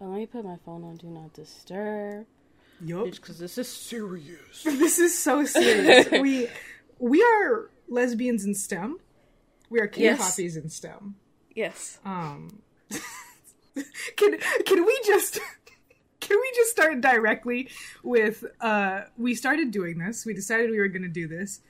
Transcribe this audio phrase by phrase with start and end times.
[0.00, 2.26] But let me put my phone on Do Not Disturb.
[2.82, 3.10] Yup.
[3.10, 4.62] Because this is serious.
[4.64, 6.10] this is so serious.
[6.20, 6.48] we
[6.98, 8.98] we are lesbians in STEM.
[9.68, 11.16] We are K-poppies in STEM.
[11.54, 11.98] Yes.
[12.04, 12.62] Um,
[14.16, 15.38] can can we just
[16.20, 17.68] can we just start directly
[18.02, 20.24] with uh we started doing this.
[20.24, 21.60] We decided we were going to do this.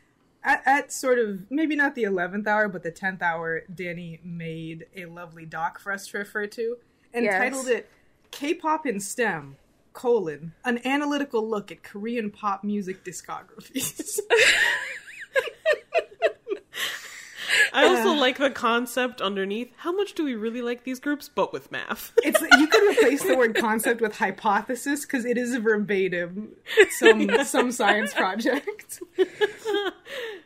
[0.43, 4.87] At, at sort of maybe not the 11th hour but the 10th hour Dani made
[4.97, 6.79] a lovely doc for us to refer to
[7.13, 7.39] and Yes.
[7.39, 7.91] titled it
[8.31, 9.57] K-pop in STEM
[9.93, 14.19] colon an analytical look at Korean pop music discographies.
[17.73, 19.73] I also like the concept underneath.
[19.79, 22.13] How much do we really like these groups, but with math?
[22.23, 26.57] It's you could replace the word concept with hypothesis because it is verbatim
[26.91, 29.01] some some science project.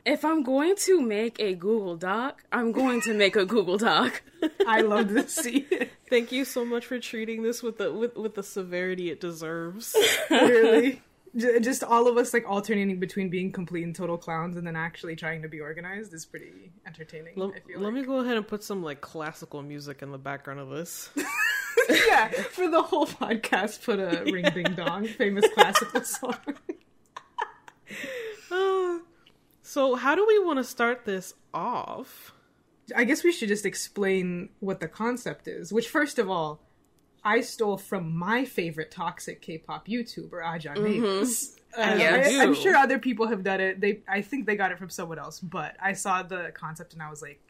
[0.07, 4.21] If I'm going to make a Google Doc, I'm going to make a Google Doc.
[4.67, 5.93] I love to see it.
[6.11, 9.97] Thank you so much for treating this with the with, with the severity it deserves.
[10.31, 11.01] Really,
[11.37, 15.17] just all of us like alternating between being complete and total clowns and then actually
[15.17, 17.33] trying to be organized is pretty entertaining.
[17.37, 17.95] Let, I feel let like.
[17.95, 21.11] me go ahead and put some like classical music in the background of this.
[21.89, 26.37] yeah, for the whole podcast, put a ring ding dong, famous classical song.
[28.51, 28.99] Uh,
[29.63, 32.33] so how do we want to start this off?
[32.95, 35.73] I guess we should just explain what the concept is.
[35.73, 36.61] Which, first of all,
[37.25, 41.57] I stole from my favorite toxic K-pop YouTuber, Aja Mavis.
[41.77, 43.81] Uh, Yeah, I, I'm sure other people have done it.
[43.81, 47.03] They, I think they got it from someone else, but I saw the concept and
[47.03, 47.41] I was like,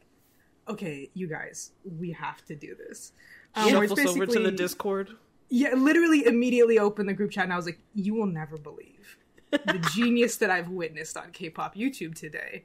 [0.67, 3.11] okay, you guys, we have to do this.
[3.53, 5.11] Um, where it's Shuffle us over to the Discord.
[5.49, 9.17] Yeah, literally immediately opened the group chat and I was like, you will never believe
[9.51, 12.63] the genius that I've witnessed on K-pop YouTube today.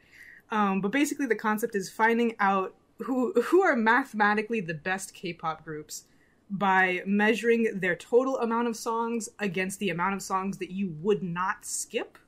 [0.50, 5.64] Um, but basically, the concept is finding out who who are mathematically the best K-pop
[5.64, 6.04] groups
[6.50, 11.22] by measuring their total amount of songs against the amount of songs that you would
[11.22, 12.18] not skip,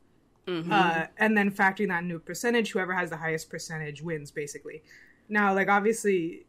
[0.47, 2.71] uh, and then factoring that into a percentage.
[2.73, 4.83] Whoever has the highest percentage wins, basically.
[5.29, 6.47] Now, like obviously,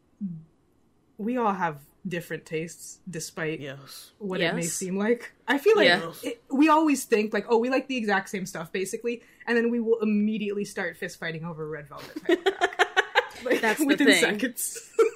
[1.18, 4.10] we all have different tastes, despite Yes.
[4.18, 5.32] what it may seem like.
[5.48, 6.12] I feel like Yeah.
[6.22, 9.70] it, we always think like, oh, we like the exact same stuff, basically, and then
[9.70, 12.40] we will immediately start fist fighting over Red Velvet.
[13.44, 14.20] Like, That's the within thing.
[14.22, 14.90] seconds.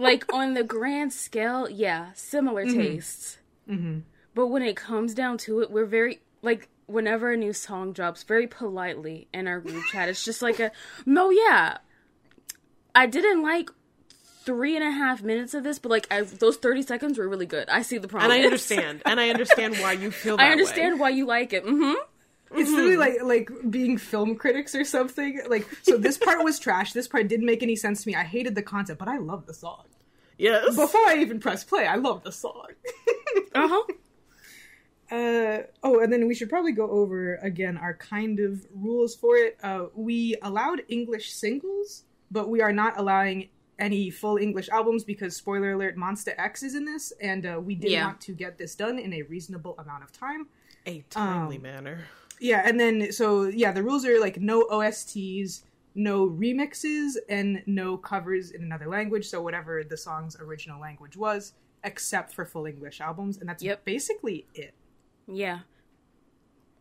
[0.00, 3.38] like on the grand scale, yeah, similar tastes.
[3.68, 4.02] Mhm.
[4.34, 8.22] But when it comes down to it, we're very like whenever a new song drops,
[8.24, 10.72] very politely in our group chat, it's just like a
[11.06, 11.78] no, yeah.
[12.94, 13.70] I didn't like
[14.44, 17.46] three and a half minutes of this, but like I, those thirty seconds were really
[17.46, 17.68] good.
[17.68, 18.30] I see the problem.
[18.32, 19.02] And I understand.
[19.06, 21.00] and I understand why you feel that I understand way.
[21.00, 21.64] why you like it.
[21.64, 21.94] Mm-hmm.
[22.52, 25.40] It's literally like like being film critics or something.
[25.48, 26.92] Like, so this part was trash.
[26.92, 28.16] This part didn't make any sense to me.
[28.16, 29.84] I hated the concept, but I love the song.
[30.40, 30.74] Yes.
[30.76, 32.66] Before I even press play, I love the song.
[33.54, 33.82] Uh huh.
[35.10, 39.36] Uh, oh, and then we should probably go over again our kind of rules for
[39.36, 39.56] it.
[39.62, 45.34] Uh, we allowed English singles, but we are not allowing any full English albums because,
[45.36, 48.04] spoiler alert, Monsta X is in this, and uh, we did Yeah.
[48.06, 50.46] want to get this done in a reasonable amount of time.
[50.86, 52.04] a timely Um, manner.
[52.40, 55.62] Yeah, and then so yeah, the rules are like no OSTs,
[55.94, 59.26] no remixes, and no covers in another language.
[59.28, 61.52] So whatever the song's original language was,
[61.84, 63.84] except for full English albums, and that's Yep.
[63.84, 64.74] basically it.
[65.26, 65.60] Yeah.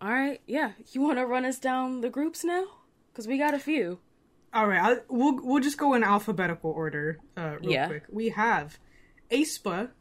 [0.01, 0.41] All right.
[0.47, 0.71] Yeah.
[0.91, 2.65] You want to run us down the groups now?
[3.11, 3.99] Because we got a few.
[4.51, 7.87] All right, I'll, we'll we'll just go in alphabetical order, uh, real Yeah.
[7.87, 8.03] quick.
[8.09, 8.79] We have
[9.29, 9.91] aespa,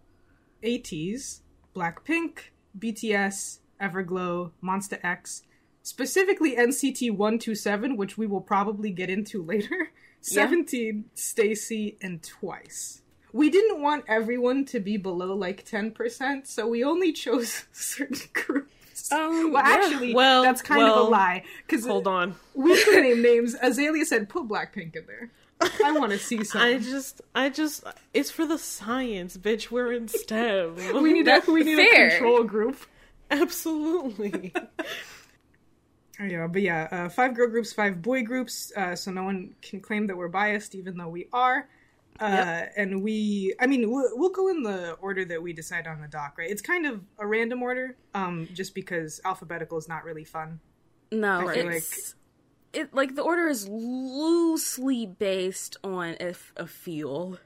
[0.62, 1.40] ATEEZ,
[1.76, 2.38] Blackpink,
[2.78, 5.42] BTS, Everglow, Monsta X,
[5.88, 9.90] specifically NCT One Two Seven, which we will probably get into later.
[10.20, 13.02] Seventeen, STAYC, and Twice.
[13.32, 18.18] We didn't want everyone to be below like ten percent, so we only chose certain
[18.32, 19.12] groups.
[19.12, 19.74] Um, well, yeah.
[19.86, 21.44] actually, Well, that's kind of a lie.
[21.66, 22.34] Because Hold on.
[22.54, 23.54] we could name names.
[23.62, 25.30] Azalea said, "Put Blackpink in there."
[25.84, 26.62] I want to see some.
[26.62, 29.70] I just, I just, it's for the science, bitch.
[29.70, 30.76] We're in STEM.
[31.02, 32.08] we need a we need fair.
[32.08, 32.76] a control group.
[33.30, 34.52] Absolutely.
[36.20, 38.72] Yeah, but yeah, uh, five girl groups, five boy groups.
[38.76, 41.68] Uh, so no one can claim that we're biased, even though we are.
[42.20, 46.00] Uh, And we, I mean, we'll, we'll go in the order that we decide on
[46.00, 46.50] the doc, right?
[46.50, 50.60] It's kind of a random order, um, just because alphabetical is not really fun.
[51.12, 52.16] No, it's
[52.72, 57.38] it like the order is loosely based on a feel.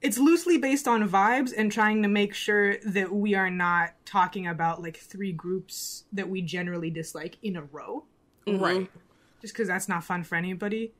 [0.00, 4.46] It's loosely based on vibes and trying to make sure that we are not talking
[4.46, 8.06] about like three groups that we generally dislike in a row.
[8.46, 8.88] Right.
[9.40, 10.92] just because that's not fun for anybody.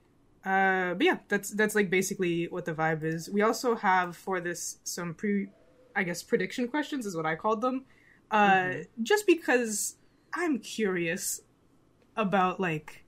[0.44, 3.28] Uh, but yeah, that's that's like basically what the vibe is.
[3.28, 5.48] We also have for this some pre.
[5.94, 7.84] I I guess prediction questions is what I called them.
[8.30, 9.02] Uh, Mm-hmm.
[9.02, 9.96] just because
[10.32, 11.40] I'm curious
[12.16, 13.04] about like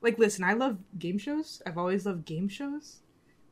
[0.00, 1.62] like listen, I love game shows.
[1.66, 3.00] I've always loved game shows.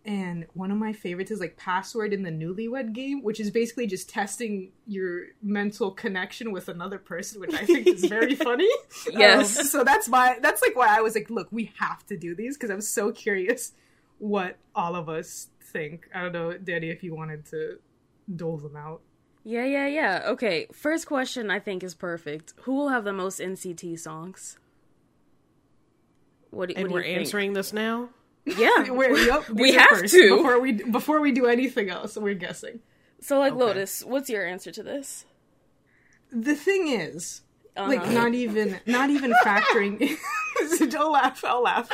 [0.06, 3.88] And one of my favorites is like Password in the Newlywed Game, which is basically
[3.88, 8.69] just testing your mental connection with another person, which I think is very funny.
[9.11, 9.58] Yes.
[9.58, 12.37] Um, so that's my that's like why I was like, look, we have to do
[12.37, 13.73] these because I'm so curious
[14.19, 16.09] what all of us think.
[16.14, 17.79] I don't know, Dani, if you wanted to
[18.32, 19.00] dole them out.
[19.43, 20.23] Yeah, yeah, yeah.
[20.26, 22.55] Okay, first question I think is perfect.
[22.62, 24.56] Who will have the most NCT songs?
[26.50, 27.19] What, do- what And do we're you think?
[27.20, 28.11] answering this now.
[28.47, 28.91] Yeah.
[28.91, 30.37] We're, yep, We have first, to.
[30.37, 32.17] before we before we do anything else.
[32.17, 32.81] We're guessing.
[33.21, 33.63] So, like, Okay.
[33.65, 35.25] Lotus, what's your answer to this?
[36.31, 37.43] The thing is,
[37.77, 38.13] like, Uh-huh.
[38.13, 40.17] not even not even factoring.
[40.91, 41.45] Don't laugh.
[41.45, 41.89] I'll laugh.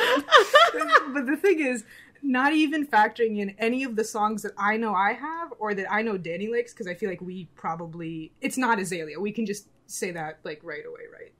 [1.13, 1.83] but the thing is,
[2.21, 5.91] not even factoring in any of the songs that I know I have or that
[5.91, 9.19] I know Dani likes, because I feel like we probably it's not Azalea.
[9.19, 11.33] We can just say that like right away, right?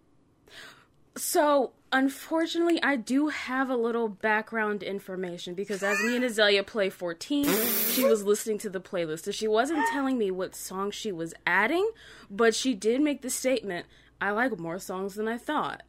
[1.15, 6.89] So, unfortunately, I do have a little background information because as me and Azalea play
[6.89, 7.45] 14,
[7.93, 9.23] she was listening to the playlist.
[9.23, 11.89] So she wasn't telling me what song she was adding,
[12.29, 13.85] but she did make the statement,
[14.19, 15.83] I like more songs than I thought.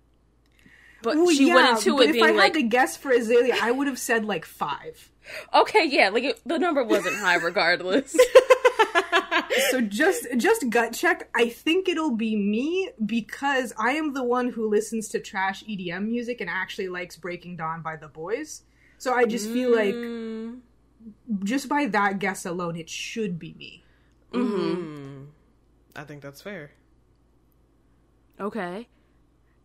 [1.03, 3.11] But Well, she yeah, went into it if being I like, had to guess for
[3.11, 5.11] Azalea, I would have said like five.
[5.53, 8.17] okay, yeah, like it, the number wasn't high regardless.
[9.71, 14.49] so just just gut check i think it'll be me because i am the one
[14.51, 18.63] who listens to trash edm music and actually likes breaking dawn by The Boyz
[18.99, 20.61] so i just feel like Mm,
[21.43, 23.83] just by that guess alone it should be me
[24.33, 25.27] mm.
[25.97, 26.73] I think that's fair.
[28.41, 28.89] okay.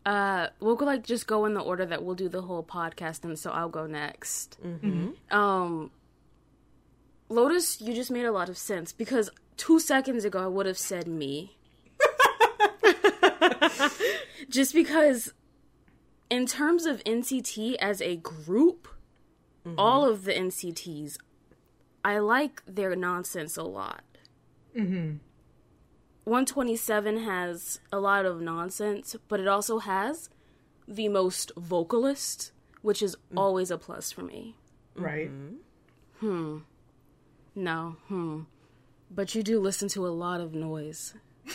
[0.06, 3.24] Uh, we'll go like just go in the order that we'll do the whole podcast,
[3.24, 4.58] and so I'll go next.
[4.66, 5.36] Mm-hmm.
[5.36, 5.92] Um,
[7.28, 9.30] Lotus, you just made a lot of sense because
[9.60, 11.58] two seconds ago I would have said me.
[14.50, 15.34] just because,
[16.30, 18.88] in terms of NCT as a group,
[19.78, 21.18] all of the NCTs,
[22.04, 24.04] I like their nonsense a lot.
[24.76, 25.18] Mm-hmm.
[26.24, 30.30] 127 has a lot of nonsense, but it also has
[30.88, 32.52] the most vocalist,
[32.82, 34.56] which is always a plus for me.
[34.96, 35.30] right
[36.20, 36.60] Hmm.
[37.56, 37.98] No.
[38.08, 38.42] Hmm.
[39.12, 41.14] But you do listen to a lot of noise.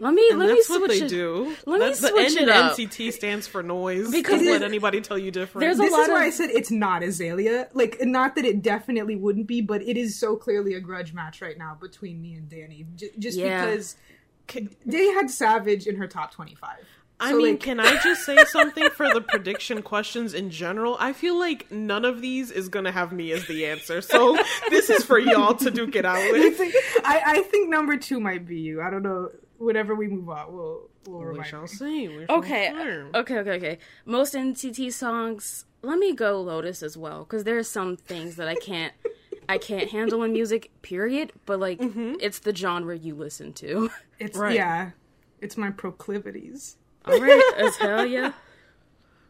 [0.00, 1.08] let me And let me switch what they it.
[1.08, 1.56] do.
[1.64, 2.76] Let me That's the switch N it up.
[2.76, 4.10] NCT stands for noise.
[4.10, 5.62] Because Don't let anybody tell you different.
[5.62, 8.44] There's a this lot is why of- i said it's not azalea like not that
[8.44, 12.20] it definitely wouldn't be but it is so clearly a grudge match right now between
[12.20, 13.64] me and dani J- just Yeah.
[13.64, 13.96] because
[14.48, 16.68] dani had savage in her top 25
[17.18, 20.96] I So, mean, like- can I just say something for the prediction questions in general?
[21.00, 24.00] I feel like none of these is gonna have me as the answer.
[24.02, 24.36] So
[24.68, 26.58] this is for y'all to duke it out I with.
[26.58, 26.74] think
[27.04, 28.82] I, I think number two might be you.
[28.82, 29.30] I don't know.
[29.58, 31.68] Whenever we move on, we'll we'll We shall me.
[31.68, 32.08] see.
[32.08, 32.72] We shall Okay.
[32.74, 33.10] learn.
[33.14, 33.78] Okay, okay, okay.
[34.04, 38.46] Most NCT songs, let me go Lotus as well cuz there are some things that
[38.48, 38.92] I can't
[39.48, 42.16] I can't handle in music, period, but like mm-hmm.
[42.20, 43.88] it's the genre you listen to.
[44.18, 44.54] It's Right.
[44.54, 44.90] yeah,
[45.40, 46.76] it's my proclivities.
[47.06, 48.32] All right, as hell yeah.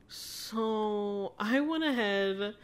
[0.08, 2.54] So I went ahead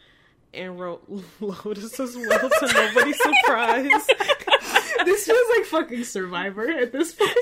[0.55, 1.03] and wrote
[1.41, 4.12] Lotus as well, so nobody's surprised.
[5.05, 7.37] this feels like fucking Survivor at this point.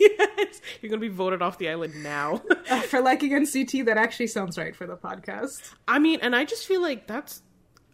[0.00, 2.42] yes, you're gonna be voted off the island now.
[2.70, 5.74] Uh, for liking NCT, that actually sounds right for the podcast.
[5.86, 7.42] I mean, and I just feel like that's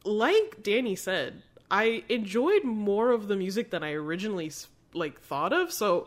[0.04, 1.42] like Dani said.
[1.70, 4.50] I enjoyed more of the music than I originally
[4.94, 5.72] like thought of.
[5.72, 6.06] So,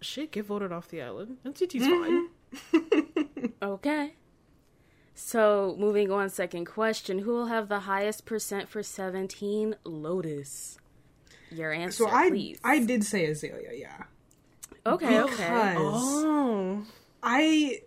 [0.00, 1.38] shit, get voted off the island.
[1.44, 2.28] NCT's fine.
[3.62, 4.14] Okay.
[5.14, 7.20] So, moving on, second question.
[7.20, 9.76] Who will have the highest percent for 17?
[9.84, 10.78] Lotus.
[11.50, 12.58] Your answer, So I please.
[12.64, 14.04] I did say Azalea, yeah.
[14.84, 15.74] okay, okay.
[15.78, 16.84] Oh,
[17.22, 17.80] I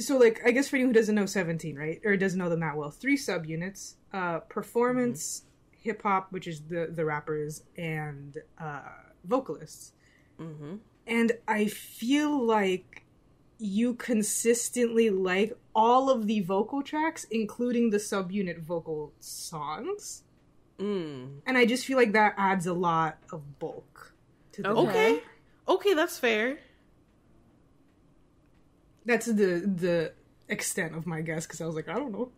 [0.00, 2.00] so like I guess for anyone who doesn't know 17, right?
[2.04, 3.94] Or doesn't know them that well, three subunits.
[4.12, 8.82] Uh performance, hip hop, which is the the rappers, and uh
[9.24, 9.92] vocalists.
[10.38, 10.76] mm-hmm.
[11.06, 13.04] And I feel like
[13.60, 20.22] you consistently like all of the vocal tracks, including the subunit vocal songs.
[20.78, 21.40] mm.
[21.46, 24.14] And I just feel like that adds a lot of bulk
[24.52, 25.14] to the Okay.
[25.16, 25.22] okay,
[25.68, 26.58] okay, that's fair.
[29.04, 30.12] That's the the
[30.48, 32.30] extent of my guess because I was like, I don't know.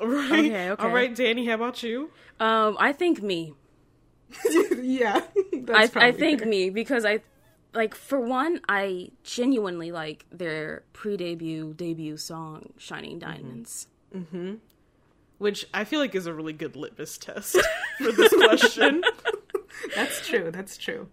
[0.00, 0.46] Right.
[0.46, 0.82] Okay, okay.
[0.82, 1.46] All right, Dani.
[1.46, 2.10] How about you?
[2.40, 3.54] Um, I think me.
[4.82, 5.22] yeah,
[5.78, 6.48] I, that's I probably think fair.
[6.48, 7.20] me because I,
[7.76, 13.30] like, for one, I genuinely like their pre-debut debut song, "Shining mm-hmm.
[13.30, 14.54] Diamonds." Mm-hmm.
[15.38, 17.56] Which I feel like is a really good litmus test
[17.98, 19.02] for this question.
[19.94, 20.50] That's true.
[20.50, 21.08] That's true.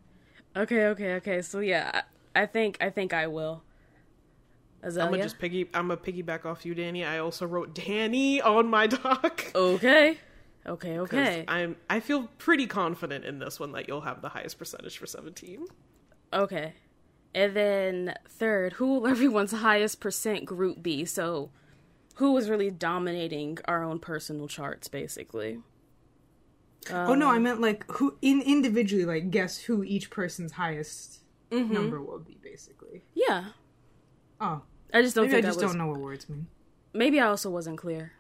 [0.56, 1.42] Okay, okay, okay.
[1.42, 3.64] So yeah, I I think I think I will.
[4.82, 5.06] Azalea.
[5.06, 5.70] I'm gonna just piggy.
[5.74, 7.08] I'm gonna piggyback off you, Dani.
[7.08, 9.52] I also wrote Dani on my doc.
[9.56, 10.18] Okay.
[10.66, 11.00] Okay.
[11.00, 11.46] okay.
[11.48, 11.76] I'm.
[11.90, 15.66] I feel pretty confident in this one that you'll have the highest percentage for 17.
[16.34, 16.74] Okay.
[17.36, 21.06] And then third, who will everyone's highest percent group be?
[21.06, 21.52] So
[22.16, 25.60] who was really dominating our own personal charts basically?
[26.92, 31.74] oh no, I meant like who in individually like guess who each person's highest mm-hmm.
[31.74, 33.04] number will be basically.
[33.14, 33.46] Yeah.
[34.42, 34.62] Oh,
[34.94, 36.48] I just don't maybe I just I was, don't know what words mean.
[36.94, 38.14] Maybe I also wasn't clear.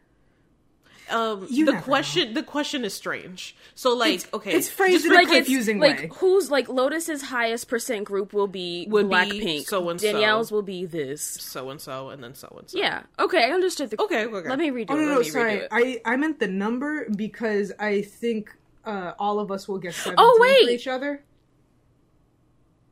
[1.09, 2.33] Um, the question.
[2.33, 3.55] The question is strange.
[3.75, 6.09] So, like, It's- okay, it's phrased in a Like it's confusing like way.
[6.15, 9.65] who's like Lotus's highest percent group will be Would be Blackpink.
[9.65, 10.11] so-and-so.
[10.11, 11.21] Danielle's will be this.
[11.21, 12.77] so and so, and then so and so.
[12.77, 13.03] Yeah.
[13.19, 14.25] Okay, I understood the Okay.
[14.25, 14.47] Okay.
[14.49, 15.05] Let me redo Oh it.
[15.05, 15.67] no, no, sorry.
[15.71, 18.55] I I meant the number because I think
[18.85, 20.69] uh, all of us will get seventeen Oh, for wait!
[20.69, 21.23] each other.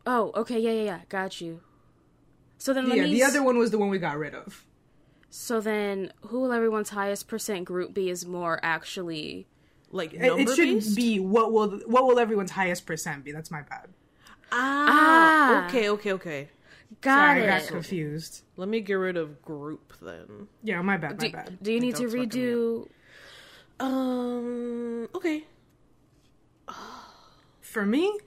[0.05, 0.99] Oh, okay, yeah, yeah, yeah.
[1.09, 1.61] Got you.
[2.57, 4.65] So then let Yeah, me the other one was the one we got rid of.
[5.33, 9.47] So then who will everyone's highest percent group be is more actually
[9.89, 10.95] Like It, number it should based.
[10.95, 13.31] be what will what will everyone's highest percent be?
[13.31, 13.88] That's my bad.
[14.51, 15.67] Ah, Ah.
[15.67, 15.89] Okay.
[15.89, 16.11] Okay.
[16.13, 16.50] Okay.
[17.01, 18.43] got Sorry, I got confused.
[18.57, 20.47] Let me get rid of group then.
[20.63, 21.57] Yeah, my bad, my Do, bad.
[21.63, 22.89] do you need to redo
[23.79, 25.07] Um.
[25.15, 25.45] Okay.
[27.61, 28.19] For me,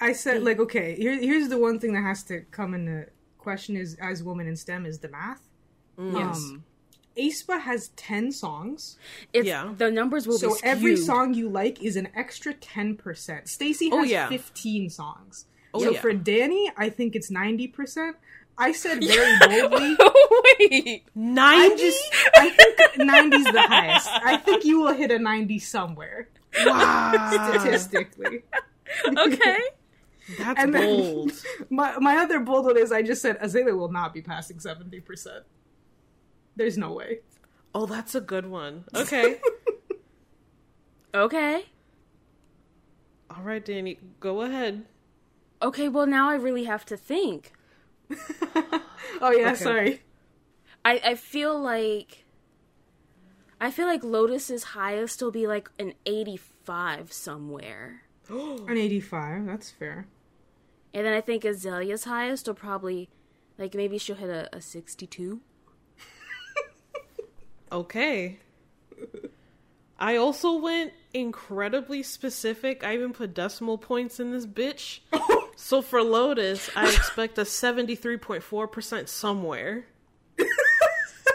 [0.00, 0.94] I said like okay.
[0.96, 4.56] Here, here's the one thing that has to come into question is as woman in
[4.56, 5.47] STEM is the math.
[5.98, 6.36] Yes.
[6.38, 6.64] Um,
[7.16, 8.96] aespa has ten songs,
[9.32, 9.74] it's Yeah.
[9.76, 13.46] the numbers will so be every song you like is an extra ten percent.
[13.46, 14.28] STAYC Oh, has yeah.
[14.28, 15.46] fifteen songs.
[15.74, 16.00] Oh, so yeah.
[16.00, 18.16] for Dani, I think it's ninety percent.
[18.56, 19.96] I said very boldly.
[20.60, 21.02] Wait.
[21.06, 21.76] I Ninety.
[21.82, 22.02] just
[22.36, 24.08] I think 90's the highest.
[24.10, 26.28] I think you will hit a 90 somewhere
[26.64, 27.30] wow.
[27.52, 28.42] statistically.
[29.06, 29.58] Okay.
[30.38, 31.32] That's And then- bold.
[31.70, 35.42] My my other bold one is I just said Azalea will not be passing 70%.
[36.58, 37.20] There's no way.
[37.74, 38.84] oh, that's a good one.
[38.94, 39.40] Okay.
[41.14, 41.64] Okay.
[43.30, 44.84] All right, Dani, go ahead.
[45.62, 47.52] Okay, well now I really have to think.
[49.20, 49.54] Oh yeah, Okay.
[49.64, 50.02] sorry.
[50.84, 52.24] I I feel like
[53.60, 58.02] I feel like Lotus's highest will be like an 85 somewhere.
[58.28, 60.06] An 85, that's fair.
[60.94, 63.08] And then I think Azalea's highest will probably
[63.56, 65.40] like maybe she'll hit a, a 62.
[67.70, 68.38] Okay.
[69.98, 72.84] I also went incredibly specific.
[72.84, 75.00] I even put decimal points in this bitch.
[75.56, 79.86] so for Lotus, I expect a 73.4% somewhere.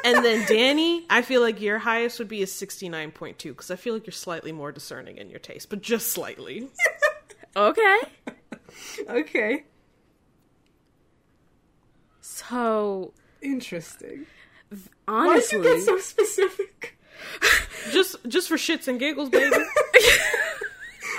[0.06, 3.94] and then Dani, I feel like your highest would be a 69.2 because I feel
[3.94, 6.70] like you're slightly more discerning in your taste, but just slightly.
[7.56, 7.98] Okay.
[9.08, 9.64] Okay.
[12.22, 13.14] So
[13.44, 14.26] Interesting.
[15.08, 16.98] Honestly, you get so specific?
[17.92, 19.56] just just for shits and giggles, baby.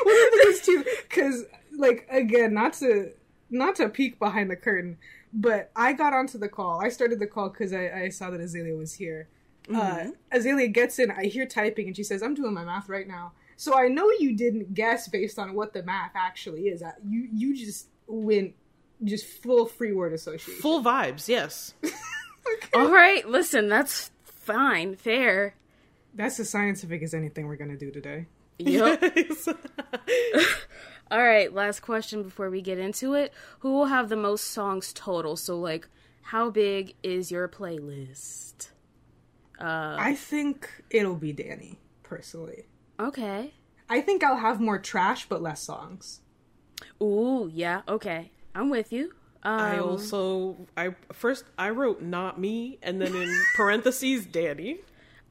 [0.05, 1.45] Well, the thing is too, because
[1.79, 3.13] like again, not to
[3.51, 4.99] not to peek behind the curtain,
[5.33, 6.81] but I got onto the call.
[6.83, 9.29] I started the call because I, I saw that Azalea was here.
[9.75, 11.11] Uh, Azalea gets in.
[11.11, 14.11] I hear typing, and she says, "I'm doing my math right now." So I know
[14.19, 16.83] you didn't guess based on what the math actually is.
[16.83, 18.55] Uh, You you just went
[19.05, 20.61] just full free word association.
[20.61, 21.75] Full vibes, yes.
[22.75, 25.55] all right, listen, that's fine, fair.
[26.15, 28.27] That's as scientific as anything we're gonna do today.
[28.59, 29.03] Yep.
[31.11, 33.33] All right, last question before we get into it.
[33.61, 35.37] Who will have the most songs total?
[35.37, 35.89] So, like,
[36.23, 38.69] how big is your playlist?
[39.61, 42.65] Uh, I think it'll be Dani personally.
[42.99, 43.55] okay.
[43.91, 46.21] I think I'll have more trash but less songs.
[47.03, 48.31] Ooh, yeah, okay.
[48.55, 49.13] I'm with you.
[49.45, 54.79] Um, I also I first I wrote not me and then in parentheses Dani.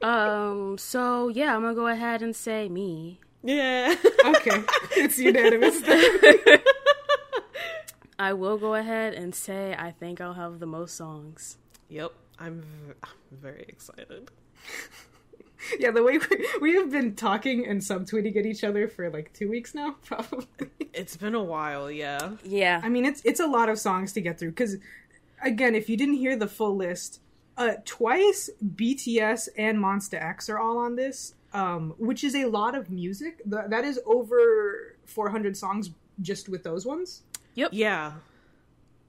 [0.01, 3.19] um, so yeah, I'm gonna go ahead and say me.
[3.43, 3.95] Yeah.
[4.25, 4.63] Okay,
[4.95, 5.81] it's unanimous.
[8.19, 11.57] I will go ahead and say I think I'll have the most songs.
[11.89, 12.11] yep.
[12.39, 14.31] I'm, v- I'm very excited.
[15.79, 19.33] yeah, the way we, we have been talking and subtweeting at each other for like
[19.33, 20.47] two weeks now, probably.
[20.93, 22.31] It's been a while, yeah.
[22.43, 22.81] Yeah.
[22.83, 24.77] I mean, it's it's a lot of songs to get through because,
[25.41, 27.19] again, if you didn't hear the full list,
[27.57, 32.75] uh, twice BTS and Monsta X are all on this, um, which is a lot
[32.75, 33.41] of music.
[33.49, 35.91] Th- that is over 400 songs
[36.21, 37.23] just with those ones.
[37.55, 37.71] Yep.
[37.73, 38.13] Yeah.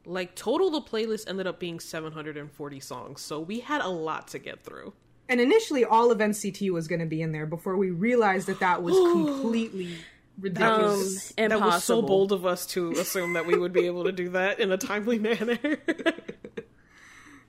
[0.07, 3.23] Like total the playlist ended up being 740 songs.
[3.23, 4.93] So we had a lot to get through.
[5.29, 8.61] And initially, all of NCT was going to be in there before we realized that
[8.61, 9.97] that was completely
[10.39, 11.33] ridiculous.
[11.39, 14.13] Um, That was so bold of us to assume that we would be able to
[14.13, 15.59] do that in a timely manner.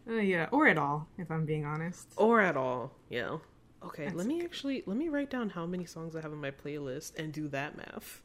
[0.07, 2.07] Uh, yeah, or at all, if I'm being honest.
[2.15, 2.91] or at all.
[3.09, 3.37] Yeah.
[3.83, 6.39] Okay, That's let me actually let me write down how many songs I have in
[6.41, 8.21] my playlist and do that math.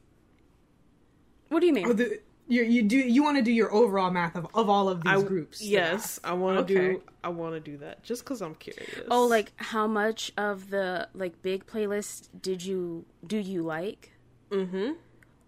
[1.49, 1.87] What do you mean?
[1.87, 2.19] Oh, the,
[2.51, 5.23] you, you do you want to do your overall math of, of all of these
[5.23, 5.61] I, groups?
[5.61, 6.93] Yes, I want to Okay.
[6.93, 9.07] do I want to do that just cuz I'm curious.
[9.09, 14.11] Oh, like how much of the like big playlist did you do you like?
[14.51, 14.95] Mm Mhm.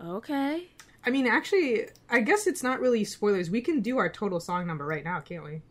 [0.01, 0.67] Okay.
[1.05, 3.49] I mean, actually, I guess it's not really spoilers.
[3.49, 5.61] We can do our total song number right now, can't we?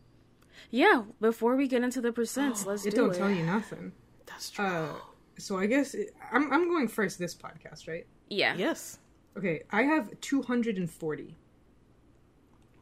[0.69, 3.17] Yeah, before we get into the percents, let's do It do don't it.
[3.17, 3.91] tell you nothing.
[4.27, 4.65] That's true.
[4.65, 4.93] Uh,
[5.37, 8.05] so I guess it, I'm I'm going first this podcast, right?
[8.29, 8.55] Yeah.
[8.55, 8.99] yes.
[9.37, 11.35] Okay, I have 240.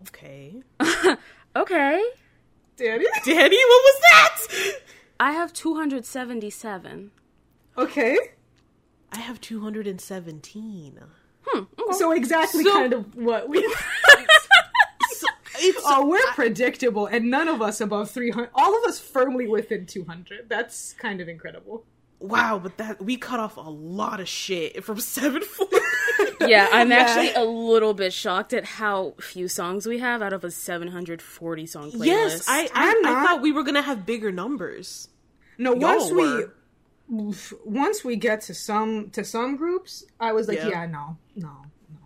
[0.08, 0.62] Okay.
[1.54, 2.02] Okay.
[2.78, 3.06] Daddy?
[3.26, 4.38] Dani, what was that?
[5.20, 7.12] I have 277.
[7.78, 8.18] Okay.
[9.12, 11.00] I have 217.
[11.46, 11.64] Hmm.
[11.92, 13.60] So exactly So- kind of what we.
[15.64, 18.50] It's oh, we're predictable, and none of us above 300.
[18.56, 20.48] All of us firmly within 200.
[20.50, 21.84] That's kind of incredible.
[22.20, 25.78] wow, but that we cut off a lot of shit from 740.
[26.48, 26.98] Yeah, I'm Yeah.
[26.98, 31.66] actually a little bit shocked at how few songs we have out of a 740
[31.66, 32.06] song playlist.
[32.06, 35.10] yes, I I, I'm I not- thought we were going to have bigger numbers.
[35.58, 36.46] No, Y'all once we
[37.66, 40.70] once we get to some to some groups, I was like, Yeah.
[40.70, 41.50] yeah, no, no,
[41.90, 41.98] no.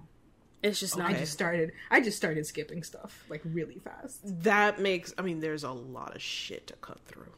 [0.64, 1.12] It's just not.
[1.12, 1.72] I just started.
[1.92, 4.20] I just started skipping stuff like really fast.
[4.44, 7.32] That makes I mean there's a lot of shit to cut through.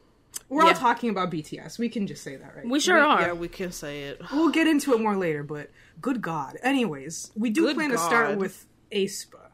[0.48, 1.78] We're all talking about BTS.
[1.78, 2.66] We can just say that, right?
[2.66, 3.20] We sure are.
[3.20, 4.20] Yeah, we can say it.
[4.32, 6.56] We'll get into it more later, but good God.
[6.62, 9.50] Anyways, we do Good plan to start with aespa.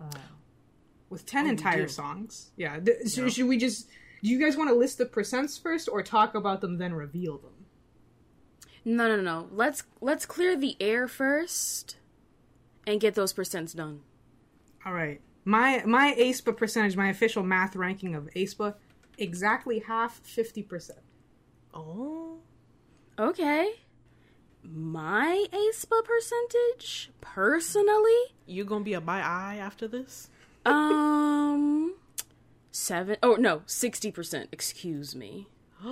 [0.00, 0.06] Uh,
[1.08, 2.50] with 10 we entire songs.
[2.56, 2.78] Yeah.
[2.80, 3.28] th- so Yeah.
[3.28, 3.88] should we just.
[4.22, 7.38] Do you guys want to list the percents first or talk about them then reveal
[7.38, 7.52] them?
[8.84, 9.48] No, no, no.
[9.52, 11.96] Let's let's clear the air first
[12.86, 14.00] and get those percents done.
[14.84, 15.20] All right.
[15.44, 18.74] My my aespa percentage, my official math ranking of aespa,
[19.18, 20.92] exactly half, 50%.
[21.74, 22.38] Oh.
[23.18, 23.72] Okay.
[24.64, 28.12] My aespa percentage, personally,
[28.46, 30.28] You going to be a my eye after this?
[30.66, 31.94] um,
[32.70, 33.16] seven.
[33.22, 34.48] Oh no, sixty percent.
[34.52, 35.48] Excuse me.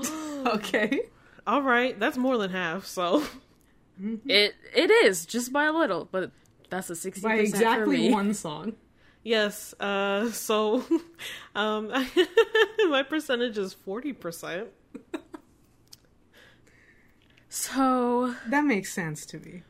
[0.46, 1.00] Okay.
[1.46, 2.84] All right, that's more than half.
[2.86, 3.24] So
[4.26, 6.30] It it is just by a little, but
[6.68, 8.12] that's a sixty By percent for exactly me.
[8.12, 8.74] one song.
[9.26, 10.84] Yes, uh, so
[11.54, 11.88] um,
[12.88, 14.68] my percentage is forty percent.
[17.48, 19.62] So That makes sense to me.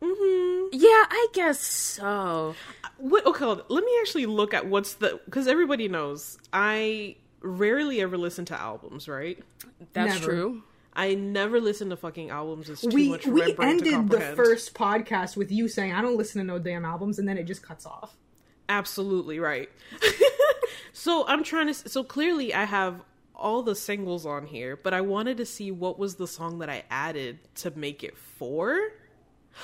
[0.00, 0.68] Mm-hmm.
[0.72, 2.54] yeah, I guess so.
[2.98, 8.00] What, okay, hold let me actually look at what's the because everybody knows I rarely
[8.00, 9.42] ever listen to albums, right?
[9.92, 10.32] That's Never.
[10.32, 10.62] true.
[10.94, 12.68] I never listen to fucking albums.
[12.68, 16.02] It's too we much we my to ended the first podcast with you saying I
[16.02, 18.16] don't listen to no damn albums, and then it just cuts off.
[18.72, 19.68] Absolutely right.
[20.94, 21.74] so I'm trying to.
[21.74, 23.02] So clearly, I have
[23.36, 26.70] all the singles on here, but I wanted to see what was the song that
[26.70, 28.78] I added to make it four.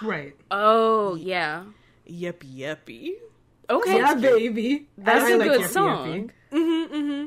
[0.00, 0.34] Right?
[0.50, 1.64] Oh yeah.
[2.08, 3.10] Yeppi yeppi.
[3.68, 3.96] Okay.
[3.96, 4.86] yeah, baby.
[4.96, 6.32] That's a a good song.
[6.50, 7.26] Mm-hmm, mm-hmm.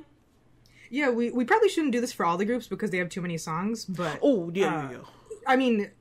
[0.90, 3.22] Yeah, we, we probably shouldn't do this for all the groups because they have too
[3.22, 3.86] many songs.
[3.86, 4.98] But Oh yeah, Uh, yeah, yeah.
[5.46, 5.92] I mean,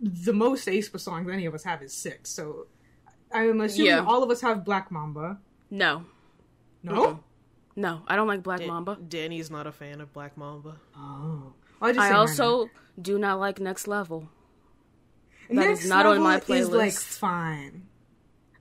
[0.00, 2.28] the most aespa songs any of us have is six.
[2.28, 2.66] So
[3.32, 4.04] I'm assuming Yeah.
[4.04, 5.38] all of us have Black Mamba.
[5.70, 6.04] No,
[6.82, 7.20] No.
[7.76, 8.96] no, I don't like Black Dan- Mamba.
[8.96, 10.76] Dani's not a fan of Black Mamba.
[10.96, 11.52] Oh.
[11.80, 14.28] Well, just I say also do not like Next Level.
[15.48, 15.62] Myrna.
[15.62, 17.18] that is not on my Level Is like playlist.
[17.18, 17.86] fine.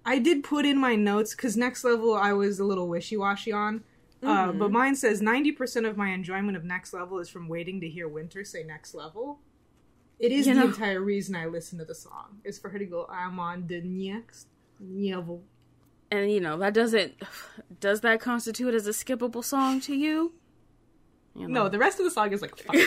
[0.05, 3.51] I did put in my notes because next level I was a little wishy washy
[3.51, 3.84] on.
[4.23, 4.60] Uh, Mm-hmm.
[4.60, 8.05] but mine says 90% of my enjoyment of Next Level is from waiting to hear
[8.08, 9.39] Winter say Next Level.
[10.19, 12.41] It is You the know- entire reason I listen to the song.
[12.43, 14.47] Is for her to go, I'm on the next
[14.80, 15.44] level.
[16.12, 17.13] And you know that doesn't.
[17.80, 20.34] Does that constitute as a skippable song to you?
[21.36, 21.63] You know.
[21.65, 22.82] No, the rest of the song is like fine.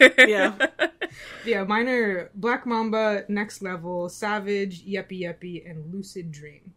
[0.18, 0.56] Yeah.
[1.46, 6.72] yeah, mine are Black Mamba, Next Level, Savage, Yeppi Yeppi, and Lucid Dream.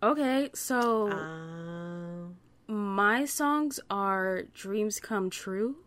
[0.00, 5.78] Okay, so Uh, my songs are "Dreams Come True,"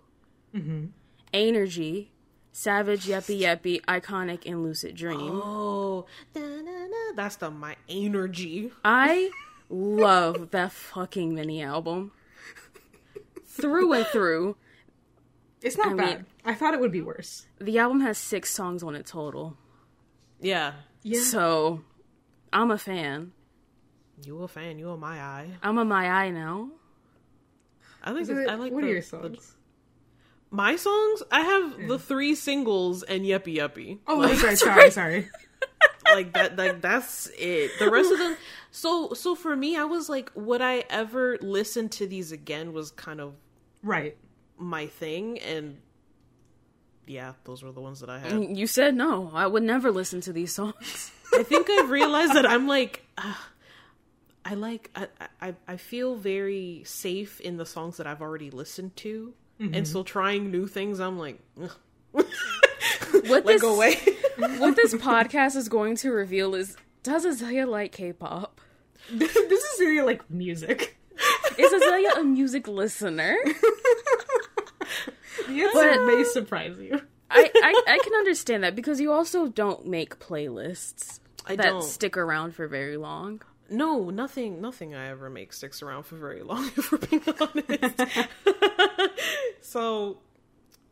[0.53, 0.87] Mm-hmm.
[1.33, 2.10] "Energy,"
[2.51, 8.71] "Savage," "Yeppi Yeppi," "Iconic," and "Lucid Dream." oh, da-na-na, that's the my energy.
[8.83, 9.31] I
[9.69, 12.11] love that fucking mini album
[13.45, 14.55] through and through.
[15.61, 16.17] It's not I bad.
[16.17, 17.45] mean- I thought it would be worse.
[17.59, 19.57] The album has six songs on it total,
[20.39, 21.21] Yeah, Yeah.
[21.21, 21.83] so
[22.51, 23.31] I'm a fan.
[24.25, 24.79] you a fan?
[24.79, 25.51] You a my eye?
[25.61, 26.71] I'm a my eye now.
[28.03, 28.71] I think So, it's, I like.
[28.71, 29.55] what the, are your the- songs?
[30.51, 33.99] My songs, I have the three singles and Yuppie Yuppie.
[34.07, 34.91] Oh, like, that's right.
[34.91, 35.29] Sorry, sorry.
[36.05, 37.71] like that like that's it.
[37.79, 38.35] The rest of them
[38.71, 42.91] so so for me I was like would I ever listen to these again was
[42.91, 43.33] kind of
[43.83, 44.17] Right.
[44.57, 45.77] my thing and
[47.07, 48.57] yeah, those were the ones that I had.
[48.57, 49.31] You said no.
[49.33, 51.11] I would never listen to these songs.
[51.33, 53.33] I think I've realized that I'm like uh,
[54.43, 55.07] I like I,
[55.41, 59.33] I I feel very safe in the songs that I've already listened to.
[59.61, 59.83] And mm-hmm.
[59.83, 61.71] so trying new things I'm like ugh.
[63.11, 63.95] What let this, go away.
[64.57, 68.61] what this podcast is going to reveal is does Azalea like K-pop?
[69.11, 70.97] this is really like music.
[71.57, 73.35] Is Azalea a music listener?
[75.47, 77.01] The answer But- may surprise you.
[77.33, 81.83] I, I I can understand that because you also don't make playlists I that don't.
[81.83, 83.41] stick around for very long.
[83.69, 88.01] No, nothing nothing I ever make sticks around for very long if we're being honest.
[89.71, 90.17] So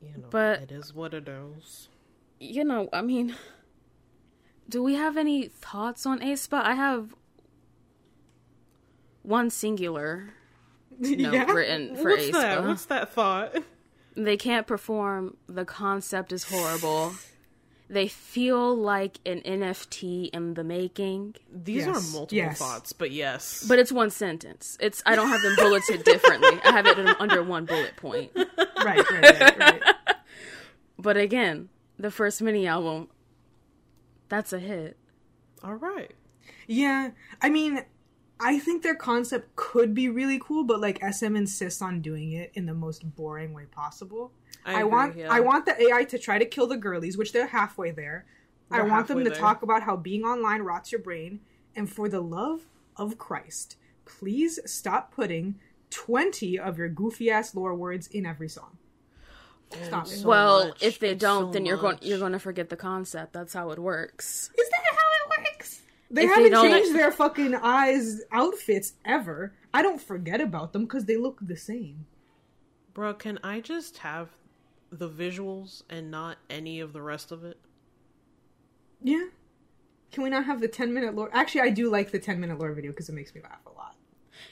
[0.02, 1.90] you know, But- it is what it is.
[2.40, 3.36] You know, I mean,
[4.70, 6.62] do we have any thoughts on aespa?
[6.64, 7.14] I have
[9.24, 10.30] one singular
[11.00, 11.52] note yeah.
[11.52, 12.32] written for What's aespa.
[12.34, 12.58] that?
[12.60, 13.56] Uh, What's that thought?
[14.16, 15.38] They can't perform.
[15.48, 17.14] The concept is horrible.
[17.92, 21.34] They feel like an NFT in the making.
[21.52, 22.60] These Yes, are multiple yes.
[22.60, 23.66] thoughts, but yes.
[23.68, 24.78] But it's one sentence.
[24.80, 26.60] It's I don't have them bulleted differently.
[26.64, 28.32] I have it under one bullet point.
[28.84, 29.82] Right, right, right, right.
[30.98, 33.08] But again, the first mini album,
[34.28, 34.98] that's a hit.
[35.64, 36.12] all right.
[36.68, 37.12] Yeah,
[37.42, 37.86] I mean,
[38.40, 42.52] I think their concept could be really cool, but like SM insists on doing it
[42.54, 44.32] in the most boring way possible.
[44.66, 45.28] I, I, agree, want yeah.
[45.32, 48.26] I want the AI to try to kill the girlies, which they're halfway there.
[48.70, 49.40] They're I want them to there.
[49.40, 51.42] talk about how being online rots your brain,
[51.76, 57.76] and for the love of Christ, please stop putting twenty of your goofy ass lore
[57.76, 58.78] words in every song.
[59.84, 60.10] Stop it.
[60.10, 60.82] So well, much.
[60.84, 63.34] if they don't, so then you're going you're going to forget the concept.
[63.34, 64.50] That's how it works.
[64.58, 65.82] Is that how it works?
[66.12, 69.54] They If haven't don't- changed their fucking eyes outfits ever.
[69.74, 72.08] I don't forget about them because they look the same.
[72.96, 74.30] Bro, can I just have
[74.92, 77.60] the visuals and not any of the rest of it?
[79.04, 79.26] Yeah.
[80.12, 81.30] Can we not have the 10 minute lore?
[81.32, 83.78] Actually, I do like the 10 minute lore video because it makes me laugh a
[83.78, 83.96] lot.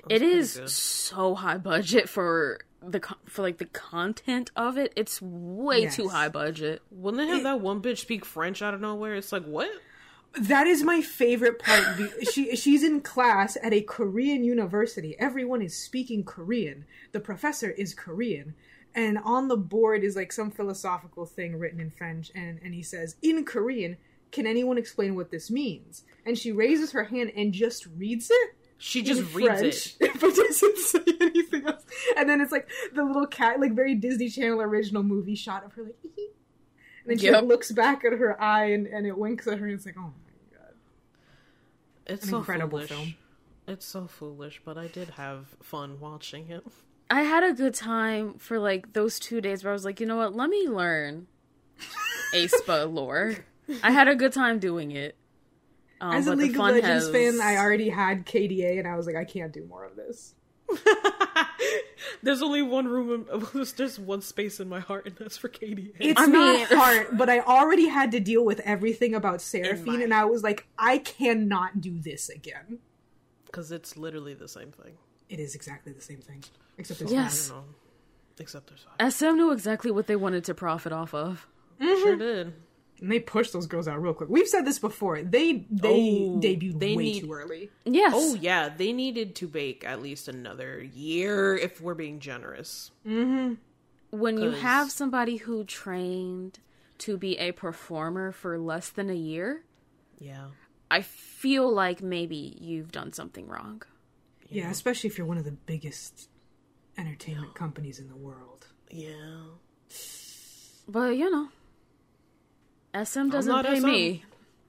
[0.09, 0.69] It pretty is good.
[0.69, 4.93] so high budget for the for like the content of it.
[4.95, 5.95] It's way Yes.
[5.95, 6.81] too high budget.
[6.91, 9.15] Wouldn't they have that one bitch speak French out of nowhere?
[9.15, 9.69] It's like what?
[10.39, 11.83] That is my favorite part.
[12.31, 15.15] She she's in class at a Korean university.
[15.17, 16.85] Everyone is speaking Korean.
[17.11, 18.53] The professor is Korean.
[18.93, 22.83] And on the board is like some philosophical thing written in French and and he
[22.83, 23.97] says, "In Korean,
[24.31, 28.55] can anyone explain what this means?" And she raises her hand and just reads it.
[28.77, 29.73] She in just reads it.
[29.99, 31.83] French, but doesn't say anything else.
[32.15, 35.73] And then it's like the little cat, like very Disney Channel original movie shot of
[35.73, 36.29] her, like, "Ee."
[37.01, 39.65] and then she like, looks back at her eye and, and it winks at her,
[39.65, 40.73] and it's like, oh my god.
[42.05, 42.89] It's An so incredible foolish.
[42.89, 43.15] film.
[43.67, 46.63] It's so foolish, but I did have fun watching it.
[47.09, 50.05] I had a good time for like those two days where I was like, you
[50.05, 50.35] know what?
[50.35, 51.27] Let me learn
[52.33, 53.45] aespa lore.
[53.83, 55.16] I had a good time doing it.
[55.99, 58.87] Um, As a but the League of Legends has- fan, I already had KDA, and
[58.87, 60.35] I was like, I can't do more of this.
[62.23, 63.27] There's only one room.
[63.31, 65.93] In, there's one space in my heart, and that's for KDA.
[65.99, 69.97] It's I not mean- hard, but I already had to deal with everything about Seraphine,
[69.97, 72.79] my- and I was like, I cannot do this again.
[73.45, 74.93] Because it's literally the same thing.
[75.29, 76.43] It is exactly the same thing,
[76.77, 77.49] except it's Yes.
[77.49, 77.63] You know,
[78.39, 79.13] except there's five.
[79.13, 81.47] SM knew exactly what they wanted to profit off of.
[81.79, 82.53] Sure did.
[83.01, 84.29] And they pushed those girls out real quick.
[84.29, 85.21] We've said this before.
[85.21, 87.69] They they Oh, debuted they way need- too early.
[87.85, 88.13] Yes.
[88.15, 92.91] Oh yeah, they needed to bake at least another year if we're being generous.
[93.05, 93.55] Mm-hmm.
[94.11, 96.59] When you have somebody who trained
[96.99, 99.63] to be a performer for less than a year,
[100.19, 100.47] Yeah.
[100.89, 103.83] I feel like maybe you've done something wrong.
[104.49, 106.29] Yeah, especially if you're one of the biggest
[106.97, 108.67] entertainment companies in the world.
[108.89, 109.41] Yeah.
[110.87, 111.49] But you know,
[112.93, 113.85] SM doesn't pay SM.
[113.85, 114.23] me.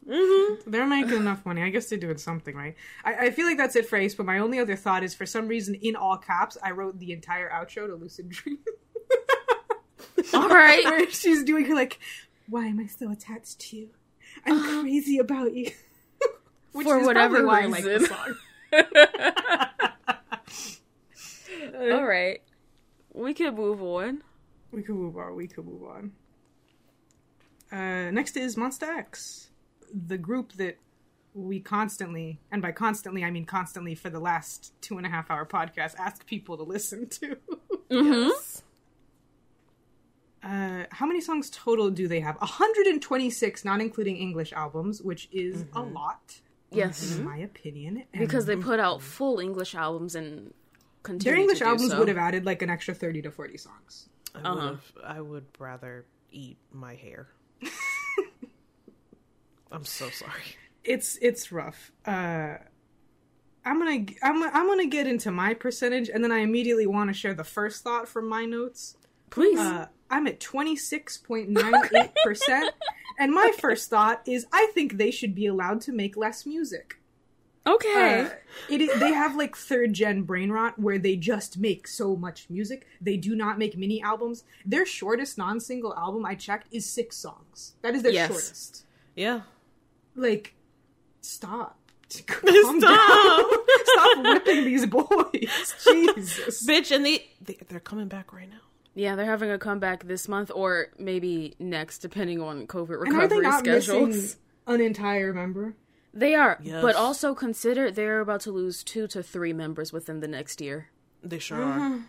[0.09, 0.71] Mm-hmm.
[0.71, 1.63] They're making enough money.
[1.63, 2.75] I guess they're doing something right.
[3.05, 5.27] I, I feel like that's it for Ace, but my only other thought is for
[5.27, 8.59] some reason, in all caps, I wrote the entire outro to Lucid Dream.
[10.35, 10.85] All right.
[10.87, 11.99] Where she's doing her like,
[12.49, 13.91] why am I so attached to you?
[14.47, 15.71] I'm uh, crazy about you.
[16.73, 18.09] Which For is whatever why I like the reason.
[18.09, 18.35] song.
[21.93, 22.41] All right.
[23.13, 24.23] We can move on.
[24.73, 25.35] We could move on.
[25.35, 26.13] We could move on.
[27.71, 29.51] Uh, next is Monsta X,
[29.93, 30.79] the group that
[31.35, 35.31] we constantly, and by constantly I mean constantly for the last two and a half
[35.31, 37.37] hour podcast, ask people to listen to.
[37.91, 38.29] Mm-hmm.
[40.43, 42.37] Uh, how many songs total do they have?
[42.37, 48.05] 126, not including English albums, which is a lot, Yes, in my opinion.
[48.13, 50.53] And because they put out full English albums and
[51.03, 51.33] continue.
[51.35, 51.99] their English to do albums so.
[51.99, 54.09] would have added like an extra 30 to 40 songs.
[54.35, 54.55] I Uh-huh.
[54.55, 54.83] would have.
[55.03, 57.29] I would rather eat my hair.
[59.73, 60.57] I'm so sorry.
[60.85, 61.93] It's it's rough.
[62.07, 62.57] Uh,
[63.65, 67.15] I'm gonna I'm I'm gonna get into my percentage, and then I immediately want to
[67.15, 68.97] share the first thought from my notes.
[69.31, 69.59] Please.
[69.59, 72.75] Uh, I'm at 26.98 percent,
[73.19, 76.99] and my first thought is I think they should be allowed to make less music.
[77.75, 78.21] Okay.
[78.23, 78.29] Uh,
[78.69, 82.47] it is, they have like third gen brain rot where they just make so much
[82.51, 82.87] music.
[83.01, 84.45] They do not make mini albums.
[84.67, 87.75] Their shortest non single album I checked is six songs.
[87.83, 88.29] That is their Yes.
[88.29, 88.85] shortest.
[89.17, 89.43] Yeah.
[90.15, 90.55] Like,
[91.21, 91.77] stop.
[92.27, 92.81] Calm Stop.
[92.81, 93.59] down.
[93.85, 95.75] Stop whipping these boys.
[95.85, 96.67] Jesus.
[96.67, 98.61] Bitch, and they, they they're coming back right now.
[98.95, 103.29] yeah, they're having a comeback this month or maybe next, depending on COVID And are
[103.29, 104.09] they recovery not schedules.
[104.09, 105.75] missing an entire member?
[106.19, 106.83] They are, Yes.
[106.83, 110.89] but also consider they're about to lose two to three members within the next year.
[111.23, 111.93] They sure Mm-hmm.
[111.95, 112.01] are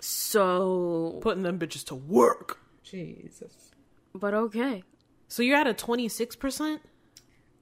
[0.00, 2.58] So, putting them bitches to work.
[2.82, 3.70] Jesus.
[4.14, 4.82] but okay.
[5.28, 6.80] So you're at a twenty six percent.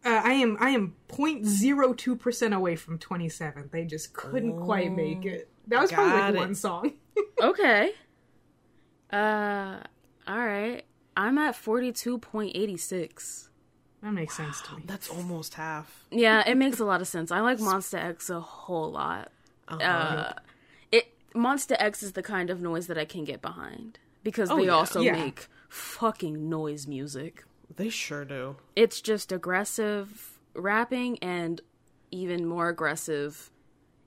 [0.04, 3.70] Uh, I am I am 0.02 percent away from 27.
[3.72, 5.48] They just couldn't quite make it.
[5.66, 6.38] That was probably Got like it.
[6.38, 6.92] one song.
[7.42, 7.90] Okay.
[9.12, 9.78] Uh,
[10.28, 10.84] all right.
[11.16, 13.48] I'm at 42.86.
[14.02, 14.82] that makes sense to me.
[14.86, 16.04] That's almost half.
[16.10, 17.30] Yeah, it makes a lot of sense.
[17.30, 19.32] I like Monsta X a whole lot.
[19.68, 20.32] Uh,
[20.92, 24.66] it Monsta X is the kind of noise that I can get behind because they
[24.66, 24.70] yeah.
[24.70, 25.12] also Yeah.
[25.12, 27.44] make fucking noise music.
[27.74, 28.56] They sure do.
[28.76, 31.60] It's just aggressive rapping and
[32.10, 33.50] even more aggressive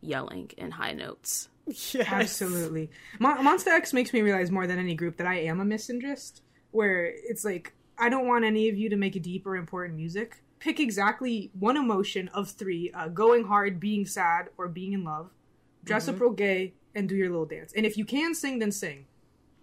[0.01, 1.49] yelling and high notes.
[1.67, 2.07] Yes.
[2.09, 2.89] Absolutely.
[3.19, 6.41] Mon- Monster X makes me realize more than any group that I am a misandrist,
[6.71, 9.97] where it's like, I don't want any of you to make a deep or important
[9.97, 10.41] music.
[10.59, 15.29] Pick exactly one emotion of three uh, going hard, being sad, or being in love.
[15.83, 16.15] Dress Mm-hmm.
[16.15, 17.71] up real gay and do your little dance.
[17.75, 19.05] And if you can sing, then sing.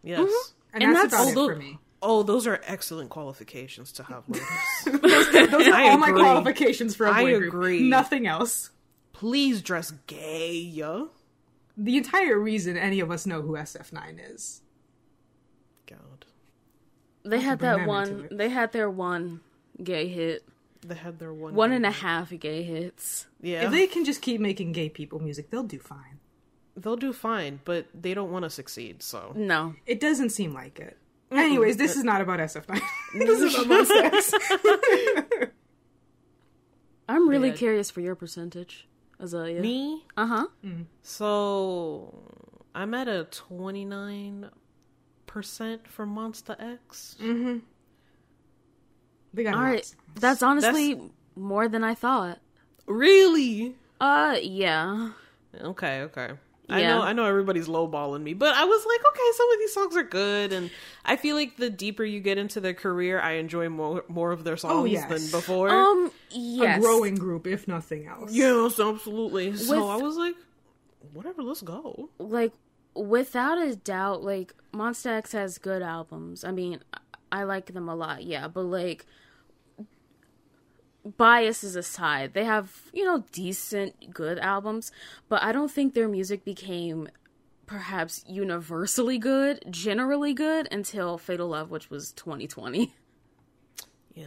[0.03, 0.55] Yes.
[0.73, 1.79] And, And that's, that's- about although- it for me.
[2.03, 4.23] Oh, those are excellent qualifications to have.
[4.29, 4.47] Lotus.
[4.85, 7.49] Those are I all my qualifications for a boy group.
[7.55, 7.89] agree.
[7.89, 8.71] Nothing else.
[9.15, 10.53] Please dress gay.
[10.53, 11.07] yeah?
[11.77, 14.61] The entire reason any of us know who SF9 is.
[17.27, 17.33] God.
[17.33, 18.29] They had that one.
[18.31, 19.41] They had their one
[19.83, 20.45] gay hit,
[20.87, 21.55] They had their one.
[21.55, 23.27] one and a half gay hits.
[23.43, 23.65] Yeah.
[23.67, 26.19] If they can just keep making gay people music, they'll do fine.
[26.77, 29.03] They'll do fine, but they don't want to succeed.
[29.03, 30.97] So No, It doesn't seem like it.
[31.31, 32.81] Anyways, this is not about SF9.
[33.19, 35.51] this is about Monsta X.
[37.09, 37.55] I'm really Yeah.
[37.57, 38.87] curious for your percentage,
[39.19, 39.61] Azalea.
[39.61, 40.47] me, Uh huh.
[41.03, 42.15] so
[42.75, 44.51] I'm at a twenty nine
[45.37, 47.15] percent for Monsta X.
[49.35, 50.99] They got a All lot of right, that's honestly
[51.35, 52.39] more than I thought.
[52.87, 53.75] Really?
[54.01, 55.11] Uh, yeah.
[55.61, 56.31] Okay, okay.
[56.71, 59.73] I know I know everybody's lowballing me, but I was like, okay, some of these
[59.75, 60.71] songs are good and
[61.05, 64.43] I feel like the deeper you get into their career, I enjoy more more of
[64.43, 65.09] their songs Oh, yes.
[65.09, 65.69] than before.
[65.71, 66.81] Um, a yes.
[66.81, 68.33] growing group, if nothing else.
[68.33, 69.55] yes, absolutely.
[69.57, 70.35] So I was like,
[71.13, 72.09] whatever, let's go.
[72.19, 72.53] like
[72.95, 76.81] without a doubt like monsta x has good albums i mean
[77.33, 79.07] i like them a lot yeah but like
[81.17, 84.91] biases aside they have you know decent good albums
[85.29, 87.09] but i don't think their music became
[87.67, 92.95] perhaps universally good generally good until fatal love which was 2020
[94.15, 94.27] Yeah.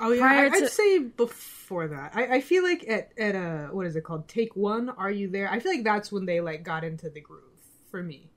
[0.00, 2.12] Oh yeah, Prior I, I'd to- say before that.
[2.16, 4.26] I, I feel like at at uh what is it called?
[4.28, 4.88] Take one.
[4.90, 5.48] Are you there?
[5.50, 7.42] I feel like that's when they like got into the groove
[7.90, 8.30] for me.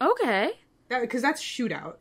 [0.00, 0.52] okay
[1.00, 1.96] Because that's shootout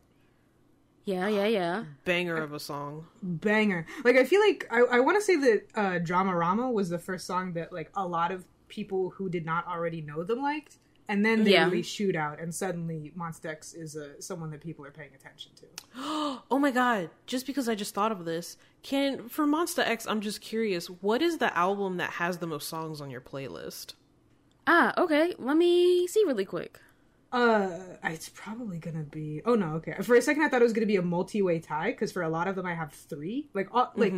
[1.06, 3.08] yeah yeah yeah Banger of a song.
[3.22, 3.86] banger.
[4.06, 7.28] Like I feel like I, I want to say that uh, Dramarama was the first
[7.28, 10.78] song that like a lot of people who did not already know them liked,
[11.10, 11.66] and then they Yeah.
[11.66, 15.66] released Shootout, and suddenly Monsta X is uh, someone that people are paying attention to.
[16.50, 20.22] Oh my god, just because I just thought of this, can for Monsta X, I'm
[20.22, 23.94] just curious, what is the album that has the most songs on your playlist?
[24.68, 26.80] ah okay let me see really quick
[27.34, 29.42] Uh, it's probably gonna be.
[29.44, 29.96] Oh no, okay.
[30.04, 32.30] For a second, I thought it was gonna be a multi-way tie because for a
[32.30, 33.50] lot of them, I have three.
[33.56, 34.14] Like, uh, like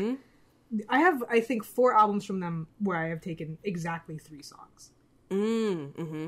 [0.90, 4.92] I have, I think, four albums from them where I have taken exactly three songs.
[5.30, 6.28] Mm, mm-hmm.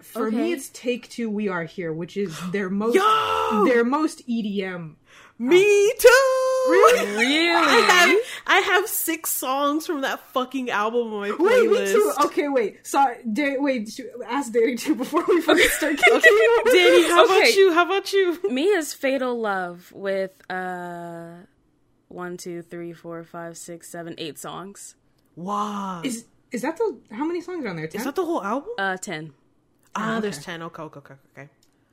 [0.00, 3.64] For me, it's "Take Two, We Are Here," which is their most, Yo!
[3.66, 4.94] their most EDM.
[5.38, 6.53] Me too!
[6.68, 7.16] Really?
[7.16, 7.50] Really?
[7.54, 11.70] I have, I have six songs from that fucking album on my playlist.
[11.70, 12.12] Wait, me too.
[12.24, 12.86] Okay, wait.
[12.86, 13.90] Sorry, da- wait.
[13.90, 16.20] sh- Ask Dani too before we fucking start kicking.
[16.20, 17.36] Dani, how Okay.
[17.38, 17.72] about you?
[17.72, 18.38] How about you?
[18.50, 21.34] Me is Fatal Love with uh
[22.08, 24.94] one, two, three, four, five, six, seven, eight songs.
[25.36, 26.00] Wow.
[26.04, 27.88] Is, Is is that the how many songs are on there?
[27.88, 28.04] Ten.
[28.04, 28.70] that the whole album?
[28.78, 29.32] Uh ten.
[29.94, 30.20] ah, okay.
[30.22, 30.62] there's ten.
[30.62, 31.48] Okay, okay, okay, okay.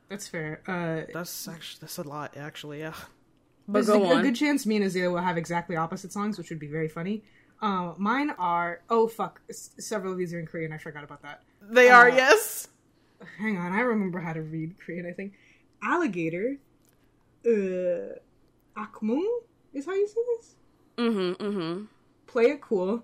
[0.09, 0.61] That's fair.
[0.67, 2.79] Uh, That's actually that's a lot, actually.
[2.79, 2.93] Yeah.
[3.67, 4.23] But there's a, go a on.
[4.23, 7.23] good chance me and Azalea will have exactly opposite songs, which would be very funny.
[7.61, 9.39] Um, mine are oh fuck.
[9.49, 10.73] S- several of these are in Korean.
[10.73, 11.43] I forgot about that.
[11.61, 12.67] They are, Uh, yes.
[13.37, 15.05] Hang on, I remember how to read Korean.
[15.05, 15.33] I think
[15.83, 16.57] alligator.
[17.45, 18.17] Uh,
[18.77, 19.25] akmung
[19.73, 20.55] is how you say this.
[20.97, 21.43] Mm-hmm.
[21.43, 21.83] Mm-hmm.
[22.27, 23.03] Play it cool.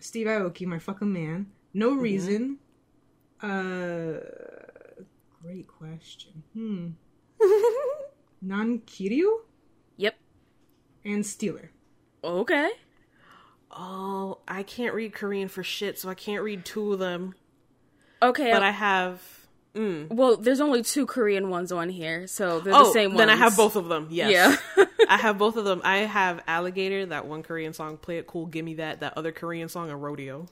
[0.00, 1.46] Steve Aoki, my fucking man.
[1.74, 2.58] No reason.
[3.42, 4.18] Uh,
[5.42, 6.42] great question.
[6.54, 6.88] Hmm.
[8.40, 9.40] Nan Kiryu
[9.96, 10.16] Yep.
[11.04, 11.70] and Stealer.
[12.22, 12.70] Okay.
[13.70, 17.34] Oh, I can't read Korean for shit, so I can't read two of them.
[18.22, 18.50] Okay.
[18.52, 19.22] But I have.
[19.74, 20.08] Mm.
[20.12, 23.18] well, there's only two Korean ones on here, so they're Oh, the same ones.
[23.18, 24.08] then I have both of them.
[24.10, 24.58] Yes.
[24.76, 24.84] Yeah.
[25.08, 25.80] I have both of them.
[25.84, 29.68] I have Alligator, that one Korean song, Play It Cool, Gimme That, that other Korean
[29.68, 30.46] song, and Rodeo.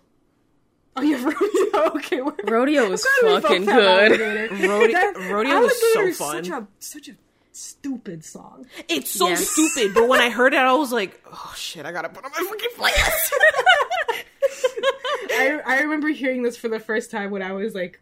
[0.95, 1.97] Oh, you have rodeo.
[1.97, 4.21] Okay, we're, Rodeo was I'm glad we fucking good.
[4.21, 4.69] Alligator.
[4.69, 6.45] Rodeo- That- Rodeo was so is fun.
[6.45, 7.17] Such a such a
[7.57, 8.67] stupid song.
[8.89, 9.49] It's so Yes.
[9.49, 12.31] stupid, but when I heard it, I was like, oh shit, I gotta put on
[12.31, 13.33] my fucking playlist.
[15.31, 18.01] I I remember hearing this for the first time when I was like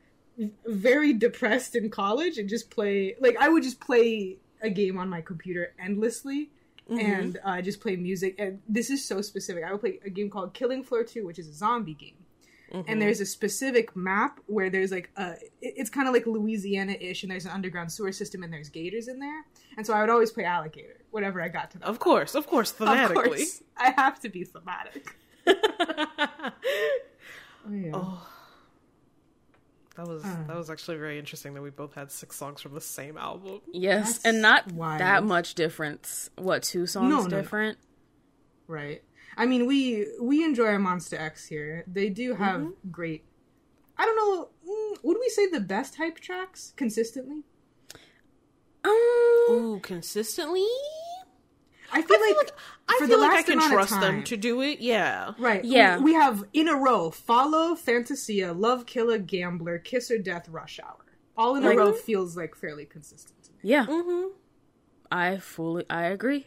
[0.66, 5.08] very depressed in college and just play like I would just play a game on
[5.08, 6.50] my computer endlessly
[6.88, 8.34] and uh, just play music.
[8.38, 9.64] And this is so specific.
[9.64, 12.16] I would play a game called Killing Floor Two, which is a zombie game.
[12.88, 17.30] And there's a specific map where there's like a, it's kind of like Louisiana-ish, and
[17.30, 19.44] there's an underground sewer system, and there's gators in there.
[19.76, 21.86] And so I would always play alligator whenever I got to that.
[21.88, 23.14] of course, of course, Of thematically.
[23.24, 25.16] course, I have to be thematic.
[27.66, 27.90] Oh, yeah.
[27.94, 28.28] Oh.
[29.96, 30.36] That was Uh.
[30.48, 33.60] that was actually very interesting that we both had six songs from the same album.
[33.72, 35.00] Yes, That's and not wild.
[35.00, 36.28] that much difference.
[36.36, 37.28] What two songs No, no, no.
[37.40, 37.78] different?
[38.66, 39.02] Right.
[39.36, 41.84] I mean, we we enjoy our Monsta X here.
[41.86, 42.90] They do have Mm-hmm.
[42.90, 43.24] great.
[43.96, 44.48] I don't know.
[44.68, 47.42] mm, Would we say the best hype tracks consistently?
[48.84, 48.90] Um,
[49.50, 50.66] Ooh, consistently?
[51.92, 52.50] I feel, like,
[52.88, 54.80] I for feel the like I can amount of trust them to do it.
[54.80, 55.32] Yeah.
[55.38, 55.64] right.
[55.64, 55.98] Yeah.
[55.98, 60.80] We, we have in a row: Follow, Fantasia, Love, Killer, Gambler, Kiss or Death, Rush
[60.84, 61.04] Hour.
[61.36, 63.58] All in Like- a row feels like fairly consistent to me.
[63.62, 64.28] yeah, Mm-hmm.
[65.12, 66.46] I fully I agree.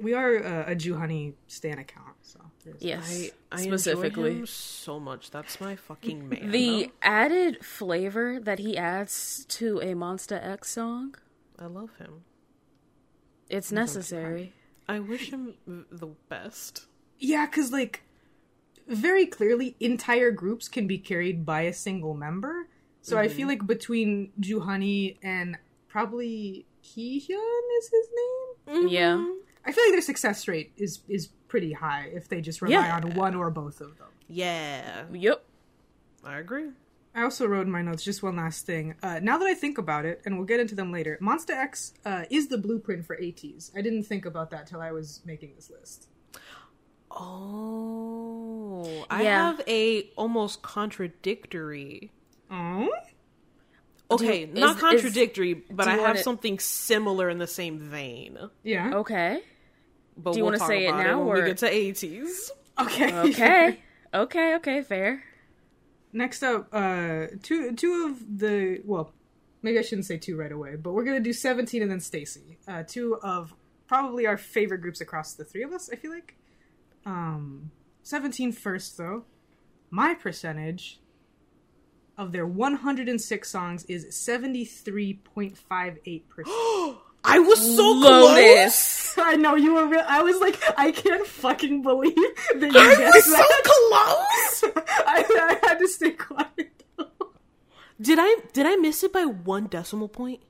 [0.00, 4.30] We are uh, a Jooheon stan account, so there's- Yes, I, I specifically.
[4.30, 5.30] enjoy him so much.
[5.30, 6.50] That's my fucking man.
[6.50, 11.14] The added flavor that he adds to a Monsta X song,
[11.58, 12.24] I love him.
[13.48, 14.52] it's necessary.
[14.88, 16.86] I wish him the best.
[17.18, 18.02] Yeah, because like
[18.88, 22.68] very clearly, entire groups can be carried by a single member.
[23.02, 25.56] So I feel like between Jooheon and
[25.88, 28.08] probably Kihyun is his
[28.66, 28.88] name.
[28.88, 29.24] Yeah.
[29.64, 32.96] I feel like their success rate is is pretty high if they just rely Yeah.
[32.96, 34.08] on one or both of them.
[34.28, 35.44] Yeah, Yep.
[36.24, 36.68] I agree.
[37.14, 38.94] I also wrote in my notes just one last thing.
[39.02, 41.92] Uh, now that I think about it, and we'll get into them later, Monsta X
[42.04, 43.72] uh, is the blueprint for ATEEZ.
[43.76, 46.06] I didn't think about that till I was making this list.
[47.10, 49.46] Oh, I Yeah.
[49.50, 52.12] have a almost contradictory.
[52.50, 52.90] Oh,
[54.10, 57.78] Okay, is- not is- contradictory, but I have want it- something similar in the same
[57.78, 58.38] vein.
[58.62, 58.94] yeah.
[58.94, 59.42] Okay.
[60.22, 62.50] But Do you we'll wanna say it about now, when or- we get to ATEEZ?
[62.80, 63.14] Okay.
[63.30, 63.78] Okay.
[64.14, 64.54] okay.
[64.56, 64.82] Okay.
[64.82, 65.22] Fair.
[66.12, 69.12] Next up, uh, two two of the well,
[69.62, 72.56] maybe I shouldn't say two right away, but we're gonna do seventeen and then STAYC.
[72.66, 73.54] Uh, two of
[73.86, 75.88] probably our favorite groups across the three of us.
[75.92, 76.36] I feel like.
[77.06, 77.70] Um,
[78.02, 79.24] 17 first though.
[79.90, 81.00] My percentage
[82.18, 86.96] of their 106 songs is 73.58 percent.
[87.24, 89.16] I was so Lotus.
[89.18, 89.86] I know you were.
[89.86, 92.78] Real- I was like, I can't fucking believe that you.
[92.78, 94.84] I guessed was so close.
[95.06, 96.84] I, I had to stay quiet.
[98.00, 100.40] Did I did I miss it by one decimal point?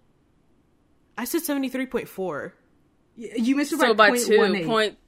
[1.18, 2.54] I said seventy three point four.
[3.16, 4.66] You missed it So by, by point two one eight.
[4.66, 4.98] point.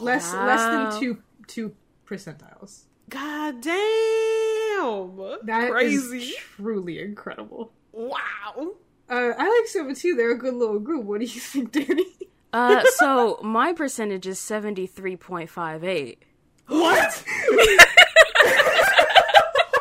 [0.00, 0.60] less less
[0.92, 1.74] than two two
[2.06, 2.84] percentiles.
[3.10, 5.16] God damn!
[5.44, 6.34] That is crazy.
[6.56, 7.72] truly incredible.
[7.90, 8.74] wow.
[9.12, 10.16] Uh, I like Seventeen.
[10.16, 11.04] They're a good little group.
[11.04, 12.04] What do you think, Dani?
[12.52, 16.22] Uh, so my percentage is seventy three point five eight.
[16.66, 17.24] What?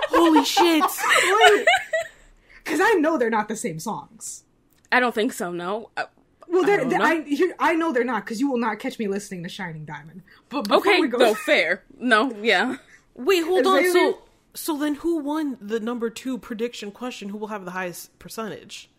[0.09, 0.84] Holy shit!
[2.63, 4.43] Because I know they're not the same songs.
[4.91, 5.51] I don't think so.
[5.51, 5.89] No.
[5.95, 6.05] Uh,
[6.47, 7.05] Well, they're, don't they know.
[7.05, 9.86] I, here, I know they're not because you will not catch me listening to Shining
[9.86, 10.21] Diamond.
[10.49, 11.84] But Okay, we go, no, fair.
[11.97, 12.77] No, yeah.
[13.15, 13.75] Wait, hold on.
[13.82, 14.19] there- So,
[14.53, 17.29] so then who won the number two prediction question?
[17.29, 18.89] Who will have the highest percentage?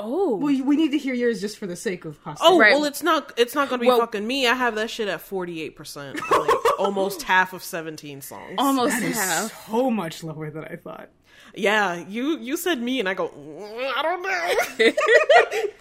[0.00, 2.58] Oh, well, we need to hear yours just for the sake of Oh.
[2.58, 2.72] Right.
[2.74, 3.32] well, it's not.
[3.36, 4.46] It's not going to be Well- fucking me.
[4.48, 8.56] I have that shit at forty eight percent, like almost half of seventeen songs.
[8.58, 9.66] almost That is half.
[9.68, 11.10] so much lower than I thought.
[11.54, 13.28] Yeah, you you said me, and I go.
[13.28, 14.92] "Mm, I don't know.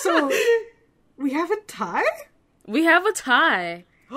[0.00, 0.30] So
[1.16, 2.02] we have a tie.
[2.66, 3.84] We have a tie.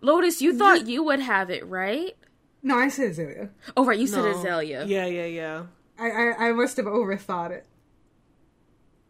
[0.00, 2.16] Lotus, you thought you would have it, right?
[2.62, 3.50] No, I said Azalea.
[3.76, 4.30] Oh, right, you said No.
[4.30, 4.84] Azalea.
[4.86, 5.62] Yeah, yeah, yeah.
[5.98, 7.66] I, I I must have overthought it.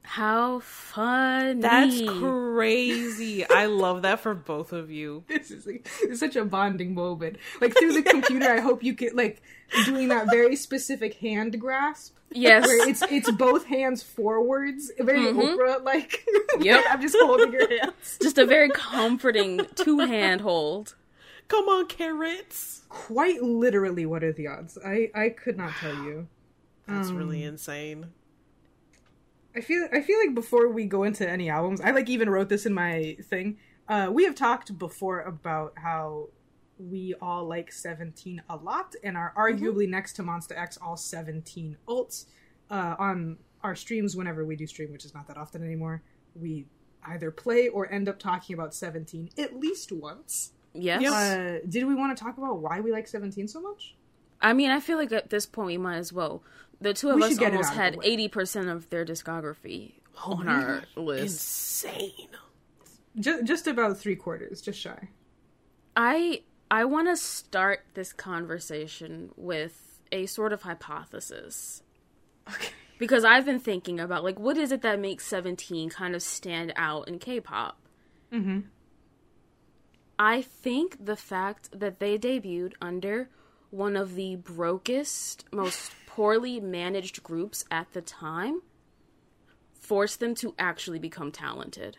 [0.08, 1.60] How fun!
[1.60, 3.44] That's crazy.
[3.46, 5.24] I love that for both of you.
[5.28, 7.36] This is like, it's such a bonding moment.
[7.60, 9.42] Like through the computer, I hope you get like
[9.84, 12.14] doing that very specific hand grasp.
[12.30, 12.66] Yes.
[12.66, 16.24] Where it's it's both hands forwards, very Oprah like.
[16.60, 16.84] Yep.
[16.90, 18.18] I'm just holding your hands.
[18.22, 20.94] Just a very comforting two hand hold.
[21.48, 22.82] Come on, carrots.
[22.88, 24.78] Quite literally, what are the odds?
[24.84, 26.26] I I could not tell you.
[26.86, 28.06] That's Um, really insane.
[29.58, 32.48] I feel I feel like before we go into any albums, I like even wrote
[32.48, 33.58] this in my thing.
[33.88, 36.28] Uh, we have talked before about how
[36.78, 41.76] we all like 17 a lot and are arguably next to Monsta X all 17
[41.88, 42.26] ults
[42.70, 46.04] uh, on our streams whenever we do stream, which is not that often anymore.
[46.36, 46.66] We
[47.04, 50.52] either play or end up talking about 17 at least once.
[50.72, 51.02] Yes.
[51.12, 53.96] Uh, did we want to talk about why we like 17 so much?
[54.40, 56.44] I mean, I feel like at this point we might as well.
[56.80, 58.68] The two of We us should get it almost out of the had eighty percent
[58.68, 61.22] of their discography on our list.
[61.22, 62.28] Insane.
[63.18, 65.08] Just, just about three quarters, just shy.
[65.96, 71.82] I I want to start this conversation with a sort of hypothesis
[72.48, 72.68] Okay.
[72.98, 76.72] because I've been thinking about like what is it that makes Seventeen kind of stand
[76.76, 77.80] out in K-pop.
[78.32, 78.60] Mm-hmm.
[80.18, 83.30] I think the fact that they debuted under
[83.70, 88.60] one of the brokest, most poorly managed groups at the time
[89.72, 91.96] forced them to actually become talented.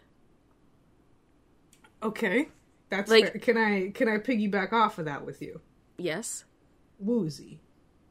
[2.04, 2.50] Okay,
[2.90, 3.40] that's Like- fair.
[3.42, 5.62] Can I can I piggyback off of that with you?
[5.98, 6.44] Yes.
[7.02, 7.60] Woozi,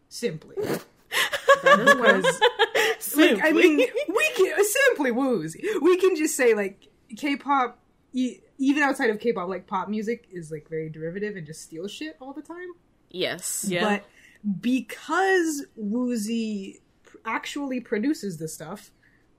[0.09, 2.17] simply That is well.
[2.23, 5.63] because like, I mean we can simply Woozi.
[5.83, 7.79] We can just say like K-pop,
[8.15, 11.87] e- even outside of K-pop, like pop music is like very derivative and just steal
[11.87, 12.69] shit all the time.
[13.11, 13.67] Yes.
[13.69, 13.85] Yeah.
[13.99, 14.05] But
[14.61, 16.81] because Woozi
[17.25, 18.91] actually produces the stuff,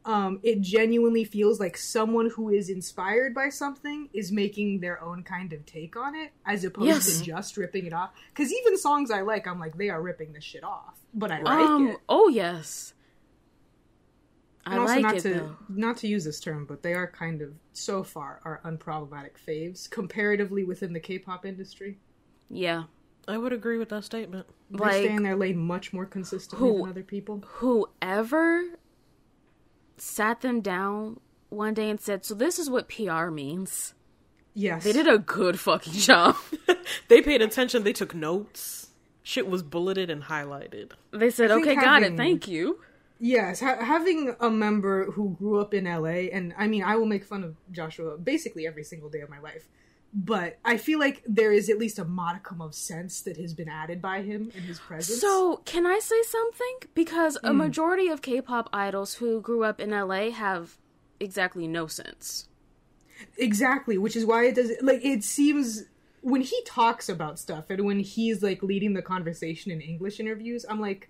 [0.06, 5.24] um, it genuinely feels like someone who is inspired by something is making their own
[5.24, 7.20] kind of take on it, as opposed Yes.
[7.20, 8.12] to just ripping it off.
[8.30, 11.42] Because even songs I like, I'm like, they are ripping this shit off, but I
[11.42, 11.88] like Um.
[11.90, 11.98] it.
[12.08, 12.94] Oh yes.
[14.66, 15.56] I And also like not it to though.
[15.70, 19.90] not to use this term, but they are kind of so far are unproblematic faves
[19.90, 21.98] comparatively within the K-pop industry.
[22.50, 22.84] Yeah.
[23.30, 24.48] I would agree with that statement.
[24.72, 27.44] They Like stay in their lane much more consistently Who- than other people.
[27.46, 28.64] whoever
[29.98, 31.20] sat them down
[31.50, 33.94] one day and said, "So this is what PR means."
[34.54, 36.36] Yes, They did a good fucking job.
[37.08, 37.84] They paid attention.
[37.84, 38.88] They took notes.
[39.22, 40.92] Shit was bulleted and highlighted.
[41.12, 42.18] They said, I think "Okay, got it.
[42.18, 42.80] Thank you."
[43.20, 47.06] Yes, ha- having a member who grew up in LA, and I mean, I will
[47.06, 49.68] make fun of Joshua basically every single day of my life,
[50.14, 53.70] but I feel like there is at least a modicum of sense that has been
[53.70, 55.22] added by him in his presence.
[55.22, 56.78] So, can I say something?
[56.96, 57.58] Because a hmm.
[57.58, 60.78] majority of K-pop idols who grew up in LA have
[61.20, 62.48] exactly no sense.
[63.38, 65.84] exactly, which is why it does like it seems
[66.22, 70.66] when he talks about stuff and when he's like leading the conversation in English interviews,
[70.68, 71.10] I'm like,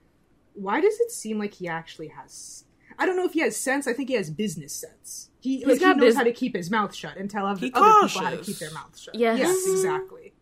[0.53, 2.65] why does it seem like he actually has?
[2.99, 3.87] I don't know if he has sense.
[3.87, 5.29] I think he has business sense.
[5.39, 7.71] He like he knows bus- how to keep his mouth shut and tell other, He
[7.73, 9.15] other people how to keep their mouths shut.
[9.15, 9.39] Yes.
[9.39, 9.71] yes Mhm.
[9.71, 10.33] exactly.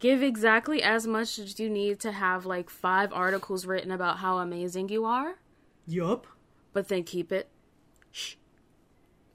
[0.00, 4.38] Give exactly as much as you need to have like five articles written about how
[4.38, 5.36] amazing you are,
[5.86, 6.26] Yup.
[6.72, 7.48] but then keep it.
[8.10, 8.34] Shh.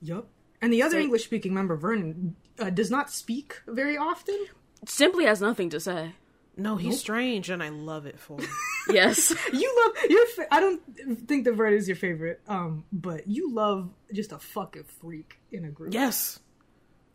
[0.01, 0.27] Yup.
[0.61, 4.47] And the other So- English speaking member, Vernon, uh, does not speak very often.
[4.85, 6.13] Simply has nothing to say.
[6.59, 8.49] No, he's strange, and I love it for him.
[8.91, 9.31] Yes.
[9.53, 10.25] You love your.
[10.27, 10.81] Fa- I don't
[11.27, 15.63] think the Vernon is your favorite, um, but you love just a fucking freak in
[15.65, 15.93] a group.
[15.93, 16.39] yes.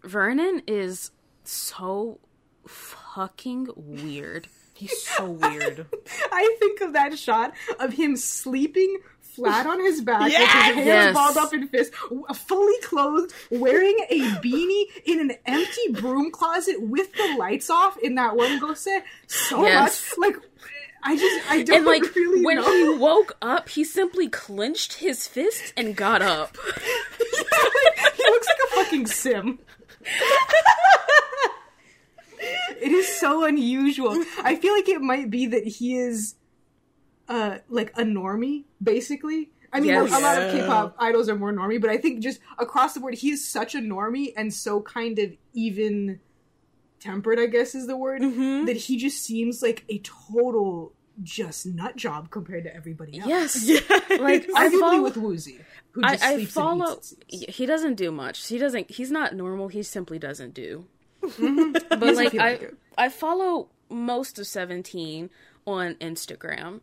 [0.04, 1.10] Vernon is
[1.42, 2.20] so
[2.68, 4.46] fucking weird.
[4.74, 5.86] He's so weird.
[6.32, 8.98] I think of that shot of him sleeping
[9.34, 11.14] flat on his back with his hands Yes.
[11.14, 11.94] balled up in fists,
[12.34, 18.14] fully clothed, wearing a beanie in an empty broom closet with the lights off in
[18.16, 20.14] that one go set so Yes.
[20.18, 20.28] much.
[20.34, 20.42] Like,
[21.06, 22.64] I just, I don't And like really when know.
[22.92, 26.56] he woke up, he simply clenched his fists and got up.
[27.20, 29.58] like, he looks like a fucking sim.
[32.80, 34.16] it is so unusual.
[34.42, 36.34] I feel like it might be that he is
[37.28, 39.50] uh like a normie, basically.
[39.72, 40.12] I mean, Yes.
[40.12, 43.14] a lot of K-pop idols are more normie, but I think just across the board,
[43.14, 46.20] he is such a normie and so kind of even
[47.00, 48.66] tempered, I guess is the word, Mm-hmm.
[48.66, 53.28] that he just seems like a total just nut job compared to everybody else.
[53.28, 53.64] Yes.
[53.64, 53.98] yeah.
[54.20, 55.60] Like I Arguably follow, with Woozi,
[55.92, 56.86] who I, just I sleeps follow.
[56.86, 57.56] and eats.
[57.56, 58.46] He doesn't do much.
[58.46, 58.90] He doesn't.
[58.92, 59.68] He's not normal.
[59.68, 60.86] He simply doesn't do.
[61.20, 62.74] Doesn't But like I, like.
[62.96, 65.30] I follow most of Seventeen
[65.66, 66.80] on Instagram,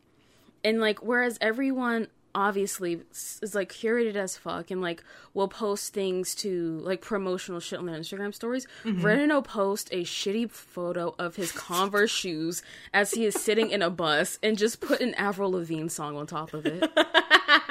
[0.64, 3.01] and like whereas everyone obviously
[3.41, 5.03] is like curated as fuck and like
[5.34, 8.66] will post things to like promotional shit on their Instagram stories.
[8.86, 9.01] Mm-hmm.
[9.03, 13.89] Will post a shitty photo of his Converse shoes as he is sitting in a
[13.89, 16.89] bus and just put an Avril Lavigne song on top of it.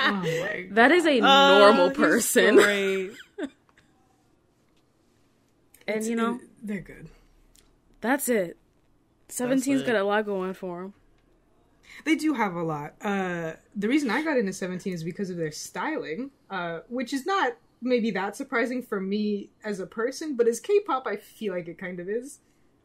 [0.03, 3.12] Oh my That is a Oh, normal person, Great.
[5.86, 7.09] and you know they're good.
[8.01, 8.57] that's it.
[9.30, 9.86] 17's it.
[9.86, 10.95] got a lot going for him.
[12.05, 12.94] They do have a lot.
[13.01, 17.26] Uh, the reason I got into Seventeen is because of their styling, uh, which is
[17.26, 21.68] not maybe that surprising for me as a person, but as K-pop, I feel like
[21.68, 22.40] it kind of is.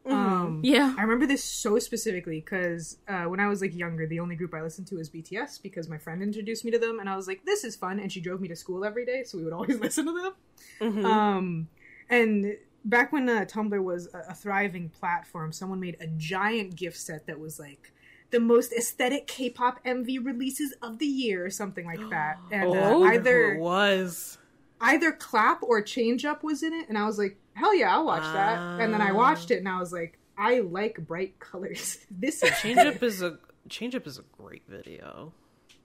[0.06, 0.94] Um, Yeah.
[0.96, 4.54] I remember this so specifically because uh, when I was like younger, the only group
[4.54, 7.26] I listened to was BTS because my friend introduced me to them, and I was
[7.26, 9.52] like, "This is fun," and she drove me to school every day, so we would
[9.52, 10.32] always listen to them.
[10.80, 11.04] Mm-hmm.
[11.06, 11.68] Um,
[12.08, 16.98] and back when uh, Tumblr was a, a thriving platform, someone made a giant gift
[16.98, 17.92] set that was like
[18.30, 22.38] the most aesthetic K-pop MV releases of the year, or something like that.
[22.50, 22.98] And uh, Oh.
[23.00, 24.38] Who either it was.
[24.80, 28.04] either Clap or Change Up was in it, and I was like, hell yeah, I'll
[28.06, 28.80] watch that.
[28.80, 31.98] And then I watched it, and I was like, I like bright colors.
[32.10, 35.32] this is Change Up is a Change Up is a great video.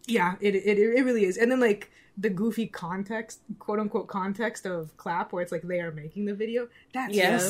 [0.07, 1.37] Yeah, it, it it really is.
[1.37, 5.79] And then like the goofy context, quote unquote context of Clap, where it's like they
[5.79, 6.67] are making the video.
[6.93, 7.43] That's Yes.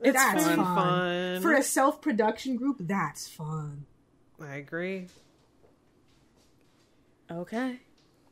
[0.00, 0.56] It's It's that's fun.
[0.56, 0.76] fun.
[0.76, 1.42] Fun.
[1.42, 3.84] For a self production group, that's fun.
[4.42, 5.06] I agree.
[7.30, 7.80] Okay.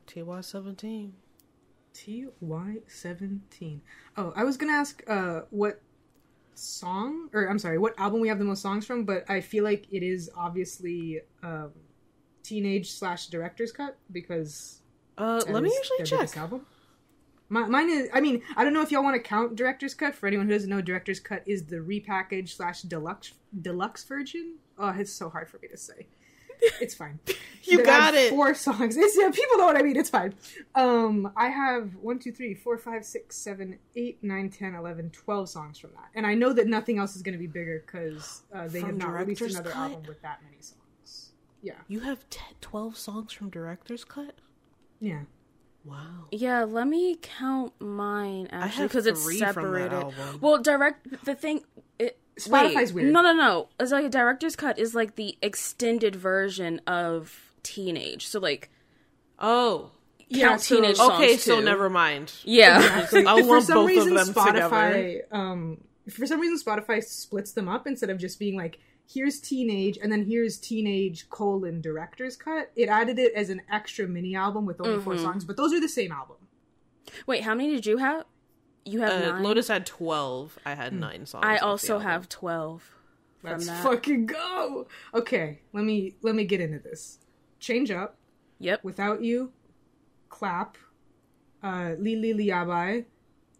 [0.07, 1.13] TY seventeen.
[1.93, 3.81] TY seventeen.
[4.15, 5.81] Oh, I was gonna ask uh what
[6.55, 9.63] song or I'm sorry, what album we have the most songs from, but I feel
[9.63, 11.71] like it is obviously um
[12.43, 14.81] teenage slash director's cut because
[15.17, 16.37] Uh, let me actually check.
[16.37, 16.65] Album.
[17.49, 18.09] My, mine is.
[18.13, 20.15] I mean, I don't know if y'all want to count director's cut.
[20.15, 24.55] For anyone who doesn't know, director's cut is the repackaged slash deluxe deluxe version.
[24.77, 26.07] Oh, it's so hard for me to say.
[26.81, 27.19] It's fine.
[27.63, 28.29] You got it.
[28.29, 28.95] Four songs.
[28.95, 29.97] It's, yeah, people know what I mean.
[29.97, 30.33] It's fine.
[30.73, 35.49] Um, I have one, two, three, four, five, six, seven, eight, nine, ten, eleven, twelve
[35.49, 38.43] songs from that, and I know that nothing else is going to be bigger because
[38.53, 39.91] uh, they From have not released another cut?
[39.91, 41.31] album with that many songs.
[41.61, 44.35] Yeah, You have 10, 12 songs from Director's Cut?
[45.01, 45.23] yeah.
[45.87, 46.25] Wow.
[46.31, 49.93] Yeah, let me count mine actually have because it's three from that separated.
[49.93, 50.39] album.
[50.41, 51.61] Well, direct the thing.
[51.97, 53.13] It, Spotify's wait, weird.
[53.13, 53.69] No, no, no.
[53.79, 58.27] It's like a director's cut is like the extended version of Teenage.
[58.27, 58.69] So like
[59.39, 59.91] Oh.
[60.33, 61.65] count so- teenage songs Okay, so too.
[61.65, 62.33] never mind.
[62.43, 63.07] Yeah.
[63.25, 65.21] I'll for some both reason, of them Spotify, together.
[65.31, 65.77] um,
[66.09, 68.79] for some reason, Spotify splits them up instead of just being like,
[69.09, 72.71] here's teenage and then here's teenage colon director's cut.
[72.75, 75.03] It added it as an extra mini album with only Mm-hmm.
[75.03, 76.37] four songs, but those are the same album.
[77.25, 78.25] Wait, how many did you have?
[78.85, 79.43] You have Uh, nine.
[79.43, 80.59] Lotus had 12.
[80.65, 81.43] I had 9 songs.
[81.45, 82.93] I also have twelve.
[83.39, 83.83] From Let's that.
[83.83, 84.87] fucking go.
[85.13, 87.19] Okay, let me let me get into this.
[87.59, 88.17] Change up
[88.59, 88.83] Yep.
[88.83, 89.51] without you,
[90.29, 90.77] clap,
[91.61, 93.05] uh, Lilili Yabbay,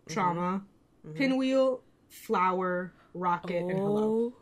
[0.10, 0.64] trauma,
[1.14, 4.34] pinwheel, flower, rocket, and hello.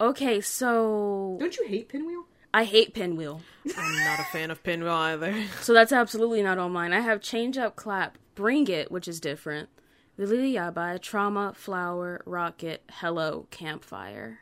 [0.00, 0.08] Oh.
[0.10, 2.24] Okay, so Don't you hate pinwheel?
[2.52, 3.40] I hate Pinwheel.
[3.76, 5.34] I'm not a fan of Pinwheel either.
[5.62, 6.92] So that's absolutely not on mine.
[6.92, 9.68] I have Change Up Clap, Bring It, which is different.
[10.16, 14.38] Lilili Yabbay, Trauma, Flower, Rocket, Hello, Campfire.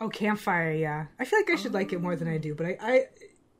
[0.00, 0.72] Oh, campfire.
[0.72, 3.04] Yeah, I feel like I should like it more than I do, but I, I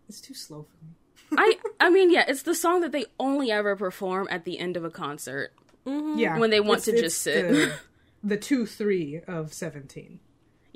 [0.08, 1.38] it's too slow for me.
[1.38, 4.76] I I mean, yeah, it's the song that they only ever perform at the end
[4.76, 5.52] of a concert.
[5.86, 6.18] Mm-hmm.
[6.18, 7.48] Yeah, When they want it's- to it's just sit.
[7.52, 7.72] The,
[8.24, 10.18] the two three of seventeen.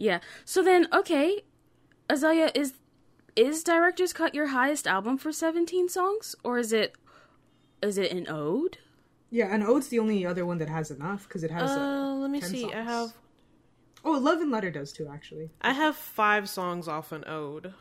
[0.00, 0.18] Yeah.
[0.44, 1.42] So then, okay,
[2.08, 2.72] Azalea is
[3.36, 6.96] is Director's Cut your highest album for 17 songs or is it
[7.82, 8.78] is it an ode?
[9.30, 11.70] Yeah, and Ode's the only other one that has enough because it has.
[11.70, 12.72] Uh, uh, let me 10 see.
[12.72, 13.12] I have
[14.04, 15.50] Oh, Love and Letter does too, actually.
[15.60, 17.74] I have five songs off an ode.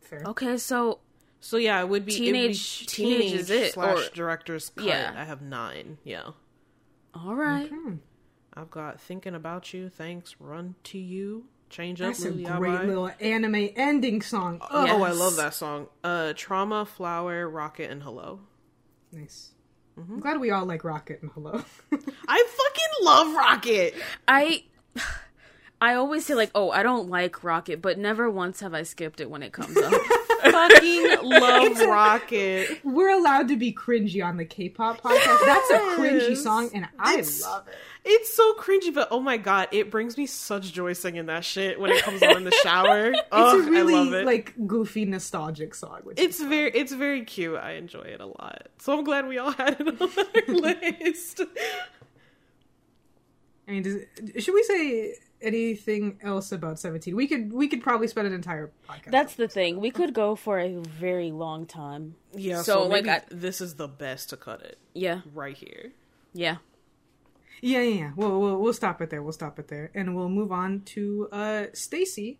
[0.00, 0.22] Fair.
[0.26, 1.00] Okay, so
[1.40, 4.14] So yeah, it would be Teenage- it would be Teenage teenage is it, slash or-
[4.14, 4.84] director's cut.
[4.86, 5.14] Yeah.
[5.16, 5.98] I have nine.
[6.04, 6.30] Yeah,
[7.14, 7.68] all right.
[7.70, 7.94] Hmm.
[8.56, 9.88] I've got thinking about you.
[9.88, 11.44] Thanks, run to you.
[11.68, 12.86] Change up, That's a Lily great Abai.
[12.86, 14.58] little anime ending song.
[14.62, 15.88] Oh, Oh, I love that song.
[16.04, 18.40] Uh, Trauma, Flower, Rocket, and Hello.
[19.12, 19.50] nice.
[19.98, 20.14] Mm-hmm.
[20.14, 21.52] I'm glad we all like Rocket and Hello.
[21.92, 23.94] I fucking love Rocket.
[24.28, 24.64] I
[25.80, 29.20] I always say like, oh, I don't like Rocket, but never once have I skipped
[29.20, 29.92] it when it comes up.
[30.52, 32.80] Fucking love Rocket.
[32.84, 35.46] We're allowed to be cringy on the K-pop podcast.
[35.46, 37.74] That's a cringy song, and I It's- love it.
[38.08, 41.80] It's so cringy, but oh my god, it brings me such joy singing that shit
[41.80, 43.10] when it comes on in the shower.
[43.10, 44.24] It's a really I love it.
[44.24, 46.02] like goofy, nostalgic song.
[46.16, 47.56] It's very, it's very cute.
[47.58, 48.68] I enjoy it a lot.
[48.78, 50.54] So I'm glad we all had it on our
[51.00, 51.40] list.
[53.66, 53.96] I mean, does,
[54.44, 57.14] should we say anything else about Seventeen?
[57.16, 59.10] We could we could probably spend an entire podcast.
[59.10, 59.80] That's the thing.
[59.80, 62.16] We could go for a very long time.
[62.34, 65.92] Yeah, So, so, like, I- this is the best to cut it Yeah, right here.
[66.32, 66.56] yeah.
[67.62, 68.10] yeah, yeah, yeah.
[68.16, 69.22] We'll, we'll we'll stop it there.
[69.22, 72.38] We'll stop it there, and we'll move on to uh STAYC.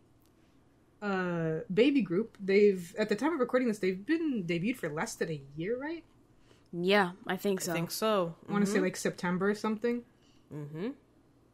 [1.02, 2.36] Uh, baby group.
[2.40, 5.78] They've at the time of recording this, they've been debuted for less than a year,
[5.78, 6.02] right?
[6.72, 7.72] Yeah, I think so.
[7.72, 8.34] I think so.
[8.48, 10.02] I want to say like September or something.
[10.52, 10.88] Mm-hmm.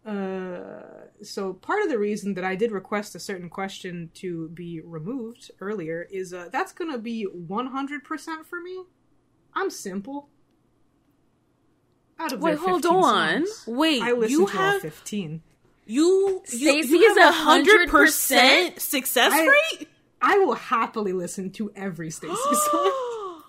[0.05, 0.82] Uh,
[1.22, 5.50] so part of the reason that I did request a certain question to be removed
[5.61, 8.82] earlier is uh, that's gonna be 100% for me.
[9.55, 10.28] I'm simple.
[12.18, 13.46] Out of Wait, hold on.
[13.46, 15.42] songs, Wait, I listened you to all have- 15.
[15.84, 19.88] You, you, STAYC is a hundred percent success I- rate.
[20.20, 22.36] I will happily listen to every STAYC
[22.70, 23.42] song.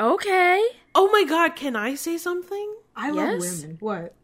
[0.00, 0.62] Okay.
[0.94, 2.74] oh my god, can I say something?
[2.94, 3.76] I love women.
[3.80, 4.14] What?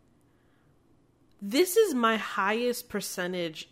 [1.47, 3.68] This is my highest percentage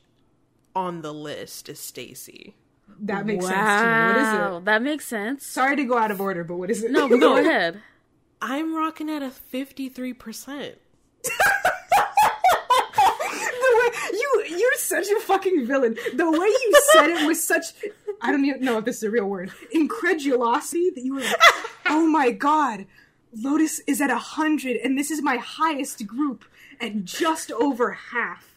[0.77, 2.53] on the list is STAYC.
[3.01, 4.07] That makes sense to me.
[4.09, 4.65] What is Wow, it?
[4.67, 5.47] that makes sense.
[5.47, 6.91] Sorry to go out of order, but what is it?
[6.91, 7.81] No, but go ahead.
[8.43, 10.75] I'm rocking at a 53%.
[14.13, 15.97] you you're such a fucking villain.
[16.15, 17.65] The way you said it was such
[18.21, 19.51] I don't even know if this is a real word.
[19.75, 21.37] Incredulosity that you were like,
[21.87, 22.85] oh my god,
[23.35, 26.45] Lotus is at a hundred and this is my highest group
[26.81, 28.49] at just over half.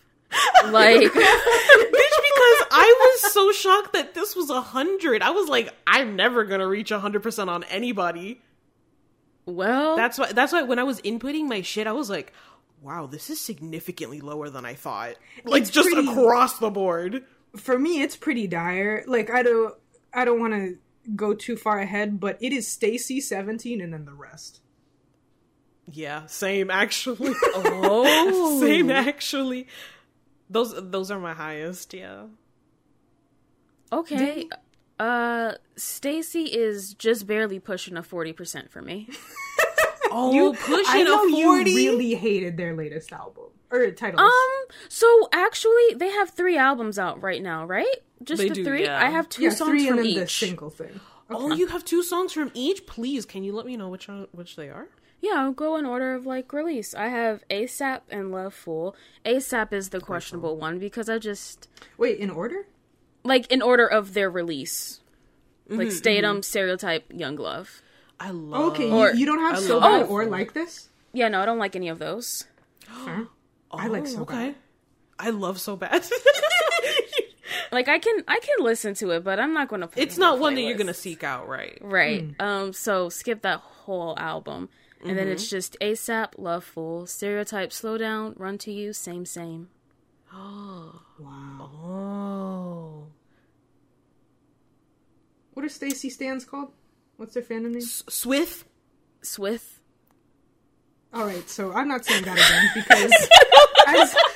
[0.66, 5.22] Like, Bitch, because I was so shocked that this was a 100.
[5.22, 8.42] I was like, I'm never going to reach a 100% on anybody.
[9.46, 12.34] well, That's why that's why when I was inputting my shit, I was like,
[12.82, 15.16] wow, this is significantly lower than I thought.
[15.44, 17.24] Like just pretty- across the board.
[17.56, 19.04] For me, it's pretty dire.
[19.08, 19.74] Like I don't
[20.14, 20.78] I don't want to
[21.16, 24.60] go too far ahead, but it is STAYC seventeen and then the rest.
[25.92, 27.34] Yeah, same actually.
[27.44, 29.68] oh, same actually.
[30.50, 32.24] Those those are my highest, yeah.
[33.92, 34.48] Okay.
[35.00, 39.10] Uh, STAYC is just barely pushing a forty percent for me.
[40.18, 41.38] Oh, You pushing I know a 40.
[41.42, 44.22] you really hated their latest album or titles.
[44.22, 47.98] Um, so actually, they have three albums out right now, right?
[48.24, 48.84] Just They the do, three.
[48.84, 49.04] yeah.
[49.04, 50.40] I have two yeah, songs three from and then the each.
[50.40, 51.02] single thing.
[51.30, 52.86] Oh, you have two songs from each?
[52.86, 54.88] Please, can you let me know which one, which they are?
[55.22, 56.94] Yeah, I'll go in order of like release.
[56.94, 58.96] I have ASAP and Love Fool.
[59.26, 62.68] ASAP is the questionable one because I just Wait, in order?
[63.24, 65.02] like in order of their release.
[65.70, 67.82] Mm-hmm, Like Staydom, Stereotype, Young Love.
[68.20, 70.90] I love Okay, Or- you, you don't have so love- bad or like this.
[71.12, 72.46] Yeah, no, I don't like any of those.
[73.04, 73.28] Fair.
[73.72, 74.34] I like so Oh, okay.
[74.50, 74.56] bad.
[75.18, 76.06] I love so bad.
[77.72, 79.90] Like I can I can listen to it, but I'm not going to.
[79.96, 81.78] it's not one that you're gonna seek out, right?
[81.82, 82.34] Right.
[82.40, 82.72] Um.
[82.74, 84.70] So skip that whole album,
[85.10, 85.56] and then it's mm-hmm.
[85.56, 89.70] just ASAP, Love Fool, Stereotype, Slow Down, Run to You, Same Same.
[90.34, 91.02] Oh.
[91.18, 91.72] Wow.
[91.82, 93.08] Oh,
[95.54, 96.74] What are STAYC Stands called?
[97.16, 97.82] What's their fandom name?
[97.82, 98.66] Swith.
[99.22, 99.80] Swith.
[101.14, 103.14] All right, so I'm not saying that again because
[103.88, 104.16] as,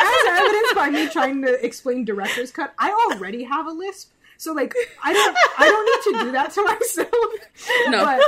[0.00, 4.12] as evidenced by me trying to explain director's cut, I already have a lisp.
[4.40, 4.72] So like
[5.02, 7.10] I don't I don't need to do that to myself.
[7.88, 8.04] No.
[8.04, 8.22] But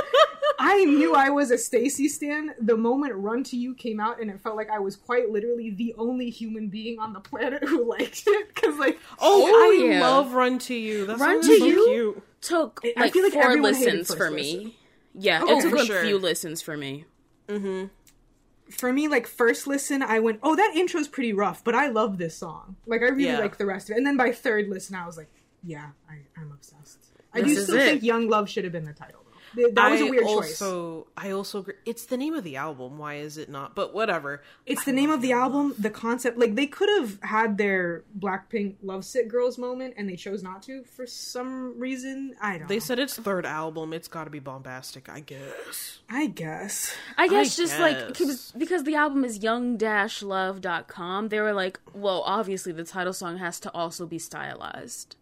[0.59, 4.29] I knew I was a STAYC stan the moment Run to You came out and
[4.29, 7.89] it felt like I was quite literally the only human being on the planet who
[7.89, 10.01] liked it cuz like Oh, Oh, I yeah.
[10.01, 11.05] love Run to You.
[11.05, 11.85] That Run to so You?
[11.85, 12.23] cute.
[12.41, 14.57] Took I like feel like four listens first for listen.
[14.65, 14.77] me.
[15.13, 16.03] Yeah, Oh, it took a sure.
[16.03, 17.05] few listens for me.
[17.47, 17.89] Mhm
[18.69, 22.17] for me, like first listen, I went, "Oh, that intro's pretty rough," but I love
[22.17, 22.77] this song.
[22.85, 23.39] Like I really Yeah.
[23.39, 23.97] like the rest of it.
[23.97, 25.29] And then by third listen, I was like,
[25.63, 26.99] "Yeah, I, I'm obsessed."
[27.33, 27.85] I This do still it.
[27.85, 29.21] think "Young Love" should have been the title.
[29.23, 29.27] Though.
[29.53, 30.61] Th- That was a I weird choice.
[30.61, 31.73] also, I also agree.
[31.85, 32.97] It's the name of the album.
[32.97, 33.75] Why is it not?
[33.75, 34.41] But whatever.
[34.65, 36.37] It's the name of the album, the concept.
[36.37, 40.83] Like they could have had their Blackpink "Lovesick Girls" moment, and they chose not to
[40.85, 42.33] for some reason.
[42.41, 42.69] I don't.
[42.69, 42.79] They know.
[42.79, 43.91] said it's third album.
[43.91, 45.99] It's got to be bombastic, I guess.
[46.09, 46.93] I guess.
[47.17, 48.07] I guess I just like guess.
[48.07, 53.59] because, because the album is young-love.com, they were like, well, obviously the title song has
[53.61, 55.15] to also be stylized.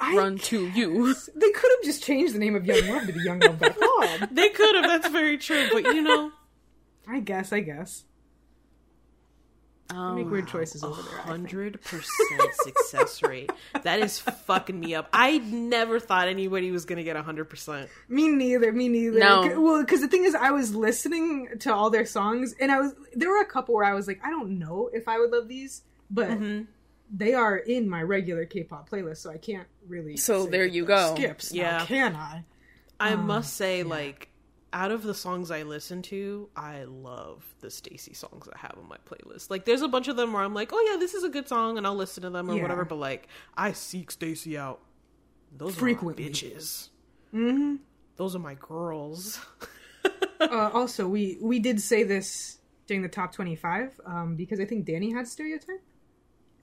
[0.00, 1.14] I, Run to you.
[1.36, 4.28] They could have just changed the name of Young Love to the Young Love Love.
[4.32, 4.84] They could have.
[4.86, 5.68] That's very true.
[5.72, 6.32] But you know,
[7.06, 7.52] I guess.
[7.52, 8.04] I guess.
[9.92, 11.18] Um, Make weird choices over there.
[11.18, 13.50] Hundred percent success rate.
[13.82, 15.08] That is fucking me up.
[15.12, 17.90] I never thought anybody was gonna get hundred percent.
[18.08, 18.70] Me neither.
[18.72, 19.18] Me neither.
[19.18, 19.42] No.
[19.48, 22.78] C- Well, because the thing is, I was listening to all their songs, and I
[22.80, 25.30] was there were a couple where I was like, I don't know if I would
[25.32, 26.62] love these, but Mm-hmm.
[27.12, 30.16] They are in my regular K-pop playlist, so I can't really.
[30.16, 31.14] So say there you go.
[31.16, 31.86] Skips, now, Yeah.
[31.86, 32.44] can I?
[33.00, 34.28] I must say, like,
[34.72, 38.88] out of the songs I listen to, I love the STAYC songs I have on
[38.88, 39.50] my playlist.
[39.50, 41.48] Like, there's a bunch of them where I'm like, oh yeah, this is a good
[41.48, 42.62] song, and I'll listen to them or Yeah.
[42.62, 42.84] whatever.
[42.84, 44.80] But like, I seek STAYC out.
[45.56, 46.24] Those Frequently.
[46.24, 46.88] are my bitches.
[47.34, 47.76] Mm-hmm.
[48.16, 49.40] Those are my girls.
[50.40, 54.86] uh, also, we we did say this during the top twenty-five um, because I think
[54.86, 55.82] Dani had stereotype.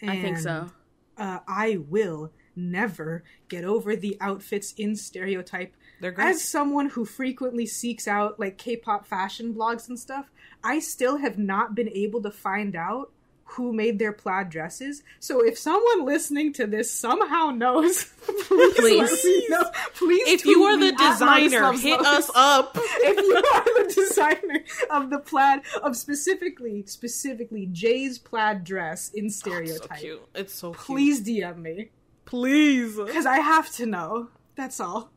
[0.04, 0.70] I think so.
[1.18, 5.74] Uh, I will never get over the outfits in stereotype.
[6.18, 10.32] As someone who frequently seeks out like K-pop fashion blogs and stuff,
[10.64, 13.12] I still have not been able to find out
[13.52, 15.04] who made their plaid dresses.
[15.20, 18.04] So if someone listening to this somehow knows,
[18.48, 19.50] please, Please.
[19.50, 19.64] know.
[19.96, 22.72] Please, if you are the designer, hit us up.
[22.80, 29.30] if you are the designer of the plaid of specifically specifically J's plaid dress in
[29.30, 30.22] so stereotype, cute.
[30.36, 30.86] It's so cute.
[30.86, 31.90] please DM me
[32.26, 32.96] please.
[32.98, 34.30] because I have to know.
[34.56, 35.10] That's all.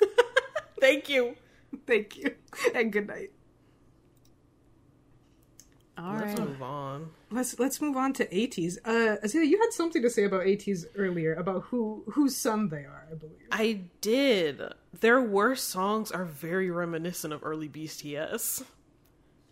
[0.80, 1.36] Thank you.
[1.86, 2.34] Thank you
[2.74, 3.30] and good night.
[5.98, 6.48] All Let's right.
[6.48, 7.10] move on.
[7.30, 8.78] Let's let's move on to ATEEZ.
[8.84, 12.84] Uh, Azalea, you had something to say about ATEEZ earlier about who whose son they
[12.84, 13.06] are.
[13.10, 13.36] I believe.
[13.50, 14.60] I did.
[15.00, 18.62] Their worst songs are very reminiscent of early BTS.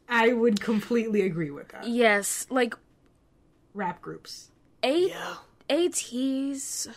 [0.07, 1.89] I would completely agree with that.
[1.89, 2.75] Yes, like
[3.73, 4.51] Rap groups.
[4.83, 5.37] eight Yeah.
[5.71, 6.89] ATEEZ.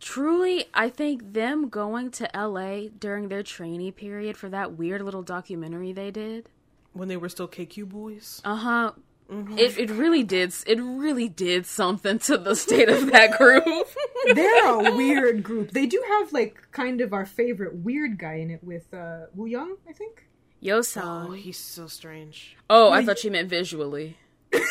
[0.00, 5.22] Truly, I think them going to LA during their trainee period for that weird little
[5.22, 6.48] documentary they did.
[6.96, 8.40] When they were still KQ boys.
[8.44, 8.92] Uh huh.
[9.28, 13.64] It it really did it really did something to the state of that group.
[14.34, 15.72] They're a weird group.
[15.72, 19.46] They do have like kind of our favorite weird guy in it with uh, Woo
[19.46, 20.28] Young, I think.
[20.60, 22.56] Yo Oh, he's so strange.
[22.70, 24.16] Oh, I thought you meant visually.
[24.54, 24.62] okay,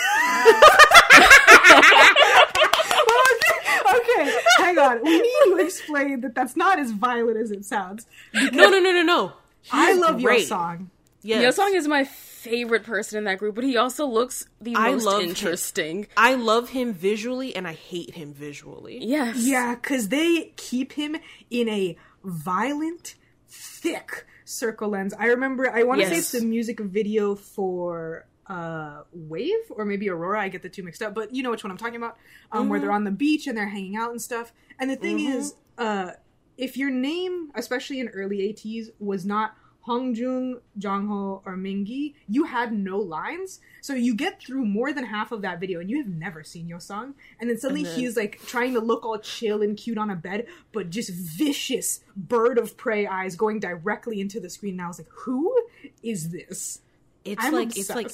[4.57, 5.03] hang on.
[5.03, 8.07] We need to explain that that's not as violent as it sounds.
[8.34, 9.34] No, no, no, no, no.
[9.71, 10.88] I He's love Yeosang.
[11.26, 11.57] Yes.
[11.57, 15.05] Yeosang is my favorite person in that group, but he also looks the I most
[15.05, 15.30] love him.
[15.30, 16.07] interesting.
[16.15, 19.03] I love him visually and I hate him visually.
[19.03, 19.38] Yes.
[19.38, 21.15] Yeah, because they keep him
[21.49, 23.15] in a violent,
[23.47, 25.15] thick circle lens.
[25.17, 30.07] I remember, I want to say it's the music video for uh Wave or maybe
[30.07, 30.39] Aurora.
[30.39, 32.17] I get the two mixed up, but you know which one I'm talking about.
[32.51, 34.53] Um, Where they're on the beach and they're hanging out and stuff.
[34.80, 36.11] And the thing is, uh,
[36.55, 39.55] if your name, especially in early ATEEZ, was not
[39.88, 43.59] Hongjoong, Jongho, or Mingi, you had no lines.
[43.81, 46.67] So you get through more than half of that video and you have never seen
[46.67, 47.13] Yeosang.
[47.39, 50.09] And then suddenly And then- he's like trying to look all chill and cute on
[50.09, 54.73] a bed, but just vicious bird of prey eyes going directly into the screen.
[54.73, 55.55] And I was like, who
[56.01, 56.81] is this?
[57.23, 58.11] It's I'm like it's like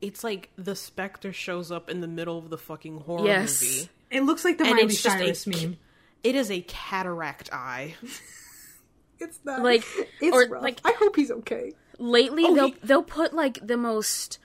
[0.00, 3.62] it's like the specter shows up in the middle of the fucking horror Yes.
[3.62, 3.88] movie.
[4.10, 5.76] It looks like the And Miley it's just a Cyrus meme.
[6.24, 7.94] It is a cataract eye.
[9.22, 9.84] It's not Like,
[10.20, 10.62] it's or, rough.
[10.62, 11.72] like- I hope he's okay.
[11.98, 14.38] Lately, Oh, they'll he- they'll put like the most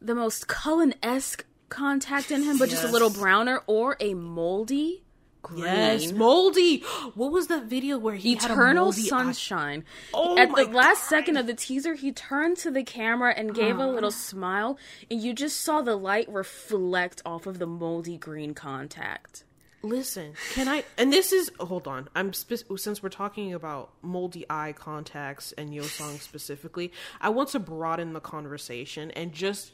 [0.00, 5.02] the most Cullen esque contact in him, but just a little browner or a moldy
[5.42, 5.64] green.
[5.64, 6.80] Yes, moldy.
[7.14, 9.08] What was that video where he had a Eternal moldy eye?
[9.08, 9.84] sunshine.
[10.14, 13.54] Oh At my the last second of the teaser, he turned to the camera and
[13.54, 13.92] gave a Uh-huh.
[13.92, 14.78] little smile,
[15.10, 19.44] and you just saw the light reflect off of the moldy green contact.
[19.82, 20.84] Listen, can I?
[20.98, 22.08] And this is hold on.
[22.14, 26.92] I'm since we're talking about moldy eye contacts and Yeosang specifically.
[27.20, 29.72] I want to broaden the conversation and just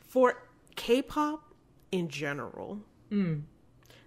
[0.00, 0.44] for
[0.76, 1.54] K-pop
[1.90, 2.80] in general.
[3.10, 3.42] Mm.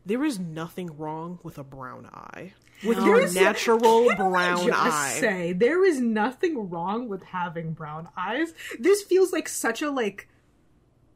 [0.06, 2.54] There is nothing wrong with a brown eye.
[2.84, 5.18] With your natural brown just eye.
[5.20, 8.54] say there is nothing wrong with having brown eyes.
[8.80, 10.28] This feels like such a like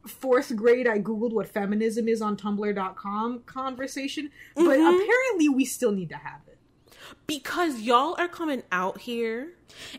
[0.06, 5.02] fourth grade I googled what feminism is on tumblr.com conversation, but Mm-hmm.
[5.02, 6.58] apparently we still need to have it.
[7.26, 9.52] Because y'all are coming out here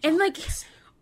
[0.04, 0.38] And like,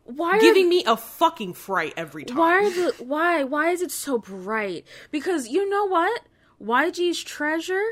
[0.03, 2.37] why are giving me a fucking fright every time.
[2.37, 4.85] why are the why why is it so bright?
[5.11, 6.21] Because you know what?
[6.61, 7.83] YG's Treasure,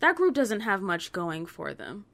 [0.00, 2.04] that group doesn't have much going for them.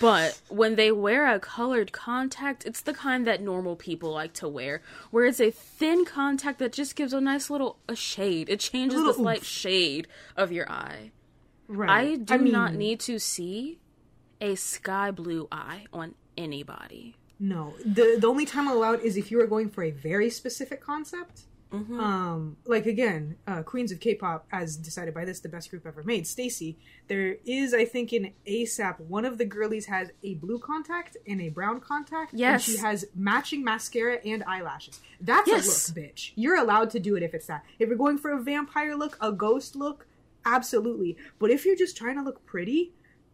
[0.00, 4.48] But when they wear a colored contact, it's the kind that normal people like to
[4.48, 8.48] wear, where it's a thin contact that just gives a nice little a shade.
[8.48, 9.46] It changes the slight oomph.
[9.46, 11.12] shade of your eye.
[11.68, 11.90] Right.
[11.90, 13.78] I do mean, not need to see
[14.40, 17.16] a sky blue eye on anybody.
[17.38, 20.80] No, the the only time allowed is if you are going for a very specific
[20.80, 21.42] concept.
[21.72, 22.00] Mm-hmm.
[22.00, 26.02] Um, like again, uh, Queens of K-pop, as decided by this, the best group ever
[26.04, 26.24] made.
[26.24, 26.76] STAYC,
[27.08, 31.40] there is, I think, in ASAP, one of the girlies has a blue contact and
[31.40, 32.32] a brown contact.
[32.34, 32.66] Yes.
[32.68, 35.00] and she has matching mascara and eyelashes.
[35.20, 35.90] That's Yes.
[35.90, 36.32] a look, bitch.
[36.36, 37.64] You're allowed to do it if it's that.
[37.78, 40.06] If you're going for a vampire look, a ghost look,
[40.44, 41.16] absolutely.
[41.38, 42.92] But if you're just trying to look pretty,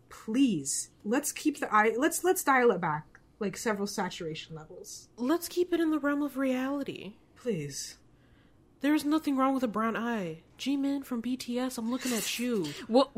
[0.09, 1.93] please let's keep the eye.
[1.97, 3.07] Let's let's dial it back
[3.41, 5.09] like several saturation levels.
[5.17, 7.15] Let's keep it in the realm of reality.
[7.37, 7.99] Please.
[8.83, 10.39] There's nothing wrong with a brown eye.
[10.59, 12.67] Jimin from BTS, I'm looking at you.
[12.89, 13.11] Well,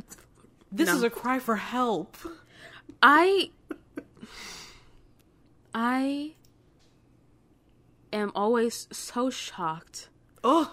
[0.70, 0.96] This No.
[0.96, 2.16] is a cry for help.
[3.02, 3.50] I
[5.74, 6.34] I
[8.12, 10.08] am always so shocked
[10.44, 10.68] Ugh.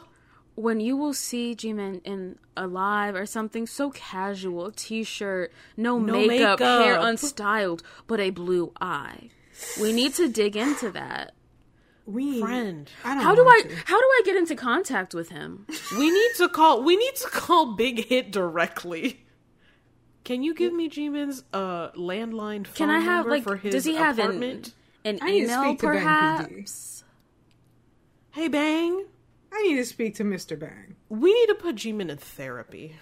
[0.56, 6.14] when you will see Jimin in a live or something so casual, t-shirt, no, No
[6.28, 9.30] makeup, hair unstyled, but a blue eye.
[9.80, 11.34] We need to dig into that.
[12.12, 12.90] We Friend.
[13.04, 13.76] I don't How do I to.
[13.86, 15.66] how do I get into contact with him?
[15.98, 19.26] We need to call we need to call Big Hit directly.
[20.24, 23.74] Can you give me Jimin's uh landline phone Can I have number like for his
[23.74, 24.74] does he have an, apartment?
[25.06, 27.04] an I email speak to perhaps?
[28.32, 29.06] Hey Bang,
[29.52, 30.58] I need to speak to Mr.
[30.58, 30.96] Bang.
[31.10, 32.96] we need to put Jimin in therapy.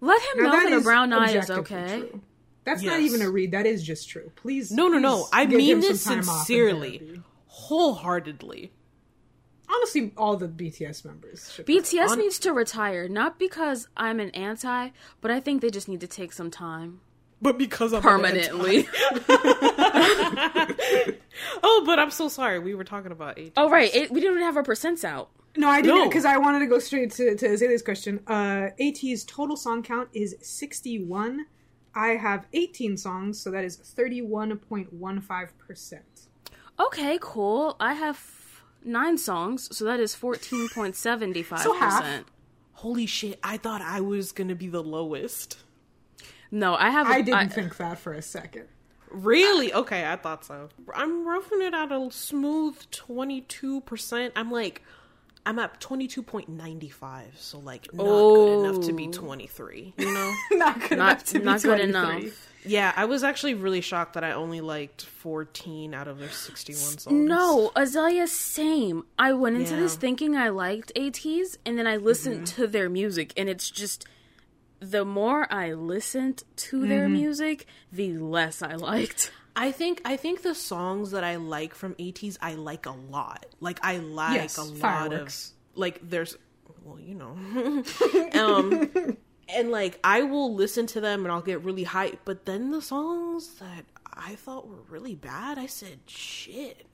[0.00, 1.98] Let him Now, know that, a brown eye is okay.
[2.10, 2.20] true.
[2.64, 3.52] That's not even a read.
[3.52, 4.32] That is just true.
[4.36, 4.70] Please.
[4.72, 5.28] No, no, no.
[5.32, 7.22] I mean this some off sincerely, therapy.
[7.54, 8.72] Wholeheartedly.
[9.70, 11.52] Honestly, all the BTS members.
[11.52, 14.90] Should BTS On- needs to retire, not because I'm an anti,
[15.20, 17.00] but I think they just need to take some time
[17.40, 18.88] But because I'm permanently.
[21.62, 22.58] Oh, but I'm so sorry.
[22.58, 23.52] We were talking about age.
[23.56, 25.30] oh right, it, we didn't have our percents out.
[25.56, 26.08] No, I didn't No.
[26.08, 28.20] because I wanted to go straight to, to Azalea's question.
[28.26, 31.46] Uh, ATEEZ's total song count is 61.
[31.94, 36.00] I have 18 songs, so that is 31.15%.
[36.78, 37.76] Okay, cool.
[37.80, 42.02] I have nine songs, so that is fourteen point seventy five So half.
[42.02, 42.26] percent.
[42.74, 43.38] Holy shit!
[43.42, 45.58] I thought I was gonna be the lowest.
[46.50, 47.06] No, I have.
[47.06, 48.64] I I didn't think that for a second.
[49.10, 49.72] Really?
[49.72, 50.68] Okay, I thought so.
[50.92, 54.32] I'm roughing it at a smooth 22%.
[54.34, 54.82] I'm like,
[55.46, 60.34] I'm at 22.95, so like not good enough to be 23, you know?
[60.58, 61.90] not good Not- enough to be not good 23.
[61.90, 62.48] enough.
[62.64, 66.98] Yeah, I was actually really shocked that I only liked 14 out of their 61
[66.98, 67.06] songs.
[67.28, 69.04] No, Azalea, same.
[69.18, 69.80] I went into Yeah.
[69.80, 72.62] this thinking I liked ATEEZ, and then I listened Mm-hmm.
[72.62, 74.06] to their music, and it's just
[74.80, 77.12] the more I listened to their Mm-hmm.
[77.12, 79.30] music, the less I liked.
[79.56, 83.46] I think I think the songs that I like from ATEEZ I like a lot.
[83.60, 85.52] Like I like Yes, a lot fireworks.
[85.74, 86.36] of like there's
[86.82, 87.36] well, you know.
[88.34, 89.16] um
[89.48, 92.82] and like I will listen to them and I'll get really hyped, but then the
[92.82, 96.86] songs that I thought were really bad, I said shit.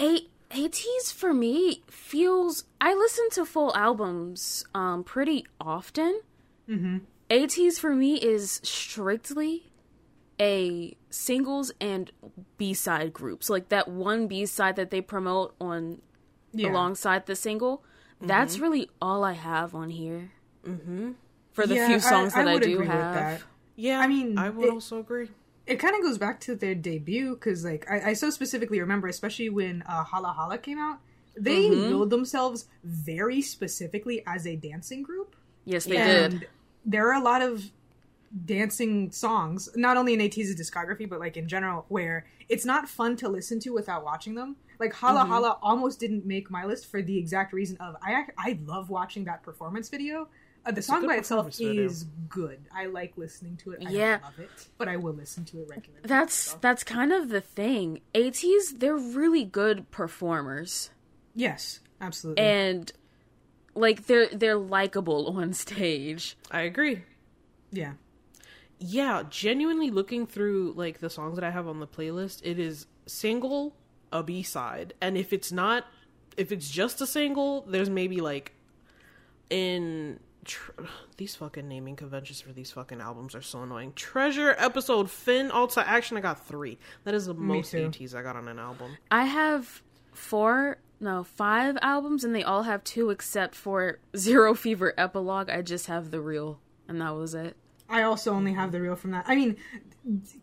[0.00, 0.20] A
[0.50, 6.20] ATEEZ for me feels I listen to full albums um pretty often.
[6.68, 6.98] Mm-hmm.
[7.30, 9.70] ATEEZ for me is strictly
[10.40, 12.10] a singles and
[12.56, 16.00] B side groups, like that one B side that they promote on
[16.52, 16.70] Yeah.
[16.70, 17.84] alongside the single.
[18.20, 20.32] That's really all I have on here.
[20.66, 21.12] Mm-hmm.
[21.58, 23.14] For the Yeah, few songs that I, would do agree with have.
[23.14, 23.42] that.
[23.74, 25.28] Yeah, I mean, I would it- also agree.
[25.66, 29.06] It kind of goes back to their debut because, like, I, I so specifically remember,
[29.08, 31.00] especially when uh, Hala Hala came out,
[31.36, 31.88] they Mm-hmm.
[31.88, 35.36] billed themselves very specifically as a dancing group.
[35.66, 36.48] Yes, they and did.
[36.86, 37.70] there are a lot of
[38.44, 43.16] dancing songs, not only in ATEEZ's discography, but like in general, where it's not fun
[43.16, 44.56] to listen to without watching them.
[44.78, 45.32] Like Hala Mm-hmm.
[45.32, 49.24] Hala almost didn't make my list for the exact reason of I I love watching
[49.24, 50.28] that performance video.
[50.66, 52.60] Uh, the song by itself is good.
[52.74, 53.82] I like listening to it.
[53.86, 54.18] I Yeah.
[54.22, 56.02] love it, but I will listen to it regularly.
[56.06, 58.00] That's that's kind of the thing.
[58.14, 60.90] ATEEZ, they're really good performers.
[61.34, 62.42] yes, absolutely.
[62.44, 62.92] and
[63.74, 66.36] like they're they're likable on stage.
[66.50, 67.02] I agree.
[67.70, 67.92] yeah,
[68.78, 72.86] yeah, genuinely looking through like the songs that I have on the playlist, it is
[73.06, 73.74] single,
[74.12, 75.86] a B side, and if it's not,
[76.36, 78.52] if it's just a single, there's maybe like
[79.50, 80.72] in Tr-
[81.16, 83.92] these fucking naming conventions for these fucking albums are so annoying.
[83.94, 86.16] Treasure episode Fin All to Action.
[86.16, 86.78] I got three.
[87.04, 87.88] That is the most too.
[87.88, 88.96] ATEEZ I got on an album.
[89.10, 89.82] I have
[90.12, 95.48] four, no, five albums, and they all have two except for Zero Fever Epilogue.
[95.48, 97.56] I just have the real, and that was it.
[97.90, 99.24] I also only have the real from that.
[99.26, 99.56] I mean,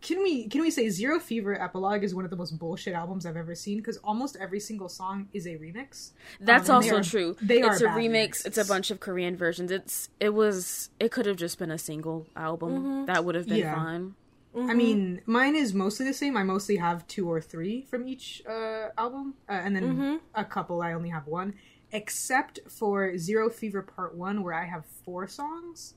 [0.00, 3.24] can we can we say Zero Fever Epilogue is one of the most bullshit albums
[3.26, 6.12] I've ever seen because almost every single song is a remix.
[6.40, 7.36] That's Um, and they also are- true.
[7.40, 8.44] They it's are a bad remix.
[8.46, 9.70] It's a bunch of Korean versions.
[9.70, 13.06] It's it was it could have just been a single album.
[13.06, 13.74] That would have been Yeah.
[13.74, 14.14] fine.
[14.58, 16.34] I mean, mine is mostly the same.
[16.34, 20.80] I mostly have two or three from each uh, album, uh, and then a couple
[20.80, 21.54] I only have one,
[21.92, 25.94] except for Zero Fever Part One, where I have four songs.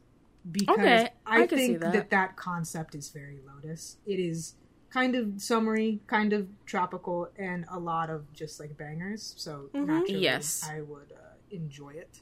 [0.49, 1.93] Because Okay, I, I think that.
[1.93, 3.97] that that concept is very Lotus.
[4.05, 4.55] It is
[4.89, 9.35] kind of summery, kind of tropical, and a lot of just like bangers.
[9.37, 10.67] So naturally, Yes.
[10.69, 12.21] I would uh, enjoy it.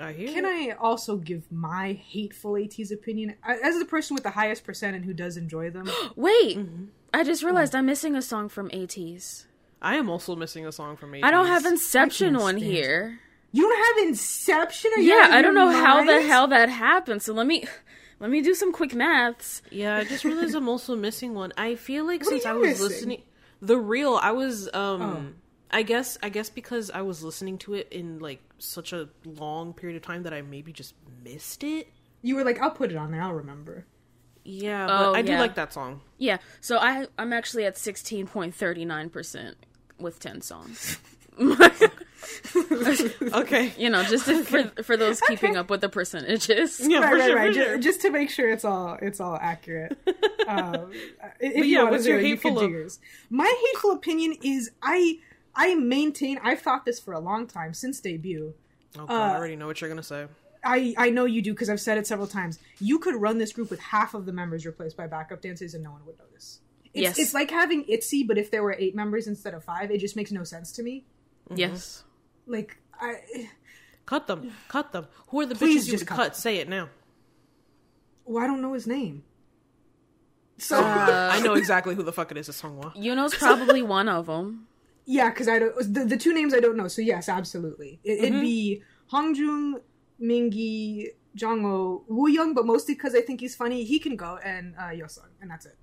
[0.00, 0.32] I hear.
[0.32, 4.64] Can I also give my hateful ATEEZ's opinion I- as the person with the highest
[4.64, 5.88] percent and who does enjoy them?
[6.16, 6.84] Wait, Mm-hmm.
[7.14, 9.44] I just realized I'm missing a song from ATEEZ.
[9.82, 11.24] I am also missing a song from ATEEZ.
[11.24, 13.18] I don't have Inception can't on stand here.
[13.52, 14.90] You don't have Inception?
[14.96, 17.22] Are you Yeah, I don't your know how the hell that happened.
[17.22, 17.64] So let me
[18.18, 19.62] let me do some quick maths.
[19.70, 21.52] Yeah, I just realized I'm also missing one.
[21.56, 22.86] I feel like What since I was missing?
[22.88, 23.22] listening,
[23.60, 25.02] the real, I was um.
[25.02, 25.24] Oh.
[25.74, 29.72] I guess I guess because I was listening to it in like such a long
[29.72, 30.94] period of time that I maybe just
[31.24, 31.88] missed it.
[32.20, 33.22] You were like, I'll put it on there.
[33.22, 33.86] I'll remember.
[34.44, 36.02] Yeah, but Oh, I do like that song.
[36.18, 39.56] Yeah, so I I'm actually at sixteen point thirty nine percent
[39.98, 40.98] with ten songs.
[41.40, 41.86] Okay.
[43.78, 46.80] you know, just to, for for those keeping up with the percentages.
[46.80, 47.48] Yeah, right, for right, sure, right.
[47.48, 47.78] for sure.
[47.78, 49.98] Just, to make sure it's all it's all accurate.
[50.48, 50.90] um,
[51.40, 53.00] if you yeah, want what's to do your it, you hateful do of- yours.
[53.30, 55.18] My hateful opinion is I
[55.54, 56.38] I maintain.
[56.42, 58.54] I've thought this for a long time since debut.
[58.98, 60.26] Oh god, I already know what you're gonna say.
[60.64, 62.58] I, I know you do because I've said it several times.
[62.78, 65.82] You could run this group with half of the members replaced by backup dancers and
[65.82, 66.60] no one would notice.
[66.94, 67.18] It's, Yes.
[67.18, 70.14] it's like having ITZY, but if there were eight members instead of five, it just
[70.14, 71.04] makes no sense to me.
[71.52, 72.04] Yes.
[72.46, 73.48] Like, I.
[74.06, 74.52] Cut them.
[74.68, 75.06] Cut them.
[75.28, 76.36] Who are the Please bitches you just would cut cut?
[76.36, 76.88] Say it now.
[78.24, 79.24] Well, I don't know his name.
[80.58, 80.78] So.
[80.82, 82.48] I know exactly who the fuck it is.
[82.48, 82.94] It's Seonghwa.
[82.96, 84.66] Yunho's probably one of them.
[85.06, 85.94] yeah, because I don't.
[85.94, 86.88] The, the two names I don't know.
[86.88, 88.00] So, yes, absolutely.
[88.04, 88.40] It, It'd Mm-hmm.
[88.40, 88.82] be
[89.12, 89.80] Hongjoong,
[90.20, 93.84] Mingi, Jongho, Woo Young, but mostly because I think he's funny.
[93.84, 95.76] He can go, and uh, Yeosang, and that's it.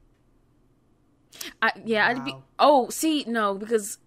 [1.61, 2.35] I, yeah, I'd be.
[2.57, 3.97] Oh, see, no, because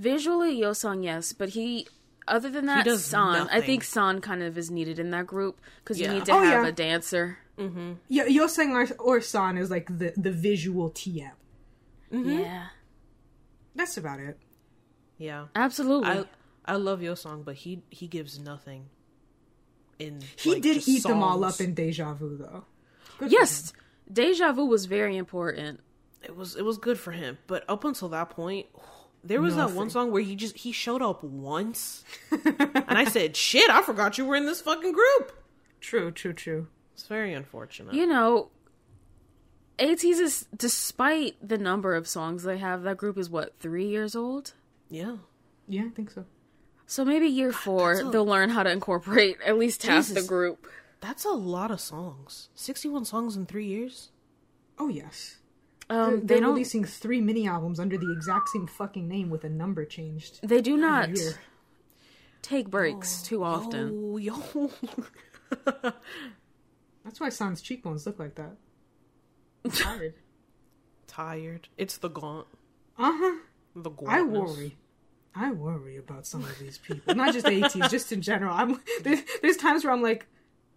[0.00, 1.86] visually Yeosang, yes, but he.
[2.28, 3.48] Other than that, does San.
[3.48, 6.08] I think San kind of is needed in that group because Yeah.
[6.08, 6.68] you need to Oh, have yeah.
[6.68, 7.38] a dancer.
[7.58, 11.32] Yo- Yeosang or, or San is like the, the visual TM.
[12.12, 12.38] Mm-hmm.
[12.40, 12.66] Yeah,
[13.74, 14.38] That's about it.
[15.18, 15.46] Yeah.
[15.56, 16.08] absolutely.
[16.10, 16.24] I
[16.64, 18.90] I love Yeosang, but he he gives nothing.
[19.98, 22.64] In He like, did just eat them all up in Deja Vu, though.
[23.18, 23.72] Good yes,
[24.10, 25.80] Deja Vu was very important.
[26.22, 28.66] It was it was good for him, but up until that point,
[29.24, 33.36] there was that one song where he just he showed up once, and I said,
[33.36, 35.32] "Shit, I forgot you were in this fucking group."
[35.80, 36.68] True, true, true.
[36.94, 37.94] It's very unfortunate.
[37.94, 38.50] You know,
[39.78, 42.82] ATEEZ is despite the number of songs they have.
[42.82, 44.52] That group is what three years old.
[44.88, 45.16] yeah.
[45.68, 46.24] Yeah, I think so.
[46.86, 50.22] So maybe year four that's a- they'll learn how to incorporate at least half the
[50.22, 50.66] group.
[51.00, 52.48] That's a lot of songs.
[52.56, 54.10] Sixty-one songs in three years.
[54.78, 55.36] Oh, yes.
[55.90, 56.50] Um, they're they they're don't.
[56.50, 60.40] releasing three mini albums under the exact same fucking name with a number changed.
[60.42, 61.34] They do not year.
[62.42, 64.12] take breaks too often.
[64.12, 64.70] Oh, yo.
[67.04, 68.56] That's why San's cheekbones look like that.
[69.64, 70.14] I'm tired.
[71.06, 71.68] Tired.
[71.76, 72.46] It's the gaunt.
[72.96, 73.36] Uh huh.
[73.74, 74.08] The gauntness.
[74.16, 74.76] I worry.
[75.34, 77.16] I worry about some of these people.
[77.16, 78.54] Not just ATEEZ, just in general.
[78.54, 80.26] I'm there's, there's times where I'm like,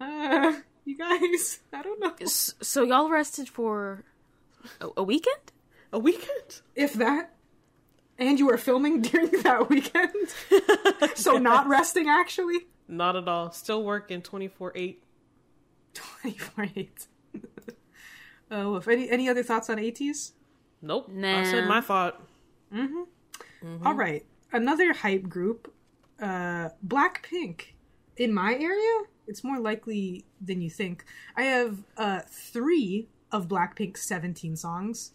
[0.02, 0.54] uh,
[0.86, 2.14] you guys, I don't know.
[2.20, 4.04] S- So y'all rested for
[4.82, 5.52] a, a weekend?
[5.92, 6.62] A weekend.
[6.76, 7.36] If that.
[8.18, 10.14] And you were filming during that weekend?
[11.16, 12.68] so not resting, actually?
[12.88, 13.52] Not at all.
[13.52, 15.04] Still working twenty four eight.
[15.94, 17.08] 24 8.
[18.52, 20.34] Oh, if any, any other thoughts on ATEEZ?
[20.84, 21.10] Nope.
[21.10, 22.22] I said my thought.
[23.84, 24.24] All right.
[24.52, 25.74] Another hype group,
[26.22, 27.62] uh, Blackpink.
[28.18, 31.04] In my area, it's more likely than you think.
[31.36, 35.12] I have uh, three of Blackpink's 17 songs,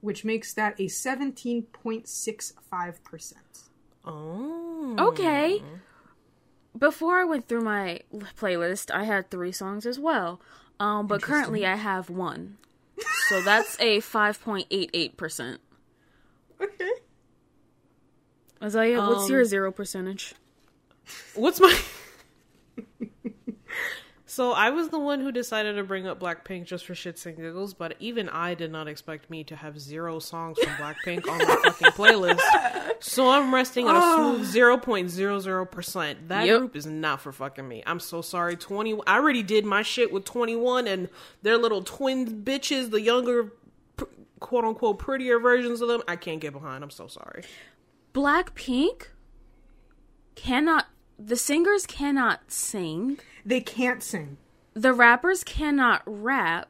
[0.00, 3.34] which makes that a 17.65%.
[4.04, 4.96] Oh.
[4.98, 5.62] Okay.
[6.76, 8.00] Before I went through my
[8.38, 10.40] playlist, I had three songs as well.
[10.80, 12.56] Um, but currently I have one.
[13.28, 15.58] So that's a 5.88%.
[16.60, 16.90] Okay.
[18.62, 20.34] Isaiah, what's Um, your zero percentage?
[21.34, 21.76] What's my
[24.38, 27.36] So I was the one who decided to bring up Blackpink just for shits and
[27.36, 31.38] giggles, but even I did not expect me to have zero songs from Blackpink on
[31.38, 32.38] my fucking playlist.
[33.00, 34.14] So I'm resting on a ah.
[34.14, 36.28] smooth zero point zero zero percent.
[36.28, 36.58] That Yep.
[36.60, 37.82] group is not for fucking me.
[37.84, 38.54] I'm so sorry.
[38.54, 38.96] Twenty.
[39.08, 41.08] I already did my shit with 2NE1 and
[41.42, 43.52] their little twin bitches, the younger,
[44.38, 46.00] quote unquote, prettier versions of them.
[46.06, 46.84] I can't get behind.
[46.84, 47.42] I'm so sorry.
[48.14, 49.08] Blackpink
[50.36, 50.86] cannot.
[51.18, 53.18] The singers cannot sing.
[53.44, 54.36] They can't sing.
[54.74, 56.68] The rappers cannot rap.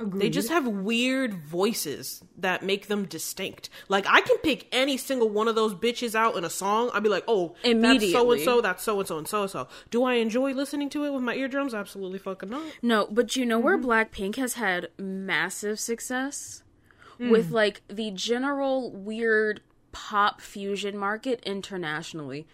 [0.00, 0.22] Agreed.
[0.22, 3.68] They just have weird voices that make them distinct.
[3.88, 6.90] Like I can pick any single one of those bitches out in a song.
[6.94, 9.50] I'd be like, oh, that's so and so, that's so and so and so and
[9.50, 9.66] so.
[9.90, 11.74] Do I enjoy listening to it with my eardrums?
[11.74, 12.62] Absolutely fucking not.
[12.80, 13.64] No, but you know Mm-hmm.
[13.64, 16.62] where Blackpink has had massive success
[17.18, 17.30] Mm.
[17.32, 22.46] with like the general weird pop fusion market internationally.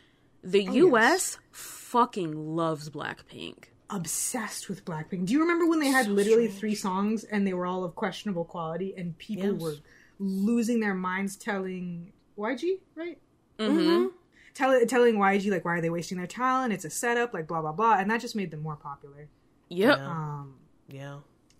[0.44, 3.64] The US fucking loves Blackpink.
[3.90, 5.26] obsessed with Blackpink.
[5.26, 8.44] Do you remember when they had literally three songs and they were all of questionable
[8.44, 9.60] quality and people Yes.
[9.62, 9.74] were
[10.18, 13.18] losing their minds telling YG, right?
[13.58, 14.06] Mm-hmm.
[14.54, 16.72] Tell, telling YG like why are they wasting their talent?
[16.72, 19.28] It's a setup, like blah blah blah, and that just made them more popular.
[19.68, 19.98] Yep.
[19.98, 20.06] Yeah.
[20.08, 20.54] Um,
[20.88, 21.16] Yeah.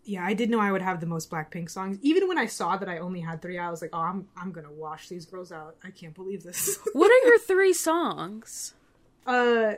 [0.07, 1.99] Yeah, I did know I would have the most Blackpink songs.
[2.03, 4.53] Even when I saw that I only had three, I was like, oh, I'm I'm
[4.53, 5.77] gonna wash these girls out.
[5.83, 6.79] I can't believe this.
[6.93, 8.75] What are your three songs?
[9.27, 9.75] uh,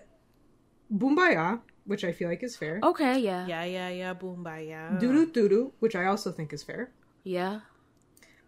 [0.92, 2.80] Boombayah, which I feel like is fair.
[2.82, 3.46] Okay, yeah.
[3.46, 4.12] Yeah, yeah, yeah.
[4.14, 4.90] Boom, bye, yeah.
[5.00, 6.90] DDU-DU DDU-DU, which I also think is fair.
[7.24, 7.60] Yeah.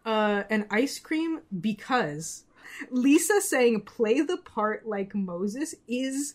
[0.05, 2.45] uh, an ice cream because
[2.91, 6.35] Lisa saying "play the part like Moses" is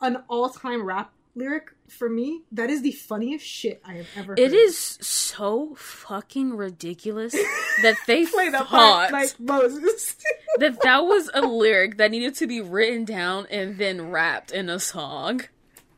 [0.00, 2.42] an all-time rap lyric for me.
[2.52, 4.32] That is the funniest shit I have ever.
[4.34, 4.54] It heard.
[4.54, 7.32] is so fucking ridiculous
[7.82, 10.16] that they play the thought part like Moses.
[10.58, 14.68] that that was a lyric that needed to be written down and then wrapped in
[14.68, 15.42] a song.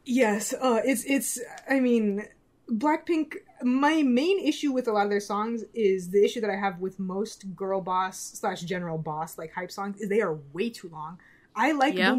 [0.04, 1.38] yes, uh, it's it's.
[1.68, 2.26] I mean,
[2.70, 3.34] Blackpink.
[3.62, 6.80] My main issue with a lot of their songs is the issue that I have
[6.80, 10.90] with most girl boss slash general boss like hype songs is they are way too
[10.90, 11.18] long.
[11.56, 12.14] I like Yeah.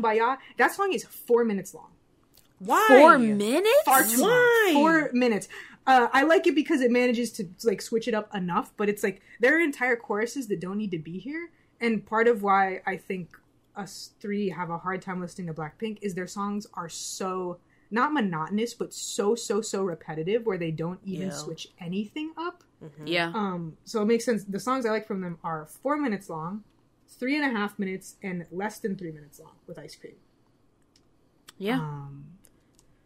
[0.58, 1.90] That song is four minutes long.
[2.60, 2.86] Why?
[2.88, 3.70] Four minutes?
[3.86, 4.72] far too Why?
[4.74, 4.74] long.
[4.82, 5.48] Four minutes.
[5.88, 9.04] Uh, I like it because it manages to like switch it up enough, but it's
[9.04, 11.50] like there are entire choruses that don't need to be here.
[11.80, 13.38] And part of why I think
[13.76, 17.60] us three have a hard time listening to Blackpink is their songs are so
[17.92, 21.34] not monotonous, but so so so repetitive where they don't even Yeah.
[21.34, 22.64] switch anything up.
[23.06, 23.32] Yeah.
[23.36, 24.44] Um, so it makes sense.
[24.44, 26.64] The songs I like from them are four minutes long,
[27.08, 30.16] three and a half minutes, and less than three minutes long with ice cream.
[31.58, 31.80] Yeah.
[31.80, 32.26] Um,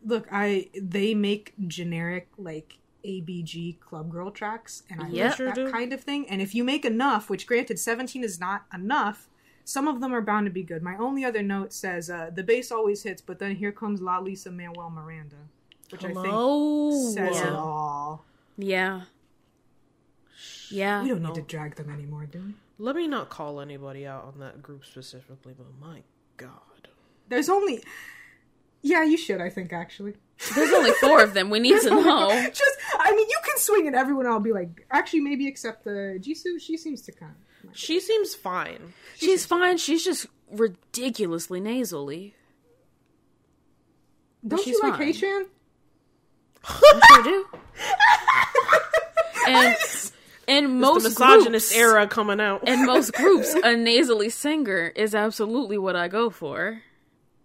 [0.05, 5.27] look, I they make generic like ABG club girl tracks, and I Yep.
[5.29, 6.27] like Sure that kind of thing.
[6.29, 9.29] And if you make enough, which granted, seventeen is not enough,
[9.63, 10.81] some of them are bound to be good.
[10.83, 14.19] My only other note says uh, the bass always hits, but then here comes La
[14.19, 15.37] Lisa Manuel Miranda,
[15.91, 16.91] which I Hello.
[16.91, 18.25] think says it all.
[18.57, 19.03] Yeah.
[20.69, 21.03] Yeah.
[21.03, 22.53] We don't need to drag them anymore, do we?
[22.77, 26.01] Let me not call anybody out on that group specifically, but my
[26.37, 26.87] god.
[27.27, 27.83] There's only.
[28.81, 29.41] Yeah, you should.
[29.41, 30.13] I think actually.
[30.55, 31.49] There's only four of them.
[31.49, 32.29] We need to know.
[32.53, 34.25] Just, I mean, you can swing at everyone.
[34.25, 36.61] I'll be like, actually, maybe except the Jisoo.
[36.61, 37.75] She seems to kind of.
[37.75, 38.93] She seems fine.
[39.17, 39.77] She's fine.
[39.77, 42.33] She's just ridiculously nasally.
[44.47, 45.13] Don't she's you like fine.
[45.13, 45.45] Haechan?
[46.63, 47.45] I sure do.
[49.47, 49.77] and
[50.47, 52.67] in most the misogynist groups, era coming out.
[52.67, 56.81] and most groups, a nasally singer is absolutely what I go for.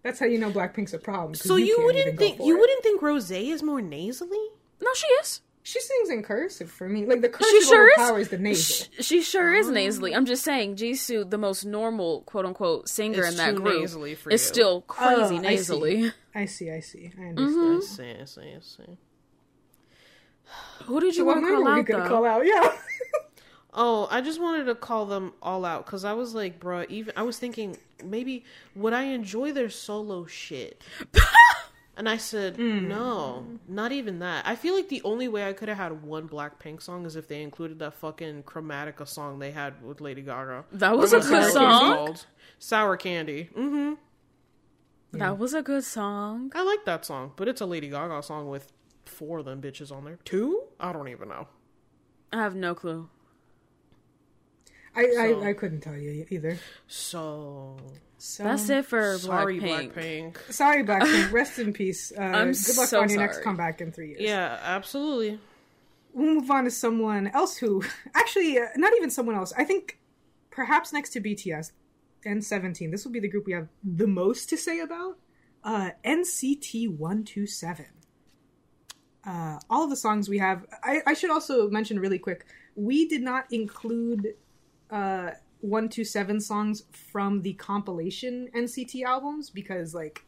[0.05, 1.33] That's how you know Blackpink's a problem.
[1.33, 2.59] 'cause so you, can't wouldn't think you it.
[2.59, 4.37] wouldn't think Rose is more nasally?
[4.79, 5.41] No, she is.
[5.63, 7.07] She sings in cursive for me.
[7.07, 8.29] Like the She cursive sure overpowers is.
[8.29, 8.85] the nasal.
[8.99, 10.13] Sh- She sure is nasally.
[10.13, 13.95] I'm just saying, Jisoo, the most normal quote unquote singer Is in that group, is
[14.29, 14.37] you.
[14.37, 15.39] still crazy Oh, I see.
[15.39, 16.11] nasally.
[16.35, 16.69] I see.
[16.69, 17.11] I see.
[17.17, 17.39] I Mm-hmm.
[17.39, 18.21] understand.
[18.21, 18.97] I see, I see, I see.
[20.85, 22.07] Who did you So want to call out though?
[22.07, 22.45] call out?
[22.45, 22.71] Yeah.
[23.77, 27.13] Oh, I just wanted to call them all out because I was like, bruh, even
[27.17, 30.81] I was thinking maybe would I enjoy their solo shit?
[31.97, 34.47] and I said, no, not even that.
[34.47, 37.27] I feel like the only way I could have had one Blackpink song is if
[37.27, 40.63] they included that fucking Chromatica song they had with Lady Gaga.
[40.71, 41.93] That was a good Sour song.
[41.93, 42.25] called.
[42.59, 43.49] Sour Candy.
[43.57, 43.93] Mm-hmm.
[45.19, 46.51] That was a good song.
[46.55, 48.71] I like that song, but it's a Lady Gaga song with
[49.05, 50.19] four of them bitches on there.
[50.25, 50.63] Two?
[50.79, 51.47] I don't even know.
[52.33, 53.09] I have no clue.
[54.95, 56.57] I, So- I I couldn't tell you either.
[56.87, 57.77] So
[58.17, 59.93] So That's it for sorry, Blackpink.
[59.93, 60.53] Blackpink.
[60.53, 61.31] Sorry, Blackpink.
[61.39, 62.11] Rest in peace.
[62.17, 64.21] Uh, I'm good luck so on your next comeback in three years.
[64.21, 65.39] Yeah, absolutely.
[66.13, 67.83] We'll move on to someone else who,
[68.15, 69.51] actually, uh, not even someone else.
[69.57, 69.99] I think
[70.49, 71.71] perhaps next to BTS
[72.23, 75.17] and Seventeen, this will be the group we have the most to say about.
[75.63, 77.87] Uh, NCT One Two Seven.
[79.27, 80.65] uh, all of the songs we have.
[80.83, 82.45] I, I should also mention really quick.
[82.75, 84.35] We did not include
[84.89, 85.31] uh,
[85.61, 90.23] one to seven songs from the compilation NCT albums because like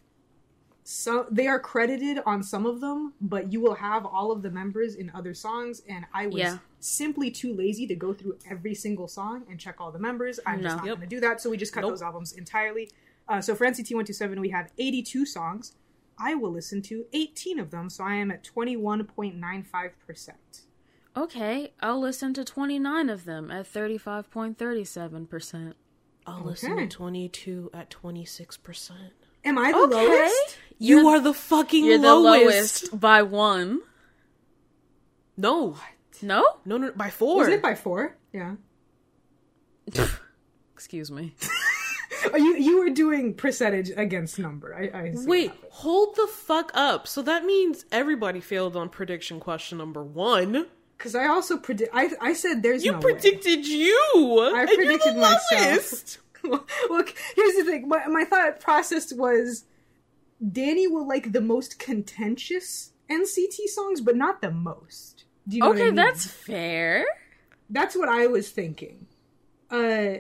[0.90, 4.50] so they are credited on some of them, but you will have all of the
[4.50, 5.82] members in other songs.
[5.90, 6.60] And I was Yeah.
[6.80, 10.40] simply too lazy to go through every single song and check all the members.
[10.46, 10.98] I'm just not Yep.
[10.98, 11.42] going to do that.
[11.42, 11.92] So we just cut Nope.
[11.92, 12.90] those albums entirely.
[13.28, 15.74] Uh, so for NCT 127, we have 82 songs.
[16.18, 20.67] I will listen to 18 of them, so I am at 21.95%.
[21.18, 25.74] Okay, I'll listen to 29 of them at 35.37%.
[26.28, 28.92] I'll listen to 22 at 26%.
[29.44, 29.96] Am I the Okay.
[29.96, 30.58] lowest?
[30.78, 32.92] You You're- are the fucking You're the lowest.
[32.92, 33.82] lowest by one.
[35.36, 35.78] No.
[36.22, 36.44] No?
[36.66, 37.38] No, no, by four.
[37.38, 38.16] Was it by four?
[38.34, 38.56] Yeah.
[40.74, 41.36] Excuse me.
[42.34, 44.74] Oh, you you were doing percentage against number.
[44.76, 47.08] I, I Wait, hold the fuck up.
[47.08, 50.66] So that means everybody failed on prediction question number one.
[50.98, 51.92] Because I also predict.
[51.94, 54.52] I I said there's You no predicted you.
[54.56, 56.18] I predicted myself.
[56.90, 57.88] Look, here's the thing.
[57.88, 59.66] My my thought process was,
[60.44, 65.26] Dani will like the most contentious NCT songs, but not the most.
[65.48, 65.96] Do you know what I Okay, mean?
[65.96, 67.06] that's fair.
[67.70, 69.08] that's what I was thinking.
[69.70, 70.20] Uh,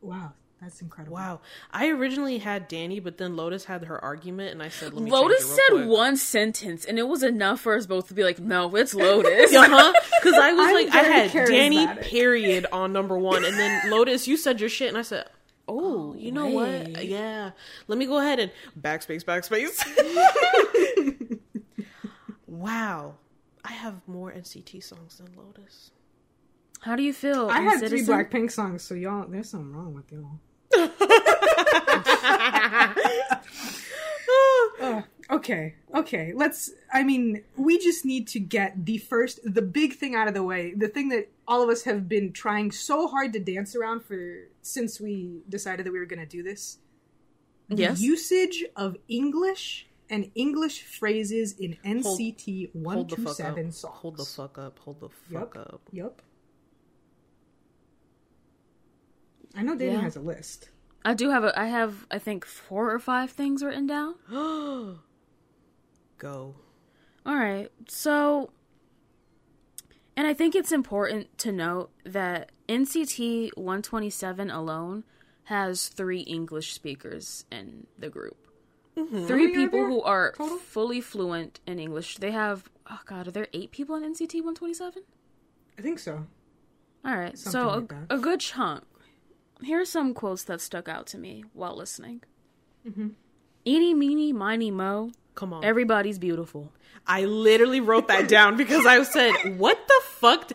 [0.00, 1.16] wow, that's incredible.
[1.16, 1.40] Wow.
[1.70, 5.10] I originally had Dani, but then Lotus had her argument, and I said, let me
[5.10, 5.88] Lotus it said quick.
[5.88, 9.54] one sentence, and it was enough for us both to be like, no, it's Lotus.
[9.56, 9.92] Uh-huh.
[10.20, 13.44] Because I was I'm like, I had Dani, period, on number one.
[13.44, 15.28] And then Lotus, you said your shit, and I said,
[15.68, 17.04] oh, you know what?
[17.04, 17.50] Yeah.
[17.88, 18.50] Let me go ahead and
[18.80, 19.82] backspace, backspace.
[22.46, 23.14] wow.
[23.64, 25.90] I have more NCT songs than Lotus.
[26.80, 27.48] How do you feel?
[27.48, 30.38] I in had three Blackpink songs, so y'all, there's something wrong with y'all.
[34.80, 36.32] Uh, okay, okay.
[36.34, 36.70] Let's.
[36.92, 40.42] I mean, we just need to get the first, the big thing out of the
[40.42, 40.74] way.
[40.76, 44.48] The thing that all of us have been trying so hard to dance around for
[44.62, 46.78] since we decided that we were going to do this.
[47.68, 48.00] The Yes.
[48.00, 53.56] usage of English and English phrases in NCT one Hold the two fuck up.
[53.56, 53.82] songs.
[53.88, 54.78] Hold the fuck up.
[54.80, 55.80] Hold the fuck up.
[55.92, 56.22] Yep.
[59.56, 60.00] I know Dani Yeah.
[60.00, 60.70] has a list.
[61.04, 61.58] I do have a.
[61.58, 62.06] I have.
[62.10, 64.16] I think four or five things written down.
[66.18, 66.54] Go.
[67.24, 67.70] All right.
[67.88, 68.50] So,
[70.16, 75.04] and I think it's important to note that NCT 127 alone
[75.44, 78.36] has three English speakers in the group.
[78.96, 79.26] Mm-hmm.
[79.26, 80.56] Three oh, many are people who are total?
[80.56, 82.16] fully fluent in English.
[82.16, 85.02] They have, oh God, are there eight people in NCT 127?
[85.78, 86.26] I think so.
[87.04, 87.38] All right.
[87.38, 88.84] Something so, like a, a good chunk.
[89.62, 92.22] Here are some quotes that stuck out to me while listening.
[92.86, 93.08] Mm-hmm.
[93.66, 95.10] Eeny, meeny, miny, mo.
[95.34, 95.64] Come on.
[95.64, 96.72] Everybody's beautiful.
[97.06, 100.52] I literally wrote that down because I said, "What the fuck?"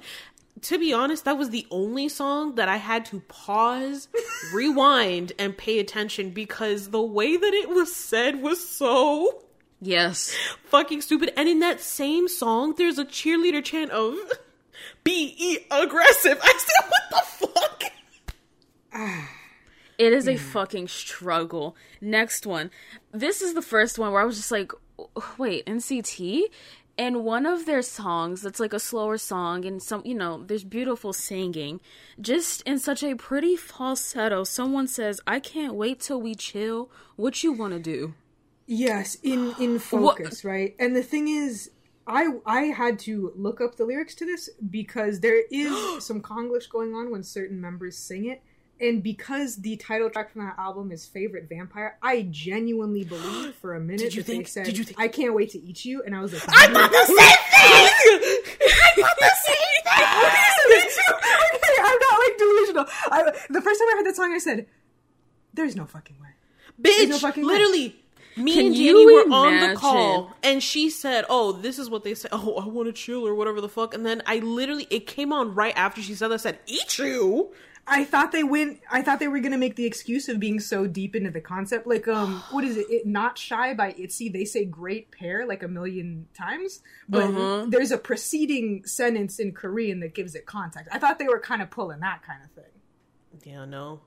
[0.64, 4.08] To be honest, that was the only song that I had to pause,
[4.54, 9.44] rewind, and pay attention because the way that it was said was so
[9.82, 10.36] Yes.
[10.66, 11.34] fucking stupid.
[11.36, 14.16] And in that same song, there's a cheerleader chant of
[15.04, 17.92] "Be aggressive." I said, "What the fuck?"
[19.98, 21.76] It is a fucking struggle.
[22.02, 22.72] Next one.
[23.12, 24.72] This is the first one where I was just like,
[25.38, 26.46] wait, NCT?
[26.98, 30.64] And one of their songs that's like a slower song and some, you know, there's
[30.64, 31.82] beautiful singing.
[32.20, 36.90] Just in such a pretty falsetto, someone says, I can't wait till we chill.
[37.16, 38.16] What you want to do?
[38.66, 40.76] Yes, in in focus, right?
[40.80, 41.72] And the thing is,
[42.08, 45.72] I I had to look up the lyrics to this because there is
[46.06, 48.42] some Konglish going on when certain members sing it,
[48.82, 53.76] and because the title track from that album is "Favorite Vampire," I genuinely believe for
[53.76, 55.60] a minute Did you that they think- said, did you think- "I can't wait to
[55.60, 57.28] eat you," and I was like, I thought the same thing.
[58.62, 61.78] I thought the same thing.
[61.84, 62.86] I'm not like delusional.
[63.12, 64.68] I, the first time I heard that song, I said,
[65.54, 66.30] "There's no fucking way."
[66.82, 67.54] Bitch, no fucking way.
[67.54, 67.96] literally.
[68.38, 71.90] Me Can and you Jenny were on the call, and she said, "Oh, this is
[71.90, 72.30] what they said.
[72.32, 75.34] Oh, I want to chill or whatever the fuck." And then I literally, it came
[75.34, 76.36] on right after she said that.
[76.36, 77.52] I said, "Eat you."
[77.94, 78.80] I thought they went.
[78.90, 81.86] I thought they were gonna make the excuse of being so deep into the concept.
[81.86, 82.88] Like, um, what is it?
[82.90, 84.30] it Not shy by Itzy.
[84.30, 87.66] They say "great pair" like a million times, but Uh-huh.
[87.68, 90.90] there's a preceding sentence in Korean that gives it context.
[90.92, 92.72] I thought they were kind of pulling that kind of thing,
[93.54, 94.02] Yeah, no.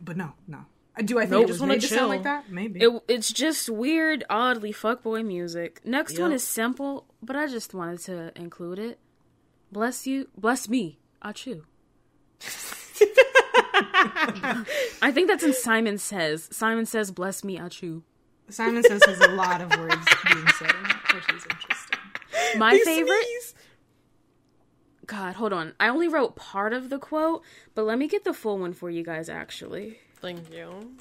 [0.00, 0.64] but no, no.
[0.96, 1.42] Uh, Do I think Nope.
[1.44, 1.98] it Just was wanna made to chill.
[1.98, 2.50] sound like that?
[2.50, 2.80] Maybe.
[2.80, 5.80] It, it's just weird, oddly fuckboy music.
[5.84, 8.98] Next one is simple, but I just wanted to include it.
[9.70, 11.62] Bless you, bless me, Achu.
[15.02, 16.48] I think that's in Simon Says.
[16.52, 18.02] Simon Says, bless me, Achu.
[18.48, 19.96] Simon says has a lot of words
[20.26, 20.74] being said,
[21.14, 21.98] which is interesting.
[22.58, 23.54] My They favorite sneeze.
[25.06, 25.72] God, hold on.
[25.80, 27.42] I only wrote part of the quote,
[27.74, 29.98] but let me get the full one for you guys actually.
[30.16, 30.92] Thank you.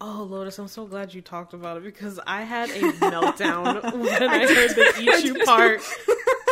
[0.00, 4.22] Oh, Lotus, I'm so glad you talked about it because I had a meltdown when
[4.22, 5.80] I heard the Ichu part.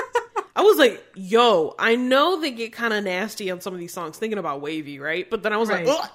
[0.56, 3.92] I was like, yo, I know they get kind of nasty on some of these
[3.92, 5.28] songs, thinking about WayV, right?
[5.28, 5.84] But then I was Right.
[5.86, 6.10] like, Ugh!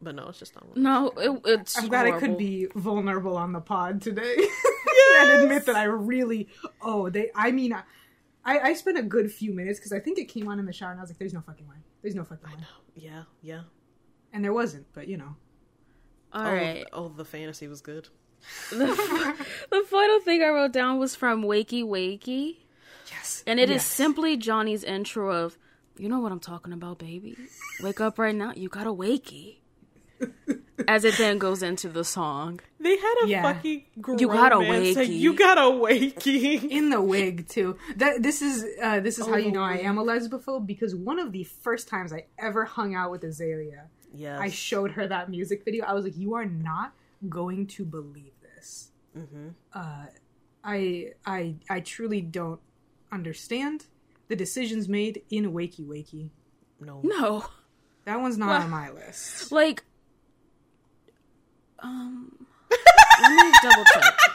[0.00, 0.76] but no, it's just not.
[0.76, 4.36] No, it, it's I'm glad I could be vulnerable on the pod today
[5.20, 6.48] and admit that I really.
[6.80, 7.30] Oh, they.
[7.34, 7.74] I mean,
[8.44, 10.72] I, I spent a good few minutes because I think it came on in the
[10.72, 11.76] shower and I was like, "There's no fucking way.
[12.00, 12.56] There's no fucking way,"
[12.96, 13.60] Yeah, yeah.
[14.32, 14.86] and there wasn't.
[14.94, 15.36] But you know,
[16.32, 16.84] All oh, right.
[16.94, 18.08] oh, the fantasy was good.
[18.70, 18.86] The,
[19.70, 22.56] the final thing I wrote down was from Wakey Wakey.
[23.22, 23.86] Yes, And it is Yes.
[23.86, 25.56] simply Johnny's intro of,
[25.96, 27.36] you know what I'm talking about, baby.
[27.82, 28.52] Wake up right now.
[28.54, 29.58] You got a wakey.
[30.88, 32.60] As it then goes into the song.
[32.80, 33.42] They had a Yeah.
[33.42, 35.18] fucking grown You got a man say, wakey.
[35.18, 36.68] You got a wakey.
[36.70, 37.76] in the wig too.
[37.96, 40.94] That this is uh, this is how Oh, you know I am a lesbophobe because
[40.94, 44.40] one of the first times I ever hung out with Azalea, Yes.
[44.40, 45.84] I showed her that music video.
[45.86, 46.92] I was like, "You are not
[47.28, 49.48] going to believe this." mm-hmm.
[49.72, 50.06] uh,
[50.64, 52.60] I I I truly don't
[53.12, 53.86] understand
[54.28, 56.30] the decisions made in Wakey Wakey.
[56.80, 57.00] No.
[57.04, 57.44] No.
[58.06, 59.52] That one's not Well- on my list.
[59.52, 59.84] Like,
[61.78, 62.32] um,
[63.22, 64.14] let me double check.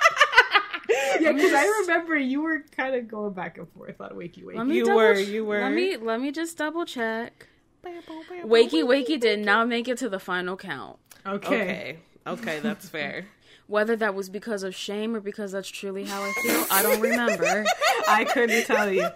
[1.19, 4.55] Yeah, because I remember you were kind of going back and forth on Wakey Wakey.
[4.55, 5.59] Let me You double were, you were.
[5.59, 7.47] Let me let me just double check.
[7.83, 10.97] Wakey Wakey did not make it to the final count.
[11.25, 11.45] okay.
[11.55, 11.97] Okay.
[12.25, 13.25] Okay, that's fair.
[13.67, 17.01] Whether that was because of shame or because that's truly how I feel, I don't
[17.01, 17.65] remember.
[18.07, 19.07] I couldn't tell you.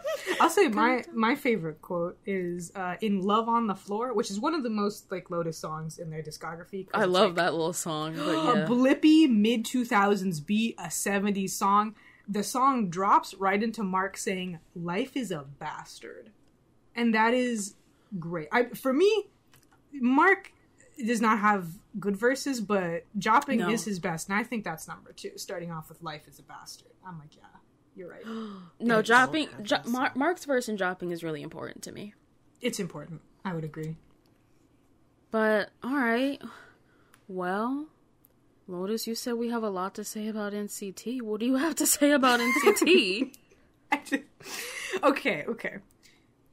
[0.41, 4.39] I'll say my my favorite quote is uh, in "Love on the Floor," which is
[4.39, 6.87] one of the most like Lotus songs in their discography.
[6.93, 8.25] I love like, that little song, but
[8.57, 11.95] a blippy mid 2000s beat, a 70s song.
[12.27, 16.31] The song drops right into Mark saying, Life is a bastard.
[16.95, 17.75] And that is
[18.19, 18.47] great.
[18.51, 19.27] I, for me,
[19.93, 20.53] Mark
[21.07, 21.67] does not have
[21.99, 23.69] good verses, but Jopping No.
[23.69, 24.29] is his best.
[24.29, 26.91] And I think that's number two, starting off with Life is a bastard.
[27.05, 27.43] I'm like, yeah,
[27.95, 28.25] you're right.
[28.79, 32.13] No, I dropping jo- Mar- Mark's verse and Jopping is really important to me.
[32.61, 33.21] It's important.
[33.43, 33.95] I would agree.
[35.31, 36.41] But all right,
[37.27, 37.87] well,
[38.67, 41.21] Lotus, you said we have a lot to say about NCT.
[41.21, 43.33] What do you have to say about NCT?
[45.03, 45.77] okay, okay.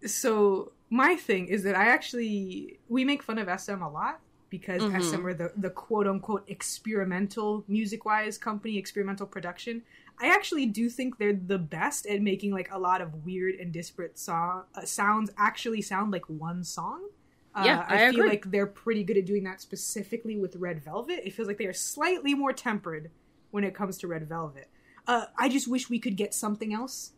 [0.07, 4.21] So my thing is that I actually we make fun of SM a lot
[4.51, 9.83] because SM are the the quote unquote experimental music wise company, experimental production.
[10.21, 13.73] I actually do think they're the best at making like a lot of weird and
[13.73, 17.09] disparate song uh, sounds actually sound like one song.
[17.55, 18.29] Uh, Yeah, I I feel agree.
[18.29, 21.21] like they're pretty good at doing that specifically with Red Velvet.
[21.27, 23.11] It feels like they are slightly more tempered
[23.51, 24.69] when it comes to Red Velvet.
[25.07, 27.13] Uh, I just wish we could get something else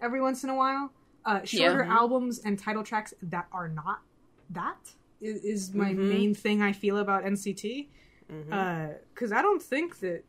[0.00, 0.92] every once in a while.
[1.24, 1.90] Uh, shorter Mhm.
[1.90, 4.00] albums and title tracks that are not
[4.50, 6.08] that is, is my Mhm.
[6.08, 7.88] main thing I feel about NCT.
[8.28, 10.24] Because I don't think that.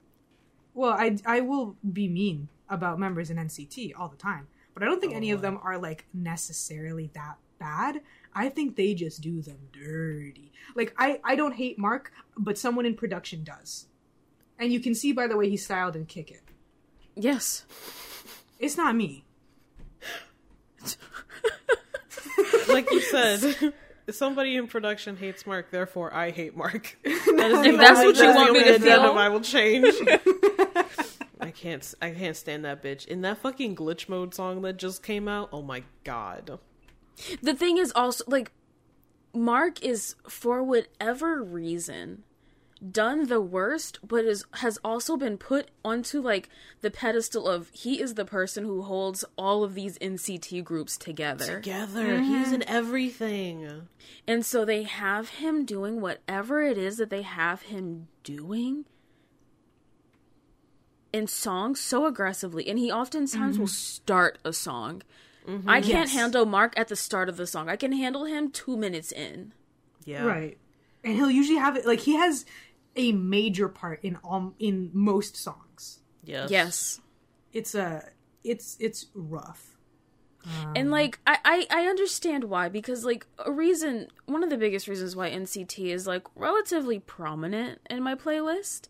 [0.74, 4.86] Well, I I will be mean about members in NCT all the time, but I
[4.86, 5.42] don't think any of Oh.
[5.42, 8.02] them are like necessarily that bad.
[8.36, 10.52] I think they just do them dirty.
[10.76, 13.88] Like I I don't hate Mark, but someone in production does,
[14.60, 16.44] and you can see by the way he's styled and kick it.
[17.16, 17.66] yes.
[18.60, 19.24] It's not me.
[22.68, 23.74] like you said,
[24.12, 26.98] somebody in production hates Mark, therefore I hate Mark.
[27.04, 29.02] That If that's what you want me to feel.
[29.02, 29.94] I will change.
[31.40, 31.94] I can't.
[32.02, 33.08] I can't stand that bitch.
[33.08, 35.50] In that fucking glitch mode song that just came out.
[35.52, 36.60] Oh my god.
[37.42, 38.52] The thing is also like
[39.34, 42.24] Mark is for whatever reason
[42.80, 46.50] done the worst but is has also been put onto like
[46.82, 51.56] the pedestal of he is the person who holds all of these NCT groups together.
[51.56, 52.56] Together, he's mm-hmm.
[52.56, 53.88] in everything.
[54.28, 58.86] And so they have him doing whatever it is that they have him doing
[61.14, 62.68] in songs so aggressively.
[62.68, 63.74] And he oftentimes will mm-hmm.
[63.74, 65.02] start a song.
[65.48, 65.70] Mm-hmm.
[65.70, 66.14] I can't Yes.
[66.14, 67.70] handle Mark at the start of the song.
[67.70, 69.54] I can handle him two minutes in.
[70.06, 70.26] Yeah.
[70.26, 70.58] Right.
[71.04, 72.46] And he'll usually have it like he has
[72.98, 76.00] a major part in all in most songs.
[76.24, 76.50] Yes.
[76.52, 77.02] Yes.
[77.54, 78.10] It's a
[78.44, 79.74] it's it's rough.
[80.76, 84.88] And like I, I I understand why because like a reason one of the biggest
[84.88, 88.88] reasons why NCT is like relatively prominent in my playlist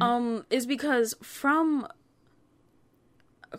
[0.00, 1.86] um is because from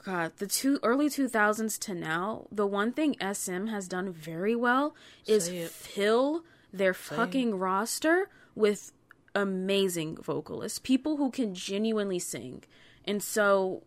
[0.03, 4.95] god the two early 2000s to now the one thing SM has done very well
[5.27, 6.43] is fill
[6.73, 8.91] their fucking roster with
[9.35, 12.63] amazing vocalists people who can genuinely sing
[13.03, 13.83] and so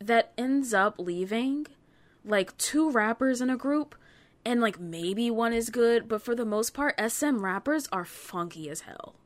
[0.00, 1.66] that ends up leaving
[2.24, 3.94] like two rappers in a group
[4.44, 8.70] and like maybe one is good, but for the most part SM rappers are funky
[8.70, 9.16] as hell.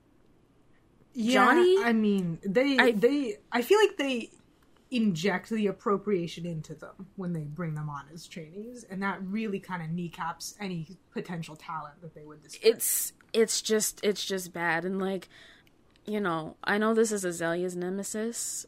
[1.15, 1.85] Yeah, Johnny?
[1.85, 4.31] I mean, they I- they I feel like they
[4.91, 9.61] inject the appropriation into them when they bring them on as trainees, and that really
[9.61, 12.71] kind of kneecaps any potential talent that they would display.
[12.71, 15.29] It's it's just it's just bad and like
[16.05, 18.67] you know, I know this is Azalea's nemesis.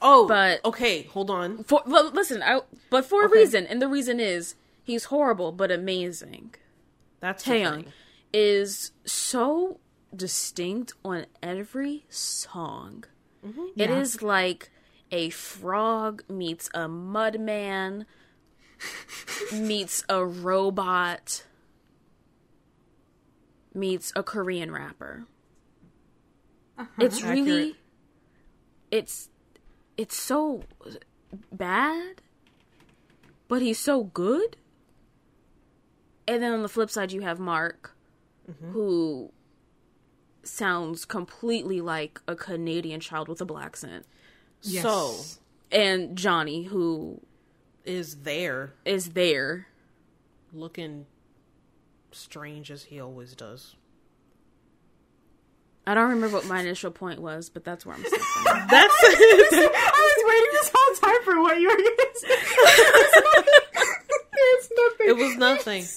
[0.00, 1.64] Oh, But- okay, hold on.
[1.64, 2.60] For well, listen, I
[2.90, 6.54] but for a reason, and the reason is he's horrible but amazing.
[7.20, 7.86] That's Taeyong
[8.32, 9.80] is so
[10.14, 13.04] distinct on every song.
[13.46, 13.62] Mm-hmm.
[13.76, 13.98] Yeah.
[13.98, 14.70] is like
[15.10, 18.04] a frog meets a mudman
[19.52, 21.44] meets a robot
[23.74, 25.26] meets a Korean rapper.
[26.78, 26.88] Uh-huh.
[27.00, 27.34] It's Accurate.
[27.44, 27.76] really
[28.90, 29.28] it's
[29.96, 30.62] it's so
[31.52, 32.20] bad
[33.48, 34.56] but he's so good.
[36.26, 37.94] And then on the flip side you have Mark
[38.50, 38.72] mm-hmm.
[38.72, 39.30] who
[40.42, 44.06] sounds completely like a Canadian child with a black accent.
[44.62, 44.82] Yes.
[44.82, 45.14] So
[45.70, 47.20] And Johnny who
[47.84, 49.66] is there is there.
[50.52, 51.06] looking
[52.14, 53.76] strange as he always does.
[55.86, 58.18] I don't remember what my initial point was, but that's where I'm sitting.
[58.70, 62.36] That's I was waiting this whole time for what you were going to say.
[64.32, 65.08] There's nothing.
[65.08, 65.84] it was nothing.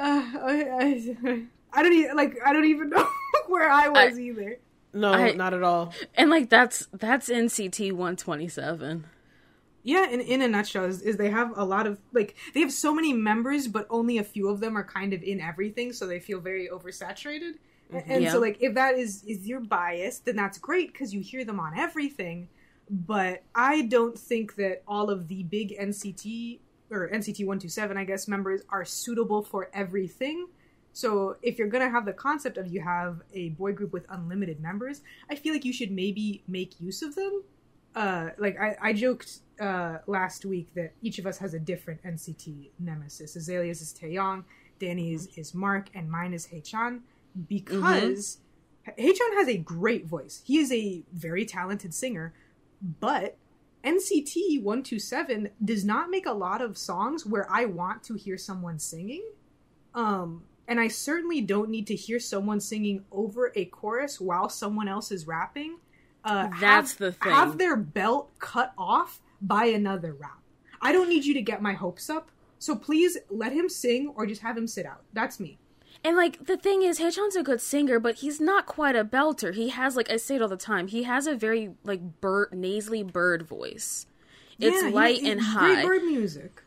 [0.00, 2.36] Uh, I, I, I don't even like.
[2.46, 3.04] I don't even know
[3.48, 4.58] where I was I- either.
[4.92, 5.92] No, I- not at all.
[6.14, 9.06] and like that's that's NCT 127.
[9.92, 12.72] Yeah, in in a nutshell, is, is they have a lot of like they have
[12.72, 16.06] so many members, but only a few of them are kind of in everything, so
[16.06, 17.54] they feel very oversaturated.
[17.96, 18.32] A- And Yeah.
[18.32, 21.58] so, like, if that is is your bias, then that's great because you hear them
[21.66, 22.48] on everything.
[22.90, 26.60] But I don't think that all of the big NCT
[26.90, 30.48] or NCT one two seven, I guess, members are suitable for everything.
[30.92, 34.58] So if you're gonna have the concept of you have a boy group with unlimited
[34.60, 35.00] members,
[35.30, 37.34] I feel like you should maybe make use of them.
[37.94, 42.02] Uh, like I, I joked uh, last week that each of us has a different
[42.02, 43.36] NCT nemesis.
[43.36, 44.44] Azalea's is Taeyong,
[44.78, 47.00] Dani's is Mark, and mine is Haechan
[47.48, 48.38] because
[48.98, 50.42] Haechan has a great voice.
[50.44, 52.34] He is a very talented singer,
[53.00, 53.36] but
[53.84, 58.78] NCT 127 does not make a lot of songs where I want to hear someone
[58.78, 59.22] singing.
[59.94, 64.88] Um, and I certainly don't need to hear someone singing over a chorus while someone
[64.88, 65.78] else is rapping.
[66.24, 67.32] Uh, That's have, the thing.
[67.32, 70.40] Have their belt cut off by another rap.
[70.80, 72.30] I don't need you to get my hopes up.
[72.58, 75.02] So please let him sing or just have him sit out.
[75.12, 75.58] That's me.
[76.04, 79.54] And like the thing is, Haechan's a good singer, but he's not quite a belter.
[79.54, 80.88] He has like I say it all the time.
[80.88, 84.06] He has a very like bird nasally bird voice.
[84.60, 85.82] It's Yeah, light he- and Great high.
[85.84, 86.62] bird music.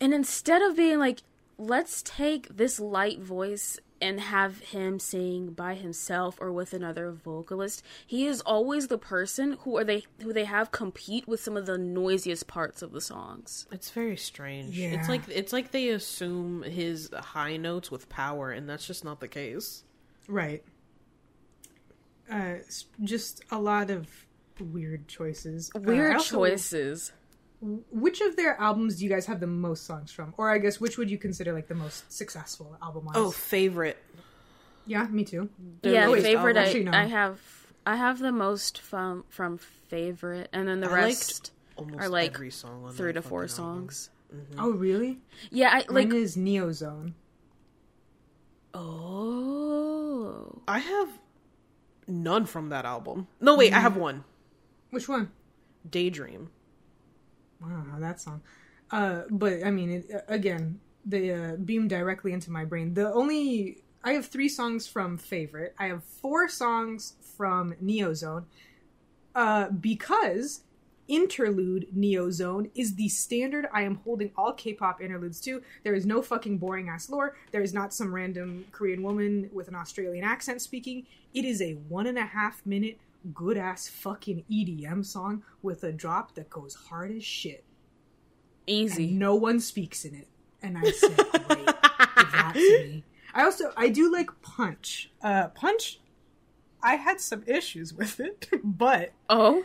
[0.00, 1.22] And instead of being like,
[1.58, 7.82] let's take this light voice and have him sing by himself or with another vocalist,
[8.06, 11.64] he is always the person who are they who they have compete with some of
[11.66, 13.66] the noisiest parts of the songs.
[13.72, 14.78] It's very strange.
[14.78, 14.90] Yeah.
[14.98, 19.20] It's like it's like they assume his high notes with power, and that's just not
[19.20, 19.84] the case.
[20.28, 20.62] Right.
[22.30, 22.54] Uh,
[23.02, 24.08] just a lot of
[24.60, 25.70] weird choices.
[25.74, 27.12] Uh, Weird also- choices.
[27.90, 30.34] Which of their albums do you guys have the most songs from?
[30.36, 33.14] Or I guess which would you consider like the most successful album wise?
[33.16, 33.96] Oh, favorite.
[34.86, 35.48] yeah, me too.
[35.82, 36.56] yeah, wait, favorite.
[36.56, 36.92] I, actually, no.
[36.92, 37.40] I have
[37.86, 41.52] I have the most from from favorite, and then the I rest
[41.98, 43.80] are like every song on three to four fucking album.
[43.80, 44.10] songs.
[44.34, 44.60] Mm-hmm.
[44.60, 45.20] Oh, really?
[45.50, 46.08] Yeah, I like.
[46.08, 47.14] Mine is Neo Zone.
[48.74, 51.08] Oh, I have
[52.06, 53.28] none from that album.
[53.40, 54.00] No, wait, I have mm-hmm.
[54.00, 54.24] one.
[54.90, 55.30] Which one?
[55.88, 56.50] Daydream.
[57.64, 58.42] Wow, that song.
[58.90, 62.94] Uh, but I mean, it, uh, again, they uh, beam directly into my brain.
[62.94, 65.74] The only I have three songs from favorite.
[65.78, 68.44] I have four songs from Neozone.
[69.34, 70.62] Uh, because
[71.08, 75.62] interlude Neozone is the standard I am holding all K-pop interludes to.
[75.82, 77.36] There is no fucking boring ass lore.
[77.50, 81.06] There is not some random Korean woman with an Australian accent speaking.
[81.32, 82.98] It is a one and a half minute
[83.32, 87.64] good ass fucking EDM song with a drop that goes hard as shit.
[88.66, 89.08] easy.
[89.08, 90.28] And no one speaks in it.
[90.62, 93.04] And I said, great, give that to me.
[93.34, 95.10] I also, I do like Punch.
[95.22, 96.00] Uh, Punch,
[96.82, 99.64] I had some issues with it, but Oh,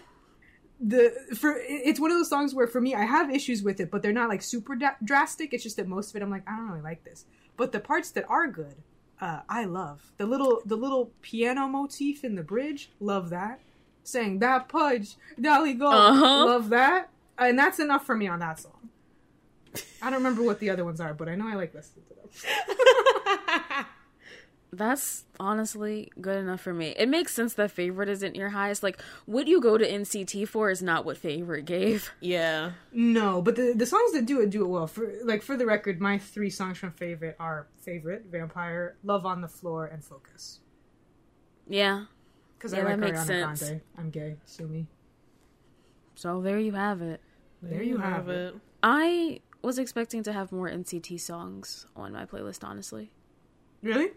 [0.81, 3.91] the for it's one of those songs where for me I have issues with it,
[3.91, 5.53] but they're not like super da- drastic.
[5.53, 7.25] It's just that most of it I'm like I don't really like this.
[7.57, 8.75] But the parts that are good,
[9.21, 12.89] uh, I love the little the little piano motif in the bridge.
[12.99, 13.59] Love that.
[14.03, 15.87] saying that pudge, Dolly go.
[15.91, 16.45] Uh-huh.
[16.45, 17.09] Love that.
[17.37, 18.89] And that's enough for me on that song.
[20.01, 22.15] I don't remember what the other ones are, but I know I like listening to
[22.15, 22.29] them.
[24.71, 26.93] That's honestly good enough for me.
[26.95, 28.83] It makes sense that favorite isn't your highest.
[28.83, 32.11] Like, what you go to NCT for is not what favorite gave.
[32.21, 32.73] Yeah.
[32.91, 34.85] No, but the the songs that do it do it well.
[34.85, 39.41] For like for the record, my three songs from favorite are favorite, Vampire, Love on
[39.41, 40.59] the Floor, and Focus.
[41.67, 42.05] Yeah.
[42.57, 43.59] Because Yeah, I like that makes Ariana sense.
[43.61, 43.81] Grande.
[43.97, 44.35] I'm gay.
[44.45, 44.87] Sue me.
[46.15, 47.21] So there you have it.
[47.61, 48.55] There you have it.
[48.83, 53.11] I was expecting to have more NCT songs on my playlist, honestly.
[53.81, 54.11] Really?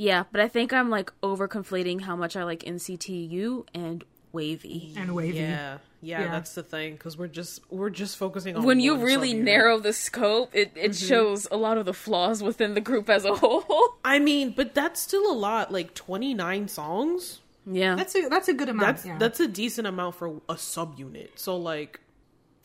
[0.00, 4.02] Yeah, but I think I'm like over conflating how much I like NCTU and
[4.32, 4.96] WayV.
[4.96, 5.34] And WayV.
[5.34, 5.78] Yeah.
[6.00, 6.20] yeah.
[6.22, 6.30] Yeah.
[6.30, 9.42] that's the thing because we're just we're just focusing on When you really subunit.
[9.42, 11.06] narrow the scope, it, it mm-hmm.
[11.06, 13.98] shows a lot of the flaws within the group as a whole.
[14.04, 15.70] I mean, but that's still a lot.
[15.70, 17.40] Like twenty nine songs.
[17.70, 17.94] yeah.
[17.94, 18.86] That's a that's a good amount.
[18.86, 19.18] That's yeah.
[19.18, 21.32] that's a decent amount for a subunit.
[21.34, 22.00] So like,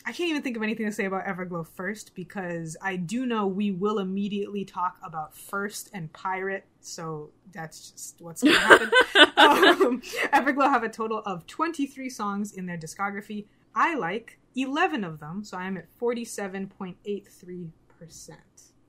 [0.07, 3.47] I can't even think of anything to say about Everglow first because I do know
[3.47, 8.91] we will immediately talk about First and Pirate, so that's just what's going to happen.
[9.37, 10.01] um,
[10.31, 13.47] Everglow have a total of 23 songs in their discography.
[13.73, 17.71] I like 11 of them, so I am at 47.83%.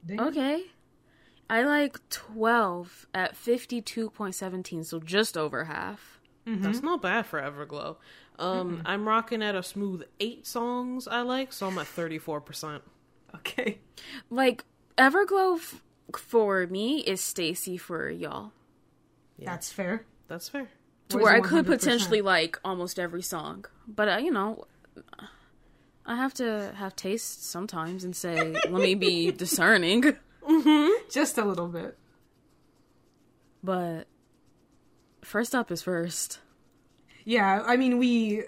[0.04, 0.20] Dang.
[0.20, 0.64] Okay.
[1.48, 6.20] I like 12 at 52.17, so just over half.
[6.44, 7.96] that's not bad for Everglow.
[8.38, 12.40] Um, I'm rocking at a smooth eight songs I like, so I'm at thirty four
[12.40, 12.82] percent.
[13.34, 13.78] Okay.
[14.30, 14.64] Like,
[14.98, 15.82] Everglow f-
[16.16, 18.52] for me is STAYC for y'all.
[19.38, 20.04] That's fair.
[20.28, 20.68] That's fair.
[21.10, 23.66] To Where's where I could potentially like almost every song.
[23.86, 24.64] But, uh, you know,
[26.04, 30.16] I have to have taste sometimes and say, let me be discerning.
[31.10, 31.96] Just a little bit.
[33.62, 34.06] But
[35.22, 36.40] first up is first.
[37.26, 38.44] Yeah, I mean, we.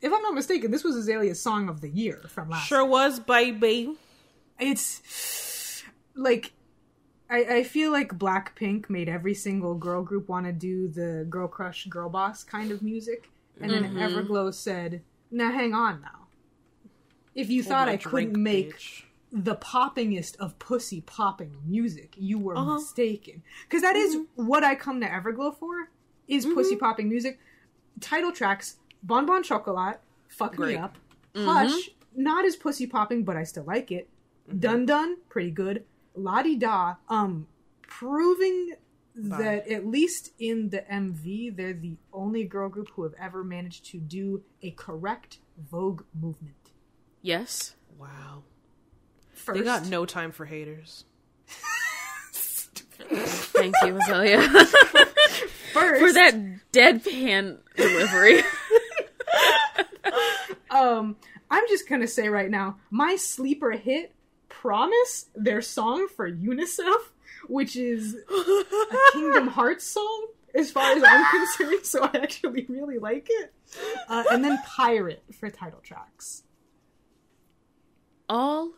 [0.00, 3.18] If I'm not mistaken, this was Azalea's song of the year from last Sure was,
[3.18, 3.96] baby.
[4.60, 5.82] it's
[6.14, 6.52] like
[7.28, 11.48] I, I feel like Blackpink made every single girl group want to do the girl
[11.48, 13.28] crush, girl boss kind of music,
[13.60, 13.98] and then mm-hmm.
[13.98, 15.02] Everglow said,
[15.32, 16.28] "Now hang on, now.
[17.34, 19.02] If you thought I drink, couldn't make bitch.
[19.32, 22.74] the poppingest of pussy popping music, you were Uh-huh.
[22.74, 23.42] mistaken.
[23.64, 24.46] Because that is mm-hmm.
[24.46, 25.90] what I come to Everglow for:
[26.28, 26.54] is mm-hmm.
[26.54, 27.40] pussy popping music.
[28.00, 30.76] Title tracks: Bon Bon Chocolat, Fuck Great.
[30.76, 30.96] Me Up,
[31.36, 34.08] Hush, not as pussy popping, but I still like it.
[34.58, 35.84] Dun Dun, pretty good.
[36.14, 37.46] La Di Da, um,
[37.82, 38.74] proving
[39.14, 43.86] that at least in the MV, they're the only girl group who have ever managed
[43.86, 45.38] to do a correct
[45.70, 46.72] Vogue movement.
[47.22, 47.74] Yes.
[47.98, 48.42] Wow.
[49.32, 51.04] First, They got no time for haters.
[53.08, 54.40] Thank you, Azalea,
[55.80, 56.34] first, for that
[56.72, 58.42] deadpan delivery.
[60.70, 61.16] um,
[61.50, 64.12] I'm just gonna say right now, my sleeper hit,
[64.48, 66.98] Promise, their song for UNICEF,
[67.48, 68.64] which is a
[69.12, 71.84] Kingdom Hearts song, as far as I'm concerned.
[71.86, 73.52] So I actually really like it.
[74.08, 76.42] Uh, and then Pirate for title tracks.
[78.28, 78.72] All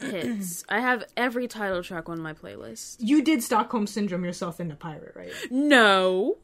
[0.00, 0.64] hits.
[0.68, 2.96] I have every title track on my playlist.
[2.98, 5.32] You did Stockholm Syndrome yourself in the Pirate, right?
[5.50, 6.38] No.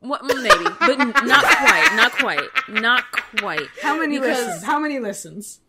[0.00, 1.92] What, maybe, but n- not quite.
[1.96, 2.48] Not quite.
[2.68, 3.04] Not
[3.38, 3.66] quite.
[3.82, 4.64] How many Because- listens?
[4.64, 5.60] How many listens?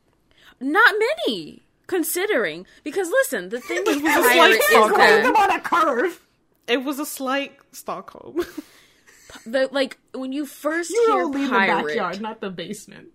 [0.60, 0.96] Not
[1.28, 2.66] many, considering.
[2.84, 6.20] Because listen, the thing with was a Pirate slight is that them on a curve.
[6.68, 8.44] It was a slight Stockholm.
[9.46, 13.10] the like when you first You hear only in the backyard, not the basement.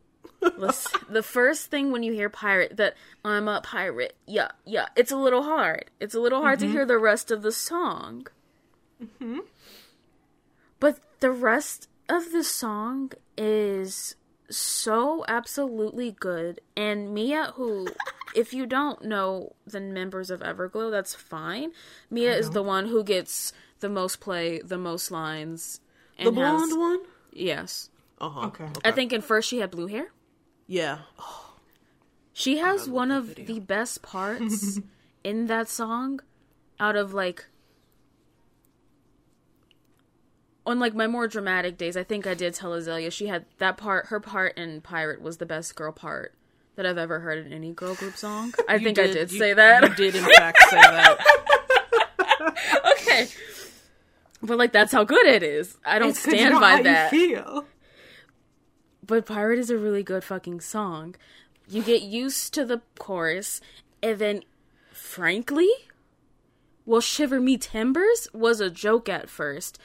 [0.57, 2.95] Listen, the first thing when you hear pirate that
[3.25, 5.91] I'm a pirate, yeah, yeah, it's a little hard.
[6.01, 8.27] It's a little hard to hear the rest of the song.
[9.19, 9.41] Hmm.
[10.81, 14.17] But the rest of the song is
[14.51, 16.61] so absolutely good.
[16.77, 17.89] And Mia, who,
[18.35, 21.73] if you don't know the members of Everglow, that's fine.
[22.11, 25.81] Mia is the one who gets the most play, the most lines.
[26.23, 27.01] the blonde has- one?
[27.33, 27.89] Yes.
[28.21, 28.47] Uh huh.
[28.49, 28.69] Okay.
[28.85, 30.13] I think in first she had blue hair.
[30.67, 30.99] Yeah.
[32.33, 34.81] She has one of the best parts
[35.25, 36.21] in that song
[36.81, 37.45] out of like
[40.65, 43.77] on like my more dramatic days, I think I did tell Azalea she had that
[43.77, 46.35] part her part in Pirate was the best girl part
[46.77, 48.55] that I've ever heard in any girl group song.
[48.69, 49.83] I think I did you- say that.
[49.83, 51.19] You did, in fact, say that.
[52.93, 53.29] okay.
[54.43, 55.77] But like that's how good it is.
[55.85, 57.11] I don't It's stand by that.
[57.11, 57.67] feel.
[59.13, 61.17] But Pirate is a really good fucking song.
[61.69, 63.61] You get used to the chorus,
[64.03, 64.43] and then,
[64.91, 65.69] frankly,
[66.87, 69.79] well, Shiver Me Timbers was a joke at first.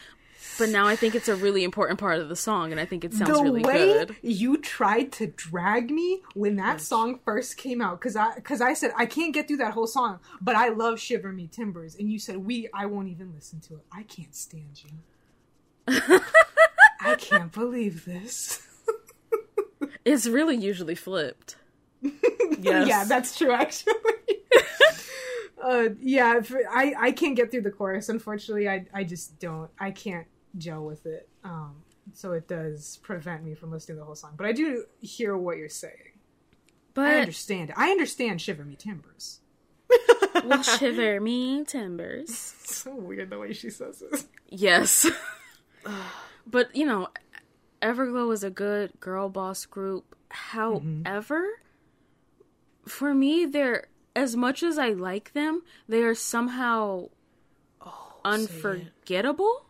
[0.58, 3.04] but now I think it's a really important part of the song, and I think
[3.04, 4.16] it sounds the really way good.
[4.22, 8.76] you tried to drag me when that song first came out, because I because I
[8.76, 12.10] said I can't get through that whole song, but I love "Shiver Me Timbers," and
[12.10, 13.86] you said we I won't even listen to it.
[13.92, 14.92] I can't stand you.
[17.02, 18.64] I can't believe this.
[20.08, 21.58] It's really usually flipped.
[22.60, 22.88] Yes.
[22.88, 23.52] Yeah, that's true.
[23.52, 23.94] Actually,
[25.64, 28.10] uh, yeah, for, I I can't get through the chorus.
[28.10, 29.70] Unfortunately, I I just don't.
[29.78, 30.26] I can't
[30.58, 31.30] gel with it.
[31.44, 34.34] Um, so it does prevent me from listening to the whole song.
[34.38, 36.18] But I do hear what you're saying.
[36.96, 37.74] But I understand.
[37.76, 39.42] I understand "Shiver Me Timbers."
[40.44, 42.36] will shiver me timbers.
[42.36, 44.24] So weird the way she says it.
[44.50, 45.10] Yes.
[46.46, 47.08] but, you know,
[47.82, 50.16] Everglow is a good girl boss group.
[50.32, 51.04] Mm-hmm.
[51.06, 51.46] However,
[52.86, 57.10] for me, they're as much as I like them, they are somehow
[57.82, 59.66] oh, unforgettable.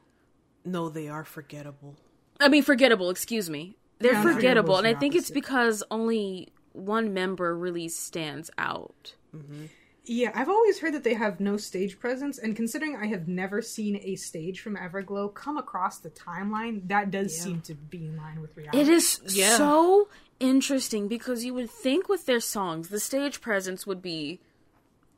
[0.64, 1.96] No, they are forgettable.
[2.40, 3.76] I mean, forgettable, excuse me.
[4.00, 9.16] They're Yeah, forgettable, and I think it's because only one member really stands out.
[9.36, 9.66] Mm-hmm.
[10.10, 13.62] Yeah, I've always heard that they have no stage presence, and considering I have never
[13.62, 18.16] seen a stage from Everglow come across the timeline, that does seem to be in
[18.16, 18.80] line with reality.
[18.80, 19.58] It is Yeah.
[19.58, 20.08] so
[20.40, 24.40] interesting because you would think with their songs, the stage presence would be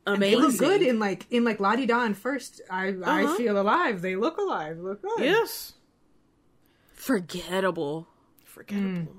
[0.07, 0.19] amazing.
[0.21, 0.49] They amazing.
[0.49, 2.61] look good in like in like La Di Da and First.
[2.67, 3.35] I I Uh-huh.
[3.35, 4.01] feel alive.
[4.01, 4.79] They look alive.
[4.79, 5.19] Look good.
[5.19, 5.73] Yes.
[6.93, 8.07] Forgettable.
[8.43, 9.15] Forgettable.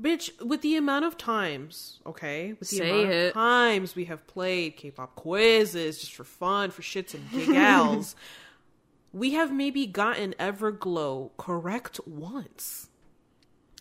[0.00, 2.54] Bitch, with the amount of times, okay?
[2.58, 3.26] With the Say amount it.
[3.28, 8.16] of times we have played K-pop quizzes just for fun, for shits and giggles,
[9.12, 12.88] we have maybe gotten Everglow correct once.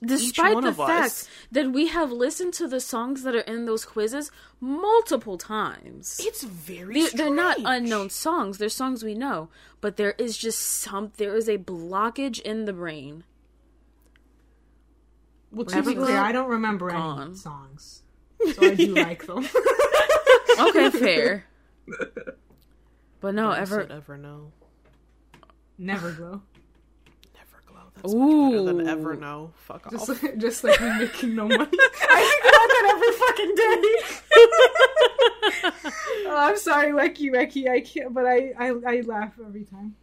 [0.04, 1.30] Despite the fact us.
[1.52, 4.32] that we have listened to the songs that are in those quizzes
[4.62, 6.22] multiple times.
[6.24, 8.60] It's very They're, they're not unknown songs.
[8.60, 9.50] They're songs we know,
[9.82, 11.12] but there is just some.
[11.18, 13.26] There is a blockage in the brain.
[15.52, 17.22] Well, to be clear, I don't remember gone.
[17.30, 18.04] any songs,
[18.54, 19.48] so I do like them.
[20.60, 21.46] Okay, fair.
[23.20, 23.82] But no, I ever.
[23.82, 24.52] said ever know.
[25.78, 26.42] Never glow.
[27.36, 27.92] Everglow.
[27.96, 29.52] That's much better than ever know.
[29.56, 30.22] Fuck Just off.
[30.24, 31.60] like, just like me making no money.
[32.12, 33.56] I think about that every fucking
[36.22, 36.26] day.
[36.30, 37.68] oh, I'm sorry, Lecky, Lecky.
[37.70, 39.96] I can't, but I, I, I laugh every time.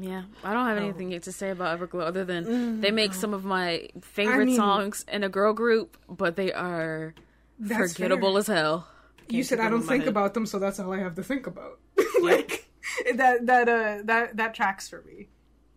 [0.00, 0.80] Yeah, I don't have Oh.
[0.82, 4.44] anything to say about Everglow other than they make some of my favorite Mm, I
[4.46, 7.14] mean- songs in a girl group, but they are
[7.66, 8.38] forgettable fair.
[8.38, 8.88] as hell.
[9.28, 10.08] You said I don't think head.
[10.08, 11.78] about them, so that's all I have to think about.
[12.22, 12.68] like
[13.14, 15.28] that, that, uh, that, that tracks for me.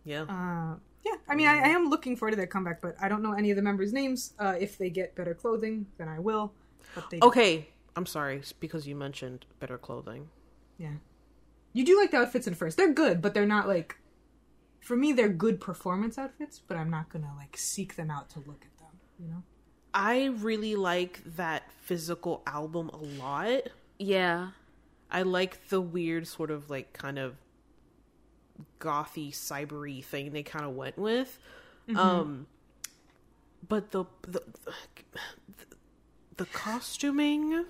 [0.04, 0.22] Yeah.
[0.22, 3.22] Uh, yeah, I mean, I, I am looking forward to their comeback, but I don't
[3.22, 4.32] know any of the members' names.
[4.38, 6.52] Uh, if they get better clothing, then I will.
[6.94, 10.28] But they, okay, I'm sorry because you mentioned better clothing.
[10.78, 10.94] yeah,
[11.74, 12.76] you do like the outfits in first.
[12.76, 13.96] They're good, but they're not like.
[14.84, 18.38] For me, they're good performance outfits, but I'm not gonna like seek them out to
[18.40, 19.00] look at them.
[19.18, 19.42] You know.
[19.94, 23.62] I really like that physical album a lot.
[23.98, 24.50] Yeah,
[25.10, 27.36] I like the weird sort of like kind of
[28.78, 31.38] gothy cybery thing they kind of went with.
[31.96, 32.46] Um
[33.66, 34.42] but the the
[36.36, 37.64] the costuming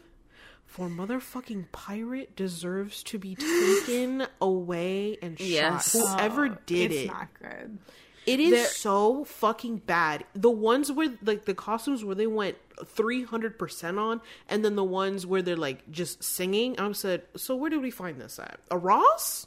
[0.74, 5.46] for motherfucking pirate deserves to be taken away and shot.
[5.46, 5.92] Yes.
[5.92, 7.06] Whoever oh, did it's it.
[7.06, 7.78] not good.
[8.26, 10.24] It is There- so fucking bad.
[10.34, 12.56] The ones where like the costumes where they went
[12.86, 16.76] three hundred percent on, and then the ones where they're like just singing.
[16.80, 18.58] I said, so where did we find this at?
[18.72, 19.46] A Ross?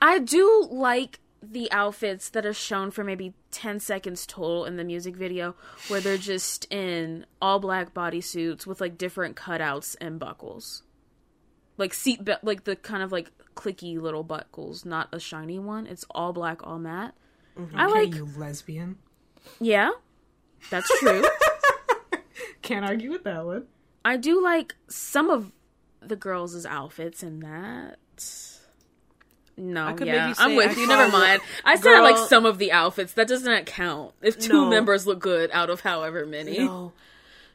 [0.00, 4.84] I do like the outfits that are shown for maybe 10 seconds total in the
[4.84, 5.54] music video
[5.88, 10.82] where they're just in all black bodysuits with like different cutouts and buckles.
[11.78, 15.86] Like seat be- like the kind of like clicky little buckles, not a shiny one.
[15.86, 17.14] It's all black, all matte.
[17.58, 17.78] Mm-hmm.
[17.78, 18.98] I like you lesbian.
[19.60, 19.90] Yeah.
[20.68, 21.24] That's true.
[22.62, 23.66] Can't argue with that one.
[24.04, 25.52] I do like some of
[26.00, 27.98] the girls' outfits in that.
[29.60, 30.86] No, I could yeah, maybe I'm with I you.
[30.86, 31.42] Never mind.
[31.64, 33.12] I said I like some of the outfits.
[33.12, 34.12] That does not count.
[34.22, 34.70] If two No.
[34.70, 36.58] members look good out of however many.
[36.58, 36.92] No.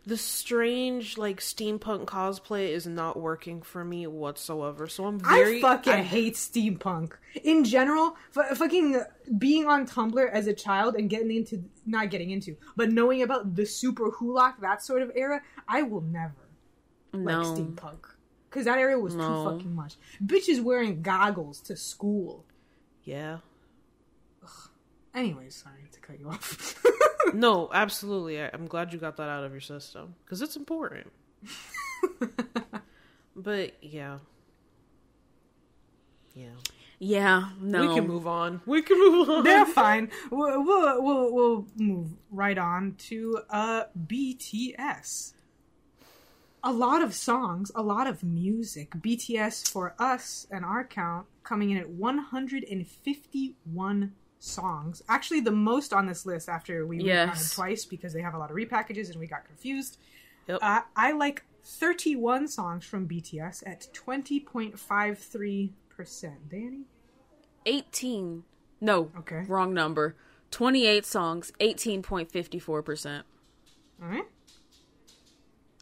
[0.08, 4.86] The strange like steampunk cosplay is not working for me whatsoever.
[4.88, 7.14] So I'm very I fucking I- hate steampunk
[7.44, 8.16] in general.
[8.38, 9.02] F- fucking
[9.40, 13.56] being on Tumblr as a child and getting into not getting into, but knowing about
[13.56, 16.36] the Superwholock that sort of era, I will never
[17.12, 17.98] No, like steampunk
[18.56, 19.44] because that area was No.
[19.44, 19.96] too fucking much.
[20.26, 22.46] Bitches wearing goggles to school.
[23.04, 23.40] Yeah.
[25.14, 26.82] Anyways, sorry to cut you off.
[27.34, 28.40] No, absolutely.
[28.42, 31.12] I, I'm glad you got that out of your system because it's important.
[33.36, 34.20] but yeah,
[36.34, 36.52] yeah.
[37.00, 37.82] Yeah, no.
[37.90, 38.62] We can move on.
[38.66, 39.44] We can move on.
[39.44, 40.12] They're fine.
[40.32, 45.34] We'll, we'll, we'll, we'll move right on to uh, BTS.
[46.68, 48.90] A lot of songs, a lot of music.
[48.96, 55.04] BTS for us and our count coming in at 151 songs.
[55.08, 57.28] Actually, the most on this list after we Yes.
[57.28, 60.00] recounted twice because they have a lot of repackages and we got confused.
[60.48, 60.58] Yep.
[60.62, 66.50] Uh, I like 31 songs from BTS at 20.53%.
[66.50, 66.86] Danny?
[67.66, 68.44] 18.
[68.82, 69.12] No.
[69.20, 69.44] Okay.
[69.48, 70.16] Wrong number.
[70.52, 73.24] 28 songs, 18.54%.
[74.02, 74.26] All right.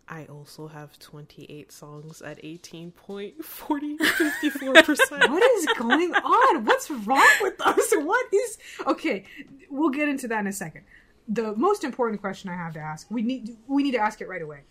[0.07, 5.29] I also have 28 songs at 18.4054%.
[5.29, 6.65] What is going on?
[6.65, 7.93] What's wrong with us?
[7.93, 9.23] What is okay?
[9.69, 10.83] We'll get into that in a second.
[11.27, 14.27] The most important question I have to ask we need we need to ask it
[14.27, 14.61] right away.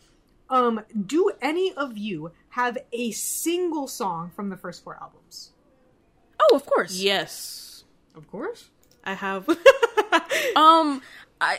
[0.50, 5.52] Um, do any of you have a single song from the first four albums?
[6.38, 6.94] Oh, of course.
[6.98, 7.84] yes.
[8.14, 8.68] Of course.
[9.04, 9.48] I have.
[10.56, 11.00] Um,
[11.40, 11.59] I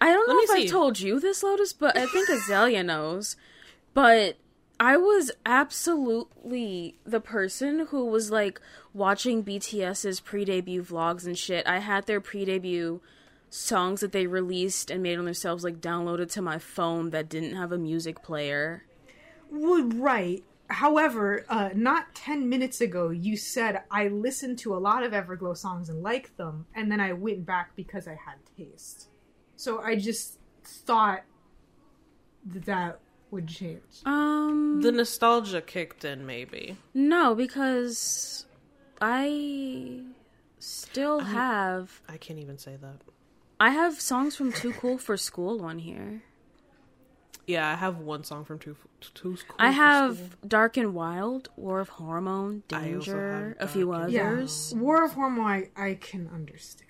[0.00, 0.68] I don't know me if I see.
[0.68, 3.36] told you this, Lotus, but I think Azalea knows.
[3.94, 4.36] But
[4.80, 8.60] I was absolutely the person who was like
[8.94, 11.66] watching BTS's pre-debut vlogs and shit.
[11.66, 13.00] I had their pre-debut
[13.50, 17.56] songs that they released and made on themselves like downloaded to my phone that didn't
[17.56, 18.84] have a music player.
[19.50, 20.44] Well, right.
[20.68, 25.56] However, uh, not 10 minutes ago, you said I listened to a lot of Everglow
[25.56, 29.08] songs and liked them, and then I went back because I had taste.
[29.58, 31.22] So I just thought
[32.46, 33.00] that that
[33.32, 33.82] would change.
[34.06, 36.76] Um the nostalgia kicked in, maybe.
[36.94, 38.46] no, because
[39.00, 40.02] I
[40.60, 42.98] still have I can't even say that.
[43.60, 46.22] I have songs from Too Cool for School on here.
[47.48, 49.32] Yeah, I have one song from Too Too Cool.
[49.32, 49.56] For School.
[49.58, 50.48] I have School.
[50.56, 54.28] Dark and Wild, War of Hormone, Danger, a few Dark and Yeah.
[54.30, 54.72] others.
[54.76, 56.87] War of Hormone, I, I can understand.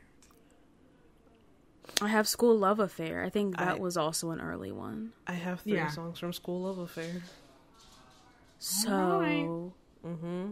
[2.00, 3.22] I have School Love Affair.
[3.24, 5.12] I think that I- was also an early one.
[5.26, 5.88] I have three Yeah.
[5.90, 7.22] songs from School Love Affair.
[8.58, 9.46] So, Alright.
[10.06, 10.50] Mm-hmm.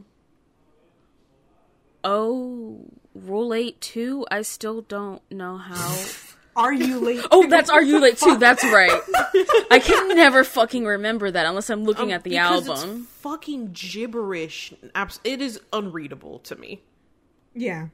[2.04, 2.80] oh,
[3.14, 5.96] Rule 8 2, I still don't know how.
[6.56, 7.20] Are you late?
[7.30, 8.38] Oh, that's Are You Late Too?
[8.38, 8.90] That's right.
[9.70, 13.00] I can never fucking remember that unless I'm looking at the Um, Because album.
[13.02, 14.72] It's fucking gibberish.
[15.22, 16.80] It is unreadable to me.
[17.54, 17.88] yeah.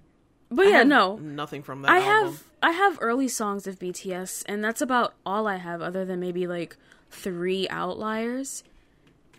[0.53, 1.17] But I yeah, have no.
[1.17, 2.33] nothing from that I album.
[2.35, 6.21] have I have early songs of BTS, and that's about all I have, other than
[6.21, 6.77] maybe like
[7.11, 8.63] three outliers.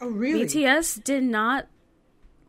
[0.01, 0.45] Oh, really?
[0.45, 1.67] BTS did not.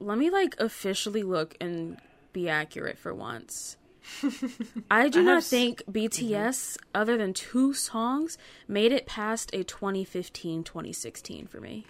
[0.01, 1.99] Let me like officially look and
[2.33, 3.77] be accurate for once.
[4.91, 5.93] I do I not have s- think mm-hmm.
[6.33, 8.37] BTS, other than two songs,
[8.69, 11.87] made it past a 2015 2016 for me.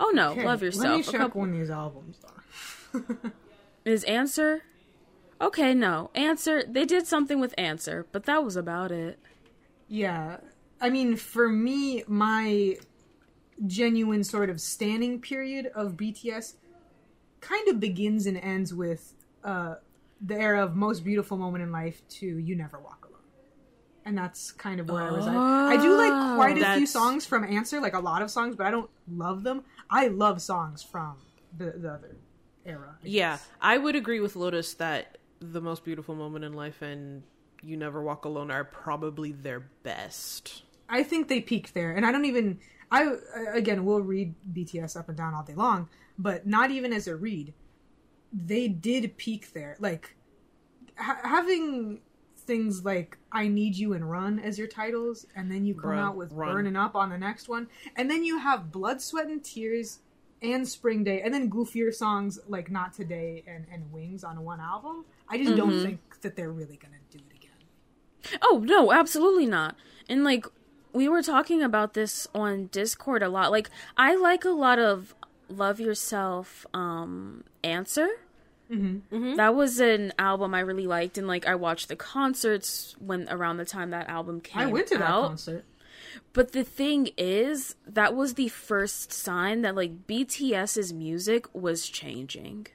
[0.00, 0.84] Oh no, Okay, love yourself.
[0.84, 3.04] Let me A check couple- when these albums are.
[3.84, 4.62] Is Answer?
[5.44, 6.10] Okay, no.
[6.14, 6.64] Answer.
[6.66, 9.18] They did something with Answer, but that was about it.
[9.88, 10.38] Yeah.
[10.80, 12.78] I mean, for me, my
[13.66, 16.54] genuine sort of standing period of BTS
[17.40, 19.12] kind of begins and ends with
[19.44, 19.74] uh,
[20.18, 23.20] the era of Most Beautiful Moment in Life to You Never Walk Alone.
[24.06, 25.36] And that's kind of where I was at.
[25.36, 28.66] I do like quite a few songs from Answer, like a lot of songs, but
[28.66, 29.64] I don't love them.
[29.90, 31.16] I love songs from
[31.56, 32.16] the, the other
[32.64, 32.94] era.
[32.94, 33.48] I Yeah, guess.
[33.60, 37.22] I would agree with Lotus that the most beautiful moment in life and
[37.62, 40.62] You Never Walk Alone are probably their best.
[40.88, 42.60] I think they peaked there, and I don't even.
[42.90, 43.18] I uh,
[43.52, 45.88] again, we'll read BTS up and down all day long,
[46.18, 47.54] but not even as a read,
[48.32, 49.76] they did peak there.
[49.80, 50.16] Like
[50.96, 52.00] ha- having
[52.36, 55.98] things like "I Need You" and "Run" as your titles, and then you come Bruh,
[55.98, 56.54] out with Run.
[56.54, 60.00] "Burning Up" on the next one, and then you have "Blood, Sweat, and Tears"
[60.42, 64.60] and "Spring Day," and then goofier songs like "Not Today" and and "Wings" on one
[64.60, 65.06] album.
[65.28, 68.38] I just don't think that they're really gonna do it again.
[68.42, 69.76] Oh no, absolutely not.
[70.08, 70.46] And like
[70.92, 73.50] we were talking about this on Discord a lot.
[73.50, 75.14] Like I like a lot of
[75.48, 78.08] Love Yourself um Answer.
[78.70, 79.36] Mm-hmm.
[79.36, 83.58] That was an album I really liked and like I watched the concerts when around
[83.58, 85.28] the time that album came I went to that out.
[85.28, 85.64] concert.
[86.32, 92.66] But the thing is, that was the first sign that like BTS's music was changing.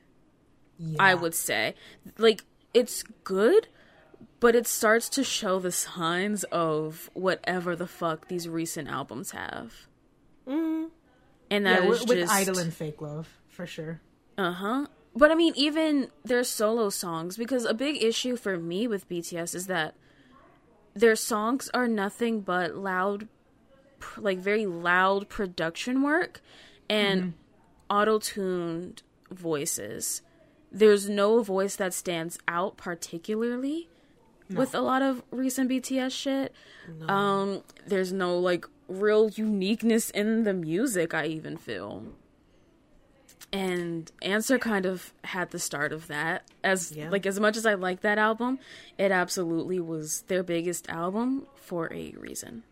[1.00, 1.76] I would say.
[2.18, 2.44] Like,
[2.74, 3.68] it's good,
[4.40, 9.74] but it starts to show the signs of whatever the fuck these recent albums have.
[11.52, 14.02] And Yeah, that is with, just Idol and Fake Love, for sure.
[14.38, 14.86] uh huh.
[15.16, 19.56] But I mean, even their solo songs, because a big issue for me with BTS
[19.56, 19.96] is that
[20.94, 23.28] their songs are nothing but loud,
[24.00, 26.42] pr- like very loud production work
[26.90, 27.34] and
[27.90, 29.02] auto tuned
[29.32, 30.22] voices.
[30.72, 33.90] There's no voice that stands out particularly
[34.50, 36.54] with a lot of recent BTS shit.
[37.08, 41.14] Um, there's no like real uniqueness in the music.
[41.14, 42.04] I even feel.
[43.52, 46.44] And Answer kind of had the start of that.
[46.64, 47.10] As Yeah.
[47.10, 48.60] like as much as I like that album,
[48.98, 52.64] it absolutely was their biggest album for a reason.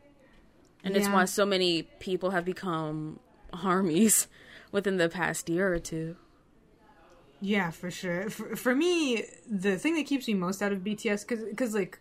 [0.83, 3.19] And it's why so many people have become
[3.53, 4.27] harmies
[4.71, 6.15] within the past year or two.
[7.41, 8.29] Yeah, for sure.
[8.29, 11.99] For, for me, the thing that keeps me most out of BTS, because because like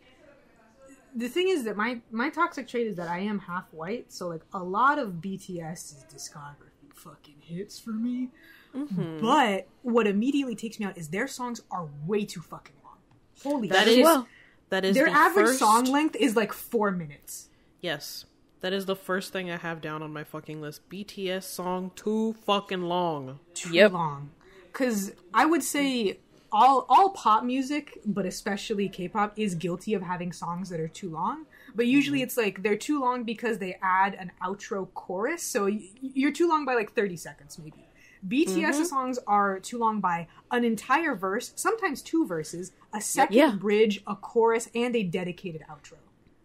[1.14, 4.28] the thing is that my my toxic trait is that I am half white, so
[4.28, 8.30] like a lot of BTS's discography fucking hits for me.
[8.74, 9.20] Mm-hmm.
[9.20, 12.98] But what immediately takes me out is their songs are way too fucking long.
[13.42, 13.98] Holy That shit.
[14.00, 14.26] is well.
[14.70, 17.48] that is their the average first- song length is like four minutes.
[17.80, 18.24] Yes.
[18.62, 20.88] That is the first thing I have down on my fucking list.
[20.90, 23.38] BTS song too fucking long.
[23.54, 23.92] too Yep.
[23.92, 24.30] long.
[24.76, 26.18] Because I would say
[26.52, 31.08] all all pop music, but especially K-pop, is guilty of having songs that are too
[31.10, 31.46] long.
[31.74, 32.24] But usually mm-hmm.
[32.24, 36.48] it's like they're too long because they add an outro chorus, so y- you're too
[36.48, 37.86] long by like 30 seconds maybe.
[38.26, 38.82] BTS mm-hmm.
[38.84, 43.50] songs are too long by an entire verse, sometimes two verses, a second Yeah.
[43.52, 45.98] bridge, a chorus, and a dedicated outro.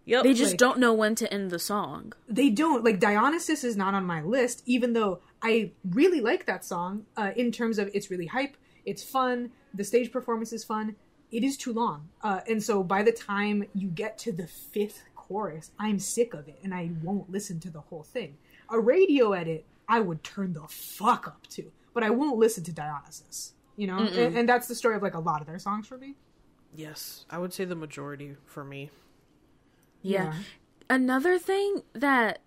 [0.05, 0.23] Yep.
[0.23, 2.13] They just Like- don't know when to end the song.
[2.27, 6.63] they don't like Dionysus is not on my list, even though I really like that
[6.65, 7.05] song.
[7.17, 10.95] Uh, in terms of it's really hype, it's fun, the stage performance is fun.
[11.31, 15.03] It is too long, uh, and so by the time you get to the fifth
[15.15, 18.37] chorus, I'm sick of it, and I won't listen to the whole thing.
[18.69, 22.73] A radio edit, I would turn the fuck up to, but I won't listen to
[22.73, 23.53] Dionysus.
[23.77, 25.97] You know, and, and that's the story of like a lot of their songs for
[25.97, 26.15] me.
[26.75, 27.25] Yes.
[27.29, 28.91] I would say the majority for me.
[30.01, 30.25] Yeah.
[30.25, 30.33] Yeah.
[30.89, 32.39] Another thing that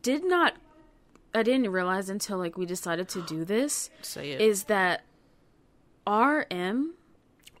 [0.00, 0.54] did not
[1.34, 4.40] I didn't realize until like we decided to do this Say it.
[4.40, 5.02] is that
[6.06, 6.94] RM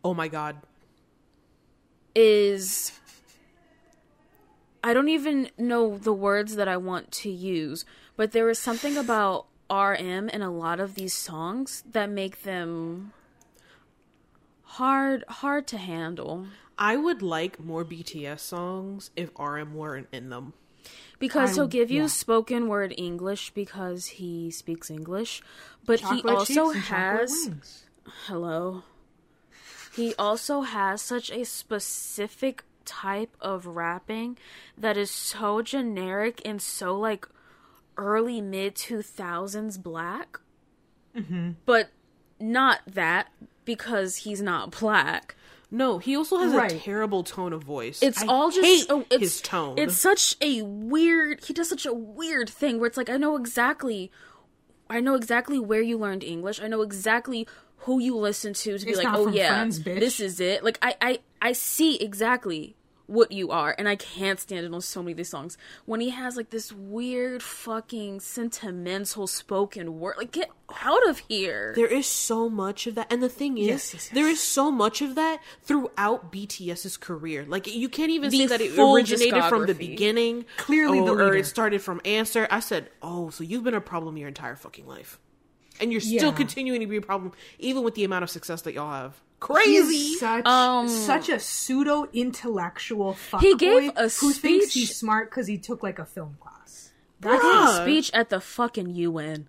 [0.04, 0.56] oh my god.
[2.14, 2.92] is
[4.84, 7.84] I don't even know the words that I want to use,
[8.16, 13.12] but there is something about RM in a lot of these songs that make them
[14.62, 16.46] hard hard to handle.
[16.76, 20.52] I would like more BTS songs if RM weren't in them.
[21.18, 22.08] Because I- he'll give you yeah.
[22.08, 25.42] spoken word English because he speaks English,
[25.86, 27.84] but he also chocolate has
[28.26, 28.82] hello.
[29.94, 34.38] He also has such a specific type of rapping
[34.76, 37.28] that is so generic and so like
[37.96, 40.40] early mid 2000s black.
[41.16, 41.50] Mm-hmm.
[41.66, 41.90] But
[42.40, 43.28] not that
[43.64, 45.36] because he's not black.
[45.72, 46.70] No, he also has Right.
[46.70, 48.02] a terrible tone of voice.
[48.02, 49.78] It's I all just hate oh, it's, his tone.
[49.78, 51.42] It's such a weird.
[51.44, 54.12] He does such a weird thing where it's like I know exactly,
[54.90, 56.60] I know exactly where you learned English.
[56.60, 60.40] I know exactly who you listen to to be like, oh yeah, Friends, this is
[60.40, 60.62] it.
[60.62, 62.76] Like I, I, I see exactly
[63.06, 65.58] what you are, and I can't stand it on so many of these songs.
[65.86, 70.50] When he has like this weird fucking sentimental spoken word, like get
[70.82, 71.72] out of here.
[71.76, 74.14] There is so much of that, and the thing is, Yes, yes, yes.
[74.14, 77.44] there is so much of that throughout BTS's career.
[77.46, 81.12] Like you can't even The say that it originated from the beginning, Clearly oh, the
[81.12, 82.46] or, or it started from Answer.
[82.50, 85.18] I said, "Oh, so you've been a problem your entire fucking life,
[85.80, 86.36] and you're still Yeah.
[86.36, 89.20] continuing to be a problem, even with the amount of success that y'all have."
[89.64, 90.14] He's Crazy.
[90.14, 95.30] such Um, such a pseudo intellectual fuckboy He gave a who thinks speech- he's smart
[95.30, 96.90] because he took like a film class.
[97.20, 97.82] That Yeah.
[97.82, 99.48] speech at the fucking UN.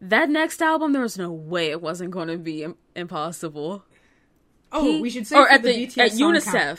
[0.00, 3.84] That next album, there was no way it wasn't going to be Im- impossible.
[4.72, 6.52] Oh, He- we should say or at the, the, BTS at UNICEF.
[6.52, 6.78] count,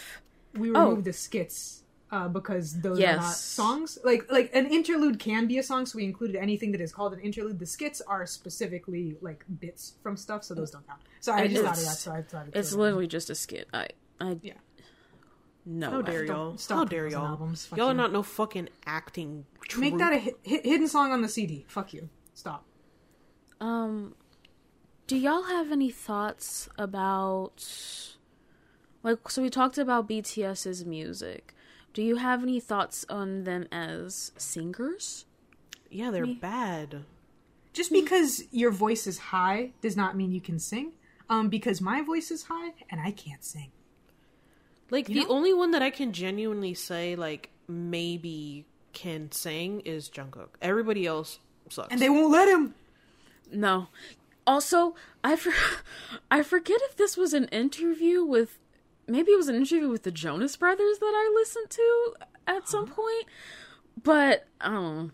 [0.61, 0.81] we Oh.
[0.89, 1.76] removed the skits
[2.11, 3.97] uh, because those are not songs.
[4.03, 7.13] Like like an interlude can be a song, so we included anything that is called
[7.13, 7.59] an interlude.
[7.59, 11.01] The skits are specifically like bits from stuff, so those don't count.
[11.19, 11.97] So I It just thought of that.
[11.97, 13.67] So I thought It's literally just a skit.
[13.73, 13.87] I,
[14.21, 14.53] I, Yeah.
[15.65, 15.91] no.
[15.91, 16.57] How dare y'all?
[16.57, 17.25] stop How dare y'all?
[17.25, 17.65] albums.
[17.65, 19.45] Fuck Y'all are not no fucking acting.
[19.77, 21.65] make that a hi- hi- hidden song on the CD.
[21.67, 22.09] Fuck you.
[22.33, 22.63] Stop.
[23.59, 24.15] Um,
[25.07, 27.65] do y'all have any thoughts about,
[29.03, 31.53] like, so we talked about BTS's music.
[31.93, 35.25] Do you have any thoughts on them as singers?
[35.89, 37.03] Yeah, they're bad.
[37.73, 40.91] Just because your voice is high does not mean you can sing.
[41.29, 43.71] Um, because my voice is high and I can't sing.
[44.89, 45.35] Like You the know?
[45.35, 50.49] only one that I can genuinely say like maybe can sing is Jungkook.
[50.61, 51.39] Everybody else
[51.69, 51.89] sucks.
[51.91, 52.73] And they won't let him.
[53.51, 53.87] No.
[54.45, 55.53] Also, I for-
[56.31, 58.57] I forget if this was an interview with
[59.07, 62.13] maybe it was an interview with the Jonas Brothers that I listened to
[62.47, 63.25] at some point.
[64.01, 65.13] But um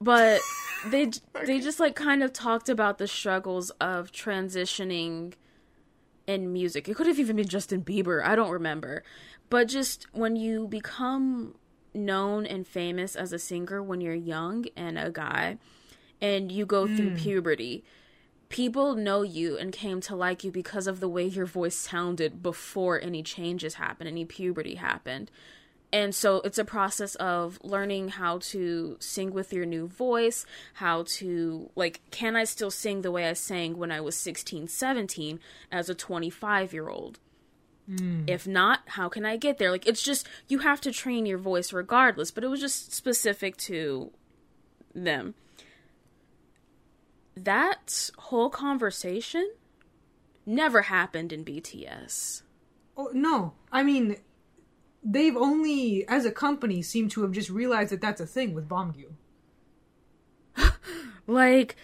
[0.00, 0.40] but
[0.86, 1.10] they
[1.44, 5.34] they just like kind of talked about the struggles of transitioning
[6.26, 6.88] in music.
[6.88, 8.24] It could have even been Justin Bieber.
[8.24, 9.04] I don't remember.
[9.48, 11.54] But just when you become
[11.94, 15.56] known and famous as a singer when you're young and a guy
[16.20, 17.84] and you go through puberty,
[18.48, 22.42] people know you and came to like you because of the way your voice sounded
[22.42, 25.30] before any changes happened, any puberty happened.
[25.92, 30.44] And so it's a process of learning how to sing with your new voice,
[30.74, 34.68] how to, like, can I still sing the way I sang when I was 16,
[34.68, 35.40] 17
[35.70, 37.18] as a 25 year old?
[37.86, 38.24] Hmm.
[38.26, 39.70] If not, how can I get there?
[39.70, 43.56] Like, it's just, you have to train your voice regardless, but it was just specific
[43.58, 44.10] to
[44.92, 45.34] them.
[47.36, 49.50] That whole conversation
[50.46, 52.42] never happened in BTS.
[52.96, 54.16] Oh, no, I mean,
[55.04, 58.68] they've only, as a company, seem to have just realized that that's a thing with
[58.68, 59.12] Beomgyu.
[61.28, 61.74] Like,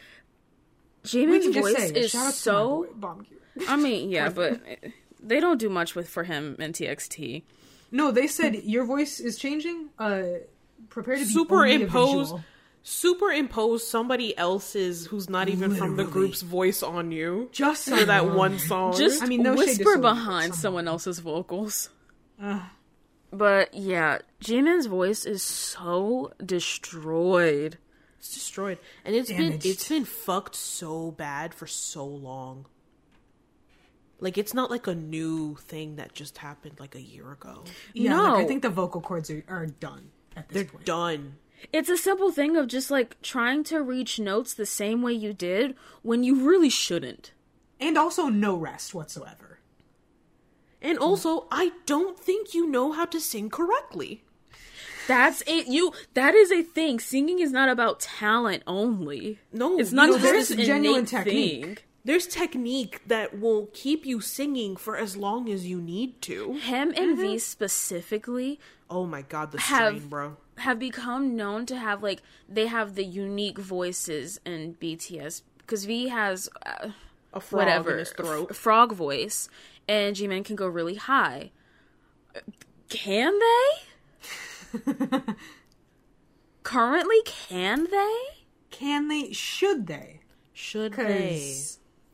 [1.03, 2.85] We Jimin's voice say, is so.
[2.85, 3.23] to my boy,
[3.69, 4.61] I mean, yeah, but
[5.21, 7.43] they don't do much with for him in TXT.
[7.91, 9.89] No, they said your voice is changing.
[9.99, 10.23] Uh,
[10.89, 12.45] prepare to be Superimpose- only a visual.
[12.85, 18.35] Superimpose somebody else's who's not even from the group's voice on you Just for that
[18.35, 18.97] one song.
[18.97, 20.85] Just I mean, no whisper behind someone.
[20.85, 21.91] someone else's vocals.
[22.43, 22.61] Ugh.
[23.33, 27.79] But yeah, Jimin's voice is so destroyed.
[28.19, 32.67] It's destroyed, and it's been it's been fucked so bad for so long.
[34.21, 37.65] Like it's not like a new thing that just happened like a year ago.
[37.95, 38.23] Yeah, No.
[38.35, 40.85] like, I think the vocal cords are, are done at this They're point.
[40.85, 41.35] done.
[41.73, 45.33] It's a simple thing of just like trying to reach notes the same way you
[45.33, 47.33] did when you really shouldn't.
[47.79, 49.59] And also no rest whatsoever.
[50.81, 54.25] And also, I don't think you know how to sing correctly.
[55.07, 55.67] That's it.
[55.69, 57.01] You that is a thing.
[57.01, 59.39] Singing is not about talent only.
[59.53, 61.65] No, It's not no, just there's this genuine technique.
[61.65, 61.79] thing.
[62.05, 66.55] There's technique that will keep you singing for as long as you need to.
[66.55, 67.39] Him and V mm-hmm.
[67.39, 68.59] specifically
[68.93, 70.37] Oh my god, the Have- strain, bro.
[70.63, 76.09] Have become known to have like they have the unique voices in BTS because V
[76.09, 76.91] has uh,
[77.33, 78.49] A frog whatever in his throat.
[78.51, 79.49] f- frog voice
[79.89, 81.51] and Jimin can go really high.
[82.89, 85.21] Can they?
[86.63, 88.17] Currently, can they?
[88.71, 89.33] Can they?
[89.33, 90.21] Should they?
[90.53, 91.55] Should they?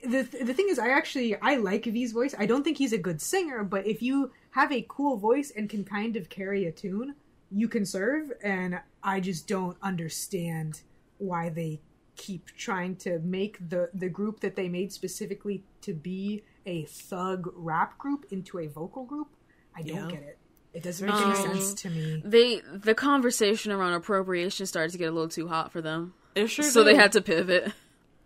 [0.02, 2.34] The the thing is, I actually I like V's voice.
[2.38, 5.68] I don't think he's a good singer, but if you have a cool voice and
[5.68, 7.14] can kind of carry a tune,
[7.50, 8.32] you can serve.
[8.42, 10.82] And I just don't understand
[11.18, 11.80] why they
[12.16, 17.48] keep trying to make the the group that they made specifically to be a thug
[17.54, 19.28] rap group into a vocal group.
[19.74, 20.08] I don't Yeah.
[20.10, 20.38] get it.
[20.74, 22.20] It doesn't make any Um, sense to me.
[22.24, 26.48] They the conversation around appropriation started to get a little too hot for them, It
[26.48, 27.72] sure so they had to pivot.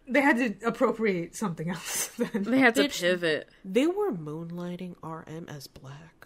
[0.09, 2.09] They had to appropriate something else.
[2.17, 2.43] Then.
[2.43, 3.01] They had to Bitch.
[3.01, 3.49] pivot.
[3.65, 6.22] They were moonlighting RM as black.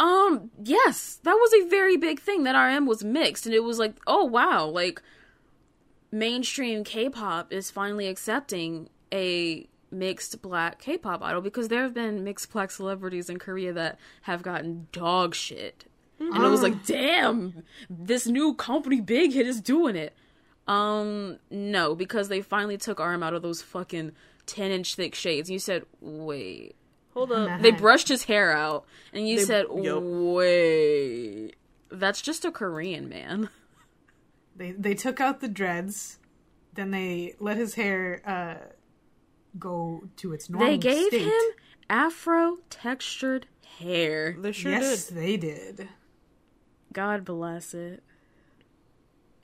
[0.00, 3.78] Um, yes, that was a very big thing that RM was mixed, and it was
[3.78, 5.02] like, oh wow, like
[6.10, 12.52] mainstream K-pop is finally accepting a mixed black K-pop idol because there have been mixed
[12.52, 15.84] black celebrities in Korea that have gotten dog shit,
[16.18, 20.14] and I was like, damn, this new company Big Hit is doing it.
[20.66, 24.12] Um, no, because they finally took RM out of those fucking
[24.44, 25.50] ten inch thick shades.
[25.50, 26.74] You said, wait,
[27.18, 27.60] hold up.
[27.62, 30.02] They brushed his hair out, and you They- said, yup.
[30.02, 31.52] wait,
[31.90, 33.48] that's just a Korean man.
[34.56, 36.18] They they took out the dreads,
[36.74, 38.66] then they let his hair uh,
[39.58, 41.22] go to its normal They gave state.
[41.26, 41.42] him
[41.88, 43.46] afro textured
[43.78, 44.36] hair.
[44.38, 45.16] They sure yes, did.
[45.16, 45.88] they did.
[46.92, 48.02] God bless it.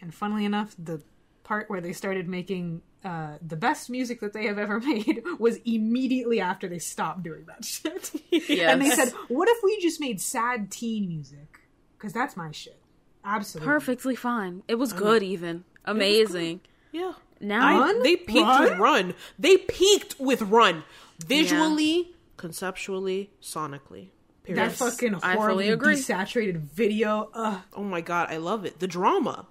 [0.00, 1.02] And funnily enough, the
[1.44, 5.58] part where they started making uh, the best music that they have ever made was
[5.64, 8.12] immediately after they stopped doing that shit.
[8.30, 8.72] Yes.
[8.72, 11.60] and they said, "What if we just made sad teen music?
[11.96, 12.80] Because that's my shit."
[13.24, 14.62] Absolutely perfectly fine.
[14.68, 16.60] It was good, even amazing.
[16.92, 17.12] Yeah.
[17.40, 18.62] Now, I, they peaked Run?
[18.62, 19.14] with Run.
[19.38, 20.84] They peaked with Run.
[21.26, 24.08] Visually, conceptually, sonically.
[24.44, 24.62] Period.
[24.62, 27.30] That fucking I fully horribly desaturated video.
[27.32, 28.78] Ugh, oh my god, I love it.
[28.78, 29.46] The drama.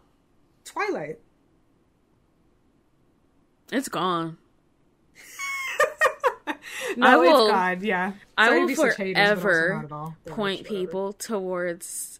[0.66, 1.20] Twilight.
[3.74, 4.38] It's gone.
[6.98, 7.82] No, I will- it's God.
[7.82, 10.16] Yeah, I Sorry to will be such haters, but also forever not at all.
[10.26, 12.20] Point people towards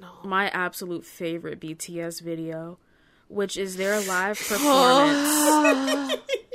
[0.00, 0.08] No.
[0.22, 2.78] my absolute favorite BTS video,
[3.28, 6.14] which is their live performance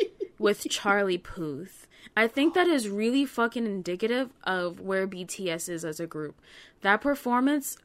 [0.40, 1.88] with Charlie Puth.
[2.16, 6.40] I think that is really fucking indicative of where BTS is as a group.
[6.82, 7.78] That performance,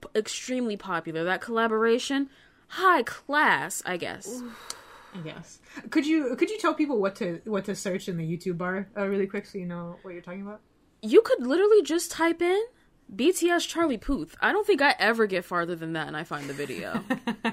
[0.00, 1.22] p- extremely popular.
[1.22, 2.28] That collaboration,
[2.68, 4.42] high class, I guess.
[4.42, 4.50] I
[5.20, 5.58] guess.
[5.90, 8.88] Could you could you tell people what to what to search in the YouTube bar
[8.96, 10.60] uh, really quick so you know what you're talking about?
[11.02, 12.62] You could literally just type in
[13.14, 14.36] BTS Charlie Puth.
[14.40, 17.02] I don't think I ever get farther than that and I find the video.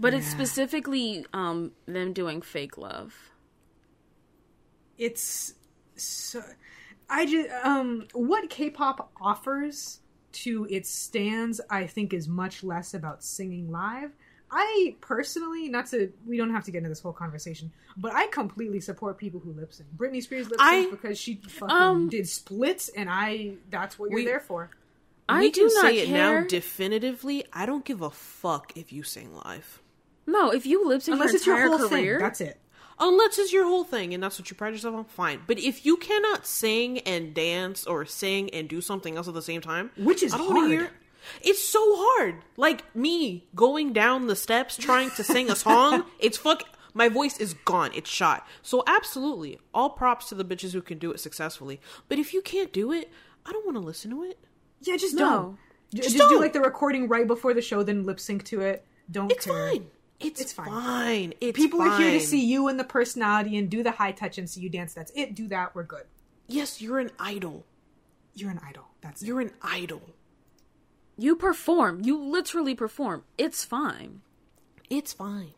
[0.00, 3.14] but it's specifically um them doing fake love.
[4.96, 5.54] it's
[5.96, 6.42] so
[7.10, 10.00] I just um what K-pop offers
[10.32, 14.12] to its stands I think is much less about singing live.
[14.50, 18.28] I personally, not to, we don't have to get into this whole conversation, but I
[18.28, 19.88] completely support people who lip sync.
[19.96, 24.20] Britney Spears lip sync because she fucking Um, did splits, and I, that's what you're
[24.20, 24.70] We- there for.
[25.28, 26.40] I we do can not say it care.
[26.42, 27.44] now definitively.
[27.52, 29.80] I don't give a fuck if you sing live.
[30.26, 32.22] no, if you lip sync Unless your it's your whole career, thing.
[32.22, 32.58] That's it.
[33.00, 35.40] Unless it's your whole thing and that's what you pride yourself on, fine.
[35.48, 39.42] But if you cannot sing and dance or sing and do something else at the
[39.42, 40.70] same time, Which is I don't hard.
[40.70, 40.90] hear.
[41.42, 42.36] It's so hard.
[42.56, 46.62] Like me going down the steps trying to sing a song, it's fuck.
[46.96, 47.90] My voice is gone.
[47.94, 48.46] It's shot.
[48.62, 51.80] So absolutely, all props to the bitches who can do it successfully.
[52.08, 53.10] But if you can't do it,
[53.44, 54.38] I don't want to listen to it.
[54.80, 55.28] Yeah, just No.
[55.28, 55.58] don't.
[55.92, 56.40] Just, Just do don't.
[56.40, 58.84] like the recording right before the show, then lip sync to it.
[59.10, 59.70] Don't It's care.
[59.70, 59.86] fine.
[60.20, 60.68] It's, It's fine.
[60.70, 61.34] fine.
[61.40, 64.38] It's People are here to see you and the personality and do the high touch
[64.38, 64.94] and see you dance.
[64.94, 65.34] That's it.
[65.34, 65.74] Do that.
[65.74, 66.04] We're good.
[66.46, 67.64] Yes, you're an idol.
[68.34, 68.84] You're an idol.
[69.02, 69.22] That's.
[69.22, 70.02] You're an idol.
[71.16, 72.00] You perform.
[72.02, 73.24] You literally perform.
[73.38, 74.20] It's fine.
[74.90, 75.52] It's fine.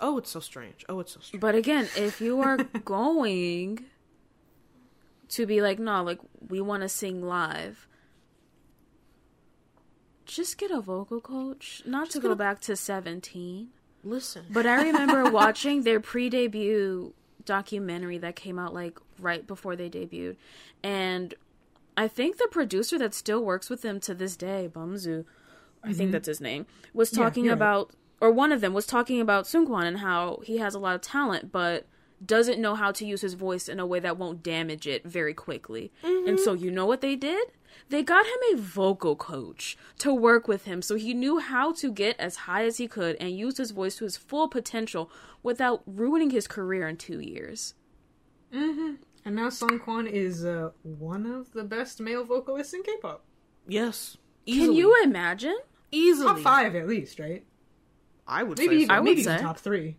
[0.00, 0.84] Oh, it's so strange.
[0.88, 1.40] Oh, it's so strange.
[1.40, 3.84] But again, if you are going
[5.28, 6.18] to be like, no, like
[6.48, 7.86] we want to sing live,
[10.26, 11.82] just get a vocal coach.
[11.86, 13.68] Not to go a- back to 17.
[14.02, 14.44] Listen.
[14.50, 17.14] But I remember watching their pre-debut
[17.44, 20.36] documentary that came out like right before they debuted,
[20.82, 21.34] and
[21.96, 25.24] I think the producer that still works with them to this day, Bumzu,
[25.82, 27.20] I think that's his name, was Mm-hmm.
[27.20, 27.52] Yeah, talking right.
[27.52, 30.94] about, or one of them was talking about Seungkwan and how he has a lot
[30.94, 31.86] of talent, but
[32.24, 35.34] doesn't know how to use his voice in a way that won't damage it very
[35.34, 35.92] quickly.
[36.02, 37.48] And so you know what they did?
[37.90, 41.92] They got him a vocal coach to work with him so he knew how to
[41.92, 45.10] get as high as he could and use his voice to his full potential
[45.42, 47.74] without ruining his career in 2 years.
[49.24, 53.24] And now Seungkwan is uh, one of the best male vocalists in K-pop.
[53.66, 54.16] yes.
[54.46, 55.56] Can you imagine?
[55.90, 56.26] easily?
[56.26, 57.44] Top five at least, right?
[58.26, 58.94] I would Maybe say even, so.
[58.94, 59.42] I would maybe even say.
[59.42, 59.96] top three.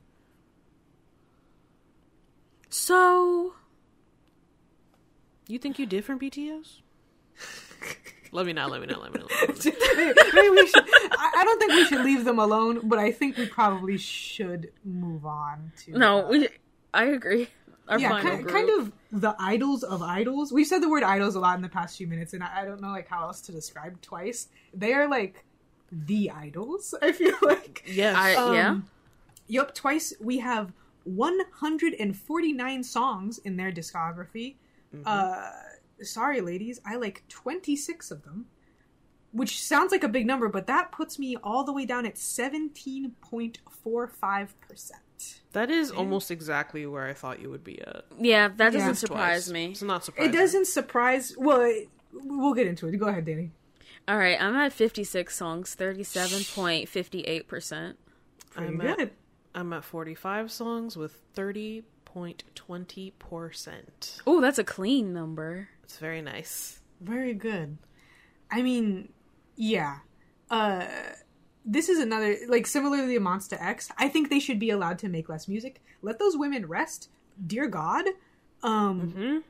[2.69, 3.53] So,
[5.47, 6.81] You think you did from BTS?
[8.31, 8.67] let me know.
[8.67, 8.99] Let me know.
[8.99, 9.27] Let me know.
[9.29, 9.77] Let me know.
[9.95, 10.83] maybe, maybe we should.
[11.11, 14.71] I, I don't think we should leave them alone, but I think we probably should
[14.83, 15.91] move on to.
[15.97, 16.49] no, uh, we,
[16.95, 17.47] I agree.
[17.87, 18.55] Our yeah, final kind, group.
[18.55, 20.51] kind of the idols of idols.
[20.51, 22.65] We've said the word idols a lot in the past few minutes, and I, I
[22.65, 24.47] don't know like how else to describe twice.
[24.73, 25.45] They are like
[25.91, 26.95] the idols.
[27.01, 27.83] I feel like.
[27.85, 28.15] Yes.
[28.17, 28.79] I, Um, yeah.
[29.47, 30.73] Yep, twice we have
[31.03, 34.55] 149 songs in their discography.
[35.05, 35.51] Uh,
[36.01, 38.45] sorry, ladies, I like 26 of them,
[39.31, 42.15] which sounds like a big number, but that puts me all the way down at
[42.15, 44.91] 17.45%.
[45.53, 48.03] that is almost exactly where I thought you would be at.
[48.19, 48.93] Yeah, that doesn't Yeah.
[48.93, 49.53] surprise Twice.
[49.53, 49.65] me.
[49.71, 50.33] It's not surprising.
[50.33, 51.33] It doesn't surprise.
[51.37, 52.97] Well, it, we'll get into it.
[52.97, 53.51] Go ahead, Danny.
[54.07, 57.95] All right, I'm at 56 songs, 37.58%.
[58.57, 59.11] I'm at, good.
[59.55, 64.21] I'm at 45 songs with 30.20%.
[64.27, 65.69] Oh, that's a clean number.
[65.83, 66.81] It's very nice.
[67.01, 67.77] Very good.
[68.51, 69.09] I mean,
[69.55, 69.99] yeah.
[70.49, 70.85] Uh
[71.65, 73.91] this is another like similarly to Monsta X.
[73.97, 75.81] I think they should be allowed to make less music.
[76.01, 77.09] Let those women rest.
[77.45, 78.05] Dear God.
[78.63, 79.43] Um Mhm.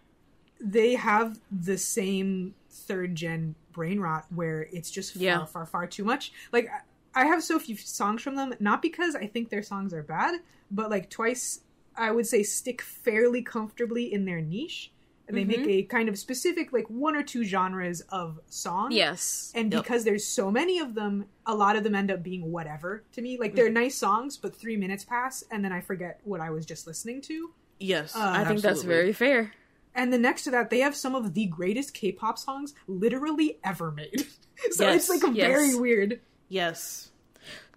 [0.59, 5.45] they have the same third gen brain rot where it's just far, Yeah.
[5.45, 6.31] far, far too much.
[6.51, 6.69] Like
[7.13, 10.41] I have so few songs from them, not because I think their songs are bad,
[10.71, 11.61] but like twice
[11.97, 14.91] I would say stick fairly comfortably in their niche.
[15.27, 15.61] And they Mm-hmm.
[15.61, 18.91] make a kind of specific like one or two genres of song.
[18.91, 19.51] Yes.
[19.55, 19.83] And Yep.
[19.83, 23.21] because there's so many of them, a lot of them end up being whatever to
[23.21, 23.37] me.
[23.39, 26.65] Like they're nice songs, but three minutes pass and then I forget what I was
[26.65, 27.51] just listening to.
[27.79, 28.15] Yes.
[28.15, 29.51] Uh, I think that's very fair.
[29.95, 33.91] And then next to that, they have some of the greatest K-pop songs literally ever
[33.91, 34.27] made.
[34.71, 35.47] so Yes, it's like a yes.
[35.47, 36.19] very weird.
[36.49, 37.11] Yes.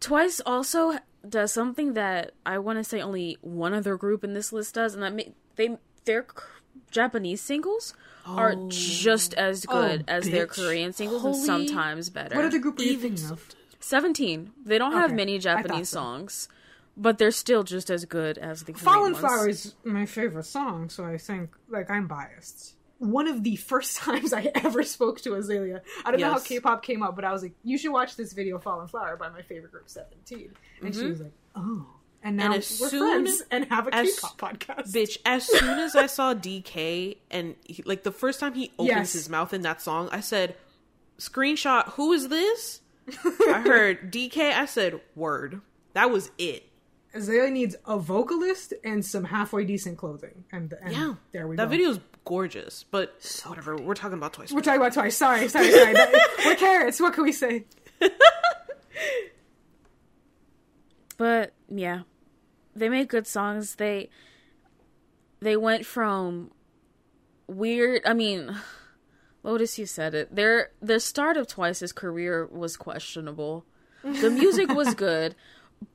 [0.01, 0.99] Twice also
[1.29, 4.95] does something that I want to say only one other group in this list does,
[4.95, 6.43] and that ma- they their c-
[6.91, 7.95] Japanese singles
[8.27, 9.43] are just oh.
[9.43, 10.47] as good Oh, as their.
[10.47, 12.37] Korean singles, and sometimes better.
[12.37, 13.49] What other group are you Even thinking of?
[13.81, 14.53] Seventeen.
[14.65, 15.99] They don't have Okay, many Japanese so.
[16.01, 16.49] songs,
[16.97, 19.19] but they're still just as good as the Korean Fallen ones.
[19.25, 22.75] Flower is my favorite song, so I think like I'm biased.
[22.99, 25.83] one of the first times I ever spoke to Azalea.
[26.05, 28.33] I don't know how K-pop came up, but I was like, "You should watch this
[28.33, 30.53] video, "Fallen Flower" by my favorite group, Seventeen.
[30.83, 31.11] And she mm-hmm.
[31.11, 31.87] was like, "Oh."
[32.23, 32.47] And now.
[32.47, 34.93] And as we're soon friends and have a as- K-pop podcast.
[34.93, 38.89] Bitch, as soon as I saw DK and he, like the first time he opens
[38.97, 39.13] Yes.
[39.13, 40.57] his mouth in that song, I said,
[41.19, 42.81] "Screenshot, who is this?"
[43.49, 44.53] I heard DK.
[44.53, 45.61] I said, "Word."
[45.95, 46.65] That was it.
[47.15, 51.63] Azalea needs a vocalist and some halfway decent clothing, and, and Yeah, there we that
[51.63, 51.69] go.
[51.69, 53.77] That video's gorgeous, but whatever.
[53.77, 54.53] We're talking about Twice.
[54.53, 55.17] We're talking about twice.
[55.17, 55.95] Sorry, sorry, sorry.
[56.45, 57.01] We're Carats.
[57.01, 57.65] What can we say?
[61.19, 62.03] But yeah,
[62.75, 63.75] they made good songs.
[63.75, 64.09] They
[65.41, 66.51] they went from
[67.47, 68.03] weird.
[68.07, 68.55] I mean,
[69.43, 70.35] Lotus, you said it.
[70.35, 73.67] Their the start of Twice's career was questionable.
[74.03, 75.35] The music was good,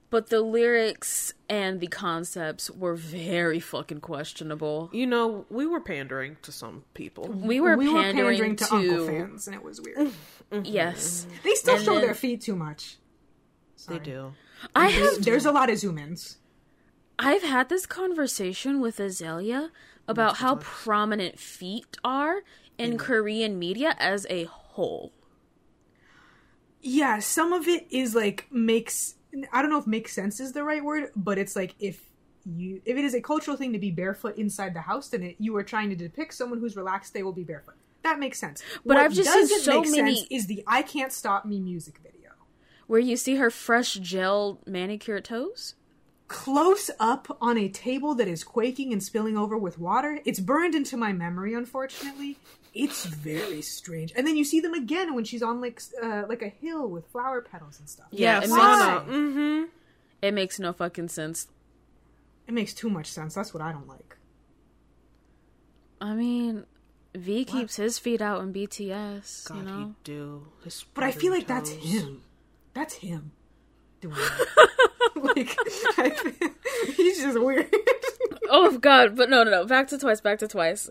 [0.10, 4.90] but the lyrics and the concepts were very fucking questionable.
[4.92, 7.30] you know, we were pandering to some people.
[7.30, 10.12] We were we pandering, were pandering to, to, Uncle fans, and it was weird.
[10.66, 11.26] yes.
[11.46, 12.98] They still And show then- their feet too much.
[13.88, 14.34] They do.
[14.76, 16.38] I have There's a lot of zoom-ins.
[17.20, 19.72] I've had this conversation with Azalea
[20.08, 22.42] about how prominent feet are
[22.78, 25.14] in Korean media as a whole.
[26.82, 29.16] Yeah, some of it is like makes
[29.52, 32.02] I don't know if makes sense is the right word, but it's like if
[32.46, 35.36] you if it is a cultural thing to be barefoot inside the house, then it,
[35.40, 37.14] you are trying to depict someone who's relaxed.
[37.14, 37.76] They will be barefoot.
[38.02, 38.62] That makes sense.
[38.86, 41.60] But What I've just seen so make many- sense is the "I Can't Stop Me"
[41.62, 42.23] music video.
[42.88, 45.76] Where you see her fresh gel manicure toes?
[46.34, 50.20] close up on a table that is quaking and spilling over with water.
[50.26, 52.38] It's burned into my memory, unfortunately.
[52.74, 54.12] It's very strange.
[54.16, 57.06] And then you see them again when she's on like uh, like a hill with
[57.08, 58.08] flower petals and stuff.
[58.10, 58.58] Yeah, Yeah, it Why?
[58.58, 59.12] Sana.
[59.12, 59.64] Mm-hmm.
[60.24, 61.50] It makes no fucking sense.
[62.48, 63.36] It makes too much sense.
[63.36, 64.18] That's what I don't like.
[66.02, 66.66] I mean,
[67.14, 69.96] V keeps his feet out in BTS, God, you he know?
[70.04, 70.48] do.
[70.64, 72.24] His But I feel spreading like that's him.
[72.74, 73.32] That's him
[74.02, 74.16] doing
[75.16, 75.56] like
[75.98, 76.14] I
[76.96, 77.74] he's just weird.
[78.50, 79.16] oh god.
[79.16, 79.66] But no no no.
[79.66, 80.90] Back to twice back to twice.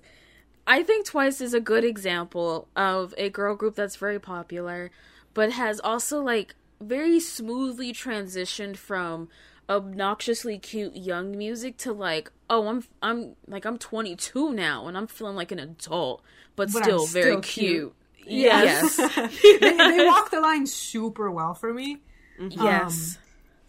[0.67, 4.91] I think twice is a good example of a girl group that's very popular
[5.35, 9.29] but has also like very smoothly transitioned from
[9.69, 15.07] obnoxiously cute young music to like oh i'm i'm like i'm 22 now and i'm
[15.07, 16.23] feeling like an adult
[16.57, 17.95] but, But I'm still very cute, cute.
[18.27, 18.97] Yes
[19.43, 22.03] they, they walk the line super well for me.
[22.51, 23.19] yes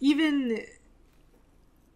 [0.00, 0.64] even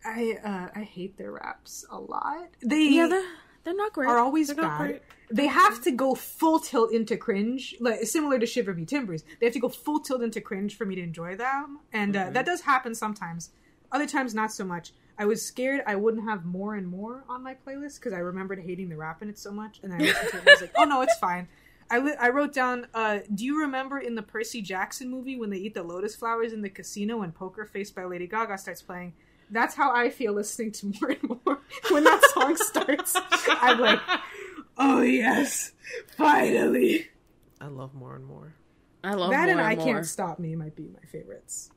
[0.04, 2.48] I uh, I hate their raps a lot.
[2.64, 3.22] They yeah they're,
[3.64, 5.00] they're not great are always not bad.
[5.30, 9.24] They have to go full tilt into cringe, like similar to Shiver Me Timbers.
[9.38, 12.30] They have to go full tilt into cringe for me to enjoy them, and uh,
[12.30, 13.50] that does happen sometimes.
[13.92, 14.92] Other times, not so much.
[15.18, 18.60] I was scared I wouldn't have more and more on my playlist because I remembered
[18.60, 20.52] hating the rap in it so much, and then I listened to it and I
[20.52, 21.48] was like, "Oh no, it's fine."
[21.90, 22.86] I, I wrote down.
[22.92, 26.52] Uh, do you remember in the Percy Jackson movie when they eat the lotus flowers
[26.52, 29.14] in the casino and "Poker Face" by Lady Gaga starts playing?
[29.50, 31.60] That's how I feel listening to more and more
[31.90, 33.14] when that song starts.
[33.48, 34.00] I'm like,
[34.76, 35.72] oh yes,
[36.16, 37.08] finally.
[37.60, 38.54] I love more and more.
[39.02, 39.84] i love that more and I more.
[39.84, 41.70] can't stop me might be my favorites.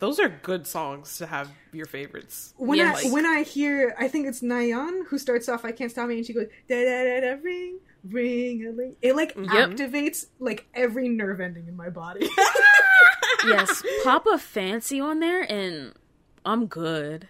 [0.00, 2.52] Those are good songs to have your favorites.
[2.58, 3.06] When Yes.
[3.06, 5.64] I when I hear, I think it's Nayeon who starts off.
[5.64, 7.78] I can't stop me, and she goes da da da da ring
[8.08, 8.96] ring a ling.
[9.02, 9.50] It like mm-hmm.
[9.50, 12.28] activates like every nerve ending in my body.
[13.46, 15.92] yes pop a fancy on there and
[16.46, 17.28] i'm good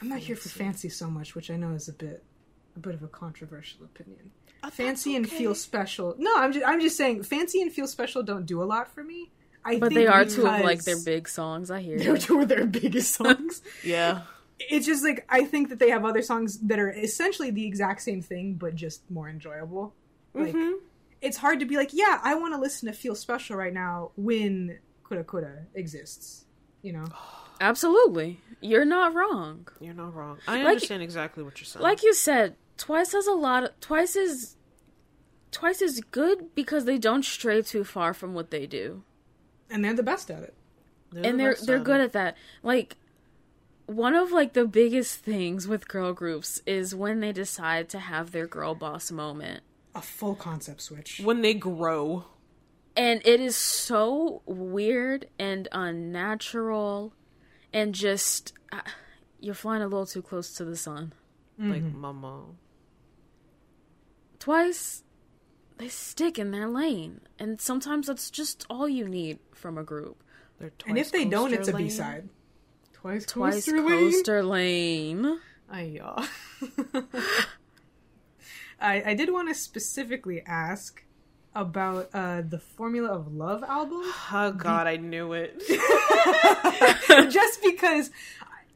[0.00, 2.24] I'm not here for fancy so much, which I know is a bit
[2.76, 4.30] a bit of a controversial opinion.
[4.62, 6.14] Oh, fancy and feel special.
[6.18, 9.04] No, I'm just I'm just saying fancy and feel special don't do a lot for
[9.04, 9.30] me.
[9.64, 11.70] I But think they are two of like their big songs.
[11.70, 12.18] I hear They're you.
[12.18, 13.62] two of their biggest songs.
[13.84, 14.22] Yeah.
[14.68, 18.02] It's just like I think that they have other songs that are essentially the exact
[18.02, 19.94] same thing, but just more enjoyable.
[20.34, 20.84] Like mm-hmm.
[21.20, 24.12] it's hard to be like, yeah, I want to listen to Feel Special right now
[24.16, 26.44] when Kura Kura exists.
[26.82, 27.04] You know,
[27.60, 29.66] Absolutely, you're not wrong.
[29.80, 30.38] You're not wrong.
[30.46, 31.82] I Like- understand exactly what you're saying.
[31.82, 33.64] Like you said, Twice has a lot.
[33.64, 34.56] Of, Twice is
[35.50, 39.02] Twice is good because they don't stray too far from what they do,
[39.70, 40.54] and they're the best at it.
[41.12, 42.04] They're and the they're they're good it.
[42.04, 42.36] at that.
[42.62, 42.96] Like
[43.94, 48.30] one of like the biggest things with girl groups is when they decide to have
[48.32, 49.62] their girl boss moment.
[49.94, 51.20] A full concept switch.
[51.22, 52.24] when they grow.
[52.96, 57.12] and it is so weird and unnatural
[57.72, 58.80] and just uh,
[59.40, 61.12] you're flying a little too close to the sun
[61.58, 62.46] Like mama.
[64.38, 65.02] twice
[65.78, 70.22] they stick in their lane and sometimes that's just all you need from a group
[70.58, 72.28] They're And if they don't, it's a B B side.
[73.00, 74.12] Twice, twice coaster lane.
[74.12, 75.40] coaster lane
[75.70, 76.26] Ay, yeah.
[78.80, 81.04] I, I did want to specifically ask
[81.54, 84.02] about uh, the Formula of Love album,
[84.32, 85.62] Oh god, I knew it.
[87.30, 88.10] just because.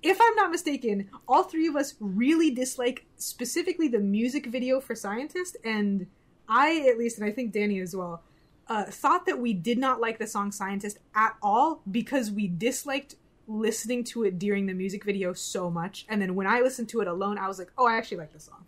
[0.07, 4.95] If I'm not mistaken, all three of us really dislike specifically the music video for
[4.95, 6.09] Scientist, and
[6.47, 8.23] I, at least, and I think Danny as well,
[8.69, 13.15] uh, thought that we did not like the song Scientist at all because we disliked
[13.47, 16.07] listening to it during the music video so much.
[16.09, 18.33] And then when I listened to it alone, I was like, oh, I actually like
[18.33, 18.65] the song.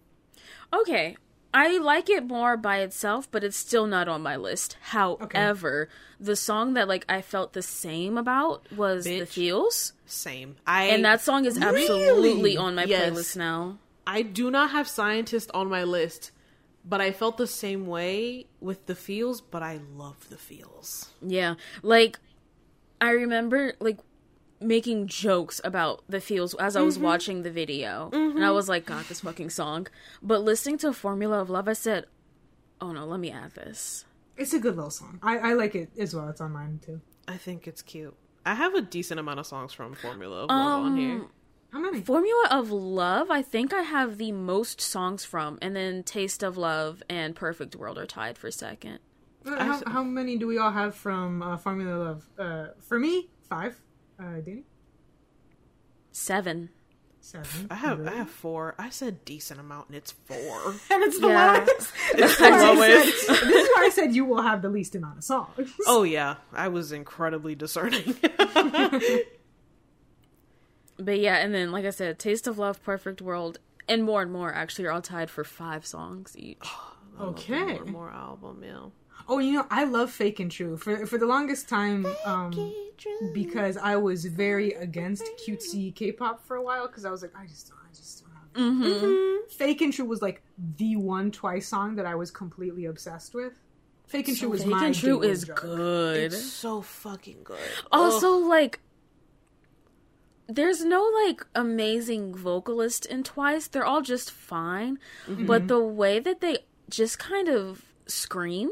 [0.72, 1.16] Okay.
[1.54, 4.76] I like it more by itself, but it's still not on my list.
[4.80, 5.88] However,
[6.20, 9.94] the song that like I felt the same about was The Feels.
[10.04, 10.56] Same.
[10.66, 11.82] I And that song is Really?
[11.82, 13.10] absolutely on my Yes.
[13.12, 13.78] playlist now.
[14.06, 16.30] I do not have scientist on my list,
[16.84, 21.08] but I felt the same way with the feels, but I love the feels.
[21.22, 21.54] Yeah.
[21.82, 22.18] Like
[23.00, 23.98] I remember like
[24.60, 28.10] making jokes about the feels as I was watching the video.
[28.12, 29.86] And I was like, God, this fucking song.
[30.22, 32.06] But listening to Formula of Love, I said,
[32.80, 34.04] Oh no, let me add this.
[34.36, 35.18] It's a good little song.
[35.22, 36.28] I, I like it as well.
[36.28, 37.00] It's on mine too.
[37.26, 38.14] I think it's cute.
[38.44, 41.22] I have a decent amount of songs from Formula of Love on here.
[41.72, 42.00] How many?
[42.00, 46.56] Formula of Love, I think I have the most songs from, and then Taste of
[46.56, 49.00] Love and Perfect World are tied for second.
[49.44, 52.28] How, how many do we all have from uh, Formula of Love?
[52.38, 53.80] Uh, for me, five.
[54.18, 54.62] Uh, Dani,
[56.12, 56.70] Seven.
[57.20, 57.66] seven.
[57.70, 58.10] I have Really?
[58.12, 58.74] I have four.
[58.78, 60.36] I said decent amount, and it's four.
[60.90, 61.52] and it's the Yeah.
[61.52, 61.92] lowest.
[62.12, 63.26] It's This is why I lowest.
[63.26, 65.70] said- this is why I said you will have the least amount of songs.
[65.86, 68.14] oh yeah, I was incredibly discerning.
[70.98, 74.32] But yeah, and then, like I said, Taste of Love, Perfect World, and more and
[74.32, 76.66] more actually are all tied for five songs each.
[77.20, 77.74] Okay.
[77.74, 78.86] more, more album, yeah.
[79.28, 82.06] Oh, you know, I love Fake and True for for the longest time.
[82.24, 82.72] Um,
[83.32, 87.46] because I was very against cutesy K-pop for a while because I was like, I
[87.46, 88.44] just don't, I just don't have.
[88.54, 88.58] it.
[88.58, 89.06] Mm-hmm.
[89.06, 89.48] Mm-hmm.
[89.50, 90.42] Fake and True was like
[90.76, 93.52] the one Twice song that I was completely obsessed with.
[94.06, 95.60] Fake and True was Fake my and True is drug.
[95.60, 96.32] good.
[96.32, 97.58] It's so fucking good.
[97.90, 98.80] Also, like,
[100.48, 103.66] there's no like amazing vocalist in Twice.
[103.66, 105.46] They're all just fine, mm-hmm.
[105.46, 108.70] but the way that they just kind of scream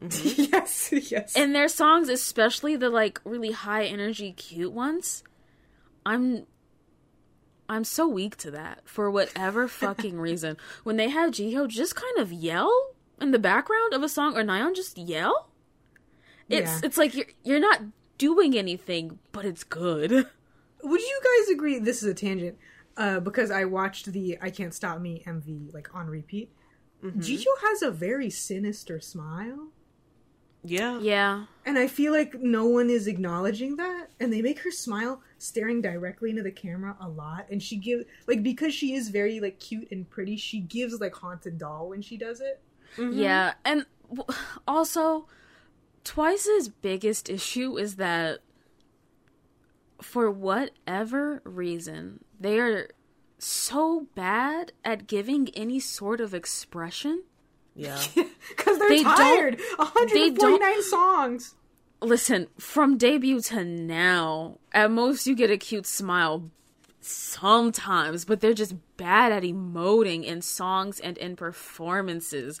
[0.10, 1.34] yes, yes.
[1.36, 5.22] And their songs, especially the like really high energy, cute ones,
[6.04, 6.46] I'm.
[7.66, 10.58] I'm so weak to that for whatever fucking reason.
[10.82, 12.70] When they have Jihyo just kind of yell
[13.20, 15.48] in the background of a song or Nayeon just yell,
[16.50, 16.80] it's Yeah.
[16.84, 17.80] it's like you're you're not
[18.18, 20.10] doing anything, but it's good.
[20.82, 21.78] Would you guys agree?
[21.78, 22.58] This is a tangent,
[22.98, 26.52] uh, because I watched the "I Can't Stop Me" MV like on repeat.
[27.02, 29.68] Jihyo has a very sinister smile.
[30.64, 30.98] Yeah.
[31.00, 31.44] Yeah.
[31.66, 34.08] And I feel like no one is acknowledging that.
[34.18, 37.46] And they make her smile staring directly into the camera a lot.
[37.50, 41.14] And she gives, like, because she is very, like, cute and pretty, she gives, like,
[41.14, 42.60] Haunted Doll when she does it.
[42.96, 43.18] Mm-hmm.
[43.18, 45.26] Yeah, and w- also
[46.04, 48.40] Twice's biggest issue is that
[50.00, 52.88] for whatever reason, they are
[53.38, 57.24] so bad at giving any sort of expression.
[57.74, 58.00] Yeah.
[58.48, 59.58] Because they're They don't- tired.
[59.58, 59.74] they
[60.30, 61.54] 149 songs.
[62.00, 66.50] Listen, from debut to now, at most you get a cute smile
[67.00, 72.60] sometimes, but they're just bad at emoting in songs and in performances.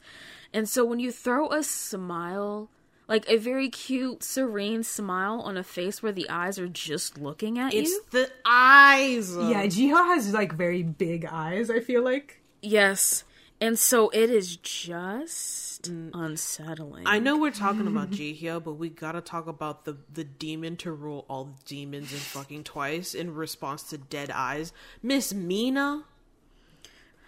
[0.52, 2.70] And so when you throw a smile,
[3.08, 7.58] like a very cute, serene smile on a face where the eyes are just looking
[7.58, 7.98] at It's you.
[8.04, 9.30] It's the eyes.
[9.36, 12.40] Yeah, Jihyo has, like, very big eyes, I feel like.
[12.62, 13.24] Yes.
[13.64, 16.10] And so it is just mm.
[16.12, 17.04] unsettling.
[17.06, 20.92] I know we're talking about Jihyo, but we gotta talk about the the demon to
[20.92, 24.74] rule all the demons and fucking twice in response to dead eyes.
[25.02, 26.04] Miss Mina,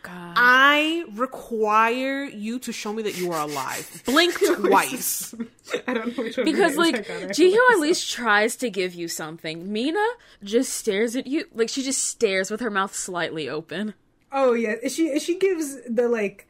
[0.03, 0.35] God.
[0.37, 4.03] I require you to show me that you are alive.
[4.05, 5.35] Blink twice.
[5.89, 9.09] I don't know which one because like I got at least tries to give you
[9.09, 9.73] something.
[9.73, 10.07] Mina
[10.45, 13.95] just stares at you like she just stares with her mouth slightly open.
[14.37, 16.47] Oh yeah, she she gives the like.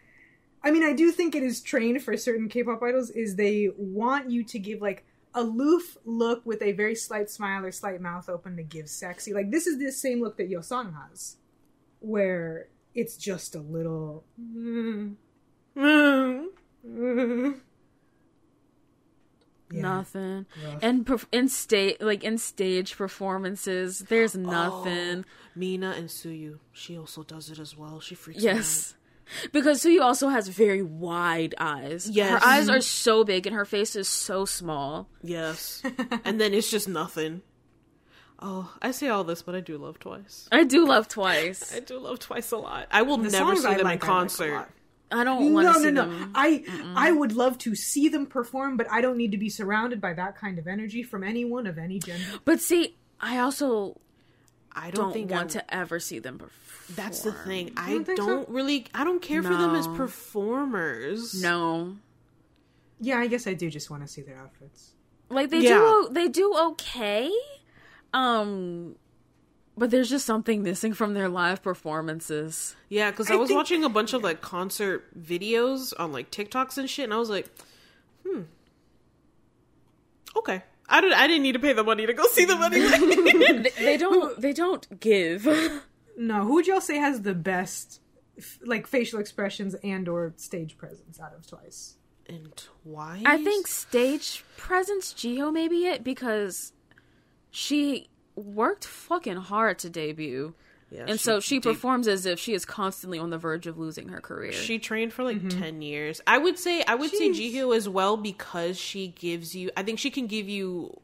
[0.65, 3.11] I mean, I do think it is trained for certain K-pop idols.
[3.11, 5.05] Is they want you to give like
[5.35, 9.33] aloof look with a very slight smile or slight mouth open to give sexy.
[9.33, 11.37] Like this is the same look that Yeosang has,
[12.01, 14.25] where it's just a little.
[14.41, 15.15] Mm,
[15.77, 16.47] mm,
[16.85, 17.61] mm.
[19.71, 19.83] Yeah.
[19.83, 20.47] Nothing.
[20.65, 20.79] rough.
[20.83, 25.25] And perf- in state like in stage performances, there's oh, nothing.
[25.55, 28.01] Mina and Tzuyu, she also does it as well.
[28.01, 28.57] She freaks me out.
[28.57, 28.95] Yes.
[29.53, 32.09] Because Tzuyu also has very wide eyes.
[32.09, 32.31] Yes.
[32.31, 35.09] Her eyes are so big and her face is so small.
[35.23, 35.83] Yes.
[36.25, 37.43] and then it's just nothing.
[38.39, 40.47] Oh, I say all this, but I do love Twice.
[40.53, 41.75] I do love Twice.
[41.77, 42.87] I do love Twice a lot.
[42.91, 44.69] I will The never see them like, in like concert.
[45.11, 45.21] Lot.
[45.21, 46.03] I don't want No, to no, see no.
[46.19, 46.33] them.
[46.35, 46.65] I
[46.97, 50.13] I would love to see them perform, but I don't need to be surrounded by
[50.15, 52.25] that kind of energy from anyone of any gender.
[52.45, 54.01] But see, I also
[54.73, 56.53] I don't, don't, think want I, to ever see them perform.
[56.95, 57.73] That's the thing.
[57.77, 58.87] I don't think don't really.
[58.95, 61.41] I don't care for them as performers.
[61.41, 61.97] No.
[63.01, 64.93] Yeah, I guess I do just want to see their outfits.
[65.29, 65.79] Like they Yeah.
[65.79, 67.31] do they do okay.
[68.15, 68.97] Um
[69.77, 72.75] but there's just something missing from their live performances.
[72.89, 76.31] Yeah, because I, I was think- watching a bunch of like concert videos on like
[76.31, 77.49] TikToks and shit, and I was like,
[78.27, 78.43] hmm,
[80.37, 80.63] okay.
[80.89, 81.19] I didn't.
[81.19, 82.91] I didn't need to pay the money to go see them anyway.
[83.67, 85.45] They, they don't they don't give.
[86.17, 88.01] No, who would y'all say has the best,
[88.65, 91.97] like facial expressions and or stage presence out of Twice?
[92.29, 92.53] and
[92.85, 96.73] twice, I think stage presence Jihyo may be it because
[97.51, 100.55] she worked fucking hard to debut.
[100.91, 103.77] Yeah, And so she did- performs as if she is constantly on the verge of
[103.77, 104.53] losing her career.
[104.53, 106.21] She trained for like ten years.
[106.29, 107.53] I would say I would say Jeez.
[107.55, 109.71] Jihyo as well because she gives you.
[109.77, 111.01] I think she can give you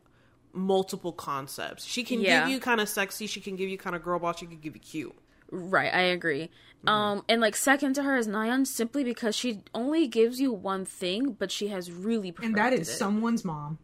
[0.53, 1.85] multiple concepts.
[1.85, 2.43] She can Yeah.
[2.45, 3.27] give you kind of sexy.
[3.27, 4.39] She can give you kind of girl boss.
[4.39, 5.15] She can give you cute.
[5.51, 6.45] Right, I agree.
[6.85, 6.89] Mm-hmm.
[6.89, 10.85] Um, and like second to her is Nayeon simply because she only gives you one
[10.85, 12.93] thing, but she has really And that is it.
[12.93, 13.79] someone's mom.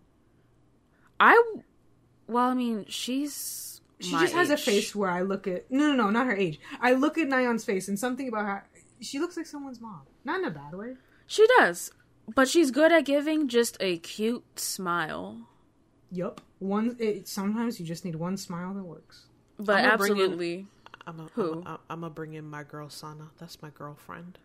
[1.21, 1.43] I,
[2.29, 5.89] well, I mean, she's She my just has a face where I look at no,
[5.89, 6.61] no, no, not her age.
[6.81, 8.69] I look at Nayeon's face and something about her.
[9.01, 10.95] She looks like someone's mom, not in a bad way.
[11.27, 11.91] She does,
[12.35, 15.49] but she's good at giving just a cute smile.
[16.11, 16.41] Yup.
[16.59, 16.97] One.
[16.99, 19.27] It, sometimes you just need one smile that works.
[19.59, 20.67] But I'ma in- absolutely,
[21.07, 21.53] I'm a, Who?
[21.53, 23.31] I'm, a, I'm gonna bring in my girl Sana.
[23.39, 24.39] That's my girlfriend.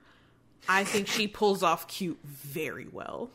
[0.70, 3.32] I think she pulls off cute very well.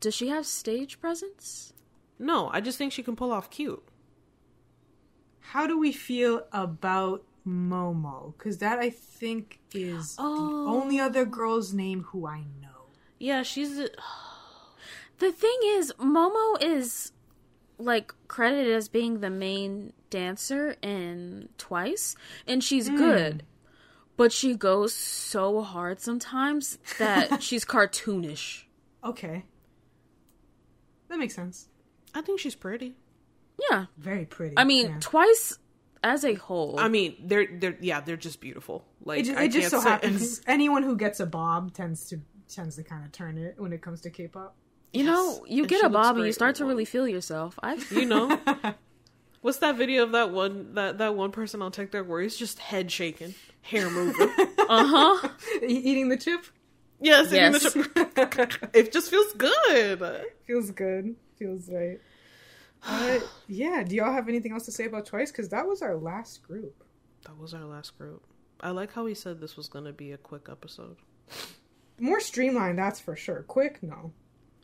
[0.00, 1.72] does she have stage presence?
[2.18, 3.82] No, I just think she can pull off cute.
[5.40, 8.36] How do we feel about Momo?
[8.36, 10.64] Because that I think is Oh.
[10.64, 12.86] the only other girl's name who I know.
[13.18, 13.88] Yeah, she's a,
[15.18, 17.12] The thing is, Momo is
[17.78, 22.16] like credited as being the main dancer in Twice,
[22.46, 22.96] and she's hmm.
[22.96, 23.42] good.
[24.16, 28.64] But she goes so hard sometimes that she's cartoonish.
[29.02, 29.44] Okay.
[31.08, 31.68] That makes sense.
[32.14, 32.94] I think she's pretty.
[33.70, 33.86] Yeah.
[33.98, 34.54] Very pretty.
[34.56, 34.96] I mean, yeah.
[35.00, 35.58] Twice
[36.02, 36.78] as a whole.
[36.78, 38.84] I mean, they're they're yeah, they're just beautiful.
[39.04, 42.08] Like it, ju- I it just so say- happens anyone who gets a bob tends
[42.08, 44.54] to tends to kind of turn it when it comes to K-pop.
[44.92, 46.70] you know, you And get a bob and you start to one.
[46.74, 47.58] really feel yourself.
[47.62, 48.38] I you know.
[49.42, 52.58] What's that video of that one that that one person on TikTok where he's just
[52.60, 54.28] head shaking, hair moving?
[54.68, 55.28] Uh huh.
[55.62, 56.44] E- eating the chip
[57.00, 57.72] yes, eating Yes.
[57.72, 58.70] the chip.
[58.74, 60.24] it just feels good.
[60.46, 61.16] feels good.
[61.42, 62.00] Feels right.
[62.86, 63.82] Uh, yeah.
[63.82, 65.30] Do y'all have anything else to say about Twice?
[65.32, 66.84] Because that was our last group.
[67.26, 68.22] That was our last group.
[68.60, 70.96] I like how he said this was going to be a quick episode.
[71.98, 73.42] More streamlined, that's for sure.
[73.42, 74.12] Quick, no.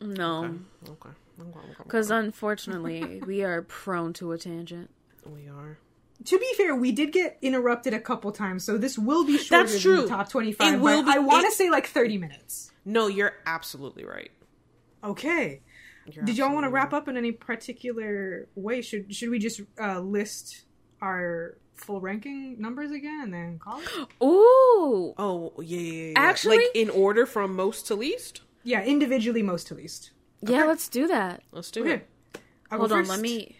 [0.01, 0.45] No.
[0.45, 0.91] Okay.
[0.91, 1.09] Okay.
[1.41, 4.89] Okay, okay, Because unfortunately, we are prone to a tangent.
[5.25, 5.77] we are.
[6.25, 9.63] To be fair, we did get interrupted a couple times, so this will be shorter
[9.63, 10.01] That's than true.
[10.01, 10.73] the top twenty-five.
[10.73, 12.71] It will but be- I want to say like thirty minutes.
[12.83, 14.31] No, you're absolutely right.
[15.01, 15.61] Okay.
[16.11, 18.81] You're Did y'all want to wrap up in any particular way?
[18.81, 20.63] Should should we just uh, list
[21.01, 23.87] our full ranking numbers again and then call it?
[24.23, 25.13] Ooh.
[25.17, 26.13] Oh yeah, yeah, yeah, yeah.
[26.17, 28.41] Actually- like in order from most to least.
[28.63, 30.11] Yeah, individually, most to least.
[30.41, 31.43] Yeah, let's do that.
[31.51, 31.93] Let's do Okay.
[31.95, 32.07] it.
[32.71, 33.55] I'll Hold on, let me.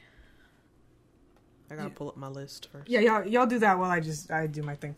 [1.71, 2.89] I gotta pull up my list first.
[2.89, 4.95] Yeah, y'all y'all do that while I just I do my thing.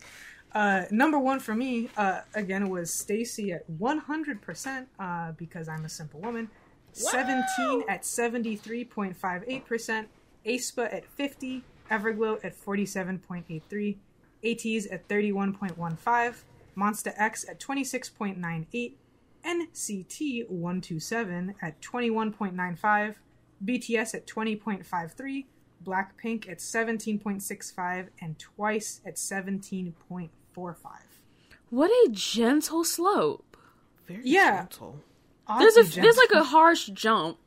[0.54, 5.88] Uh, number one for me, uh, again, was STAYC at 100% uh, because I'm a
[5.88, 6.50] simple woman.
[6.92, 10.06] 17 at 73.58%.
[10.46, 11.64] aespa at 50.
[11.90, 13.96] Everglow at 47.83.
[14.44, 16.34] ATEEZ at 31.15.
[16.76, 18.92] Monsta X at 26.98.
[19.44, 23.16] NCT 127 at 21.95.
[23.64, 25.44] BTS at 20.53.
[25.84, 30.76] Blackpink at 17.65 and Twice at 17.45.
[31.70, 33.56] What a gentle slope.
[34.06, 34.58] Very Yeah.
[34.60, 35.00] gentle.
[35.58, 37.38] There's a Oddly there's like a harsh jump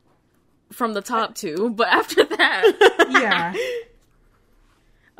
[0.72, 3.54] from the top two, but after that, yeah.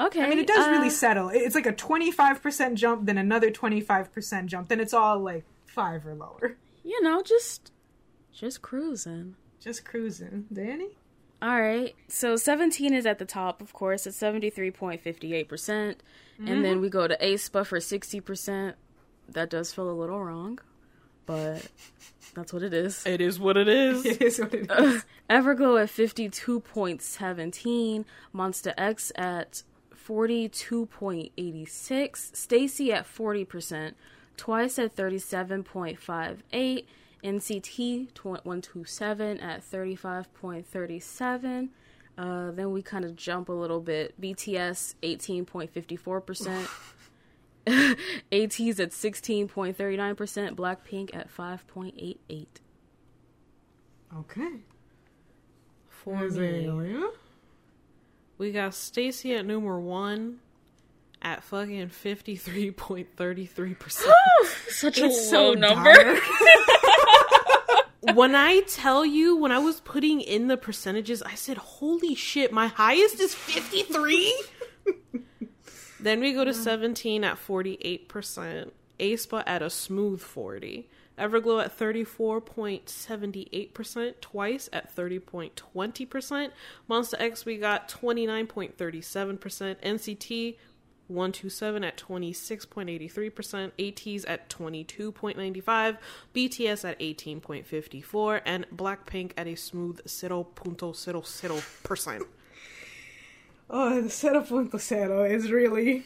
[0.06, 0.22] okay.
[0.22, 1.30] I mean, it does uh, really settle.
[1.32, 6.14] It's like a 25% jump, then another 25% jump, then it's all like five or
[6.14, 6.56] lower.
[6.84, 7.72] You know, just
[8.32, 9.36] just cruising.
[9.60, 10.44] Just cruising.
[10.52, 10.90] Dani?
[11.42, 11.94] All right.
[12.08, 15.68] So 17 is at the top, of course, at 73.58%.
[15.78, 15.96] And
[16.38, 16.62] Mm-hmm.
[16.62, 18.74] then we go to aespa for 60%.
[19.28, 20.58] That does feel a little wrong,
[21.26, 21.66] but
[22.34, 23.04] that's what it is.
[23.04, 24.06] It is what it is.
[24.16, 25.04] It is what it is.
[25.30, 28.04] Everglow at 52.17,
[28.34, 29.62] Monsta X at
[30.06, 33.94] 42.86, STAYC at 40%,
[34.36, 36.84] Twice at 37.58.
[37.24, 41.68] NCT tw- 127 at 35.37.
[42.18, 44.20] Uh, then we kind of jump a little bit.
[44.20, 46.68] BTS 18.54%.
[48.32, 50.54] ATEEZ at 16.39%.
[50.54, 52.46] Blackpink at 5.88.
[54.18, 54.50] Okay.
[55.88, 57.10] For me, Azalea.
[58.38, 60.38] we got STAYC at number one
[61.22, 64.14] at fucking fifty three point thirty three percent.
[64.68, 66.18] Such It's a so low number.
[68.14, 72.52] When I tell you, when I was putting in the percentages, I said, "Holy shit,
[72.52, 74.32] my highest is fifty three.
[75.98, 76.54] Then we go to mm.
[76.54, 78.72] seventeen at forty eight percent.
[78.98, 80.88] aespa at a smooth forty.
[81.18, 86.50] Everglow at 34.78%, twice at 30.20%.
[86.90, 89.76] Monsta X, we got 29.37%.
[89.82, 90.56] NCT
[91.08, 93.72] 127 at 26.83%.
[93.78, 95.96] ATEEZ at 22.95.
[96.34, 98.42] BTS at 18.54.
[98.44, 102.26] And Blackpink at a smooth 0.00%.
[103.68, 106.04] Oh, the setup punto cero is really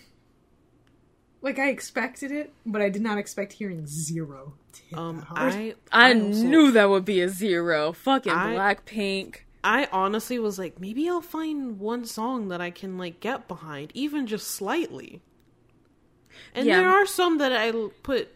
[1.43, 4.55] like I expected it, but I did not expect hearing zero.
[4.95, 5.53] Um, that.
[5.55, 7.93] I, I also- knew that would be a zero.
[7.93, 9.37] Fucking I- Blackpink.
[9.63, 13.91] I honestly was like, maybe I'll find one song that I can like get behind,
[13.95, 15.21] even just slightly.
[16.55, 16.79] And Yeah.
[16.81, 17.71] there are some that I
[18.03, 18.29] put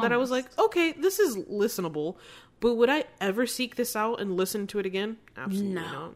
[0.00, 2.16] that I was like, okay, this is listenable,
[2.58, 5.18] but would I ever seek this out and listen to it again?
[5.36, 5.82] Absolutely No.
[5.82, 6.14] not.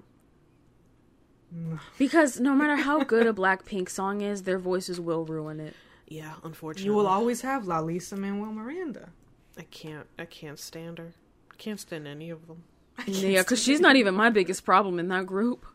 [1.98, 5.74] Because no matter how good a Blackpink song is, their voices will ruin it.
[6.08, 9.08] Yeah, unfortunately, you will always have La Lisa Manuel Miranda.
[9.58, 10.06] I can't.
[10.18, 11.14] I can't stand her.
[11.50, 12.64] I can't stand any of them.
[13.06, 15.66] Yeah, because she's not even my biggest problem in that group.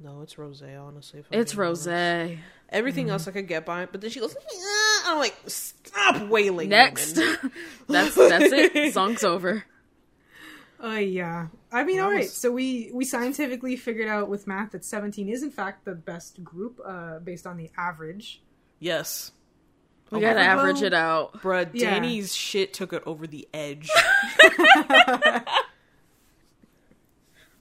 [0.00, 0.62] No, it's Rose.
[0.62, 1.86] Honestly, It's being honest.
[1.86, 2.38] Rose.
[2.68, 4.34] Everything else I could get by, but then she goes.
[4.52, 6.68] "Yeah." I'm like, stop wailing.
[6.68, 7.12] Next.
[7.88, 8.92] that's that's it.
[8.92, 9.64] Song's over.
[10.82, 11.46] Uh, yeah.
[11.74, 12.20] I mean, all right.
[12.20, 12.32] Was...
[12.32, 16.42] So we we scientifically figured out with math that 17 is in fact the best
[16.44, 18.42] group uh, based on the average.
[18.78, 19.32] Yes.
[20.10, 21.68] We oh gotta average it out, bruh.
[21.72, 21.94] Yeah.
[21.94, 23.90] Dani's shit took it over the edge.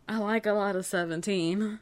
[0.07, 1.80] I like a lot of 17.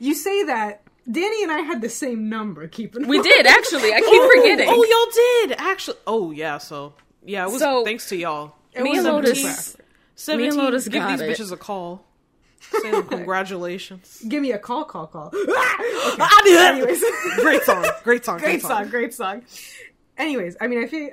[0.00, 0.82] You say that.
[1.08, 2.68] Dani and I had the same number.
[2.68, 3.94] Keeping we did actually.
[3.94, 4.68] I keep oh, forgetting.
[4.68, 5.96] Oh, y'all did actually.
[6.06, 6.58] Oh yeah.
[6.58, 6.92] So
[7.24, 8.54] yeah, it was so, thanks to y'all.
[8.74, 9.76] It me and Lotus
[10.20, 11.30] 17, Me and Lotus give these it.
[11.30, 12.04] bitches a call.
[12.82, 14.22] Say them congratulations.
[14.28, 15.32] Give me a call, call, call.
[15.34, 15.76] Ah!
[16.12, 16.22] okay.
[16.22, 16.74] I knew that.
[16.74, 17.02] Anyways.
[17.40, 17.86] great song.
[18.04, 18.38] Great song.
[18.38, 18.88] Great, great song.
[18.88, 19.42] Great song.
[20.18, 21.08] Anyways, I mean, I feel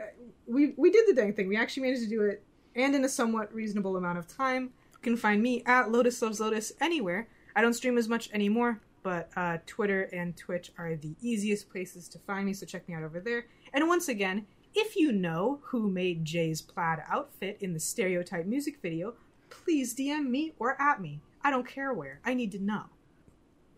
[0.45, 1.47] we we did the dang thing.
[1.47, 2.43] We actually managed to do it,
[2.75, 4.71] and in a somewhat reasonable amount of time.
[4.91, 7.29] You can find me at Lotus Loves Lotus anywhere.
[7.55, 12.09] I don't stream as much anymore, but uh, Twitter and Twitch are the easiest places
[12.09, 12.53] to find me.
[12.53, 13.45] So check me out over there.
[13.73, 14.47] And once again,
[14.77, 19.15] if you know who made J's plaid outfit in the stereotype music video,
[19.49, 21.21] please DM me or at me.
[21.41, 22.19] I don't care where.
[22.23, 22.85] I need to know.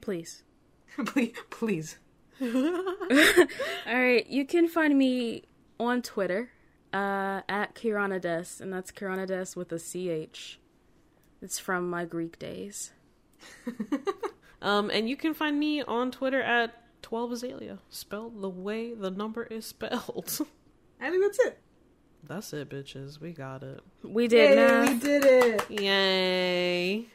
[0.02, 0.44] Please.
[1.06, 1.98] please, please.
[2.42, 2.48] All
[3.88, 5.44] right, you can find me
[5.80, 6.52] on Twitter
[6.94, 10.60] uh, at Kiranades, and that's Kiranades with a CH.
[11.42, 12.92] It's from my Greek days.
[14.62, 19.10] Um, and you can find me on Twitter at twelve Azalea, spelled the way the
[19.10, 20.46] number is spelled.
[21.00, 21.60] I think that's it.
[22.28, 23.20] That's it, bitches.
[23.20, 23.82] We got it.
[24.04, 25.72] We did Yay, we did it.
[25.72, 27.10] Yay.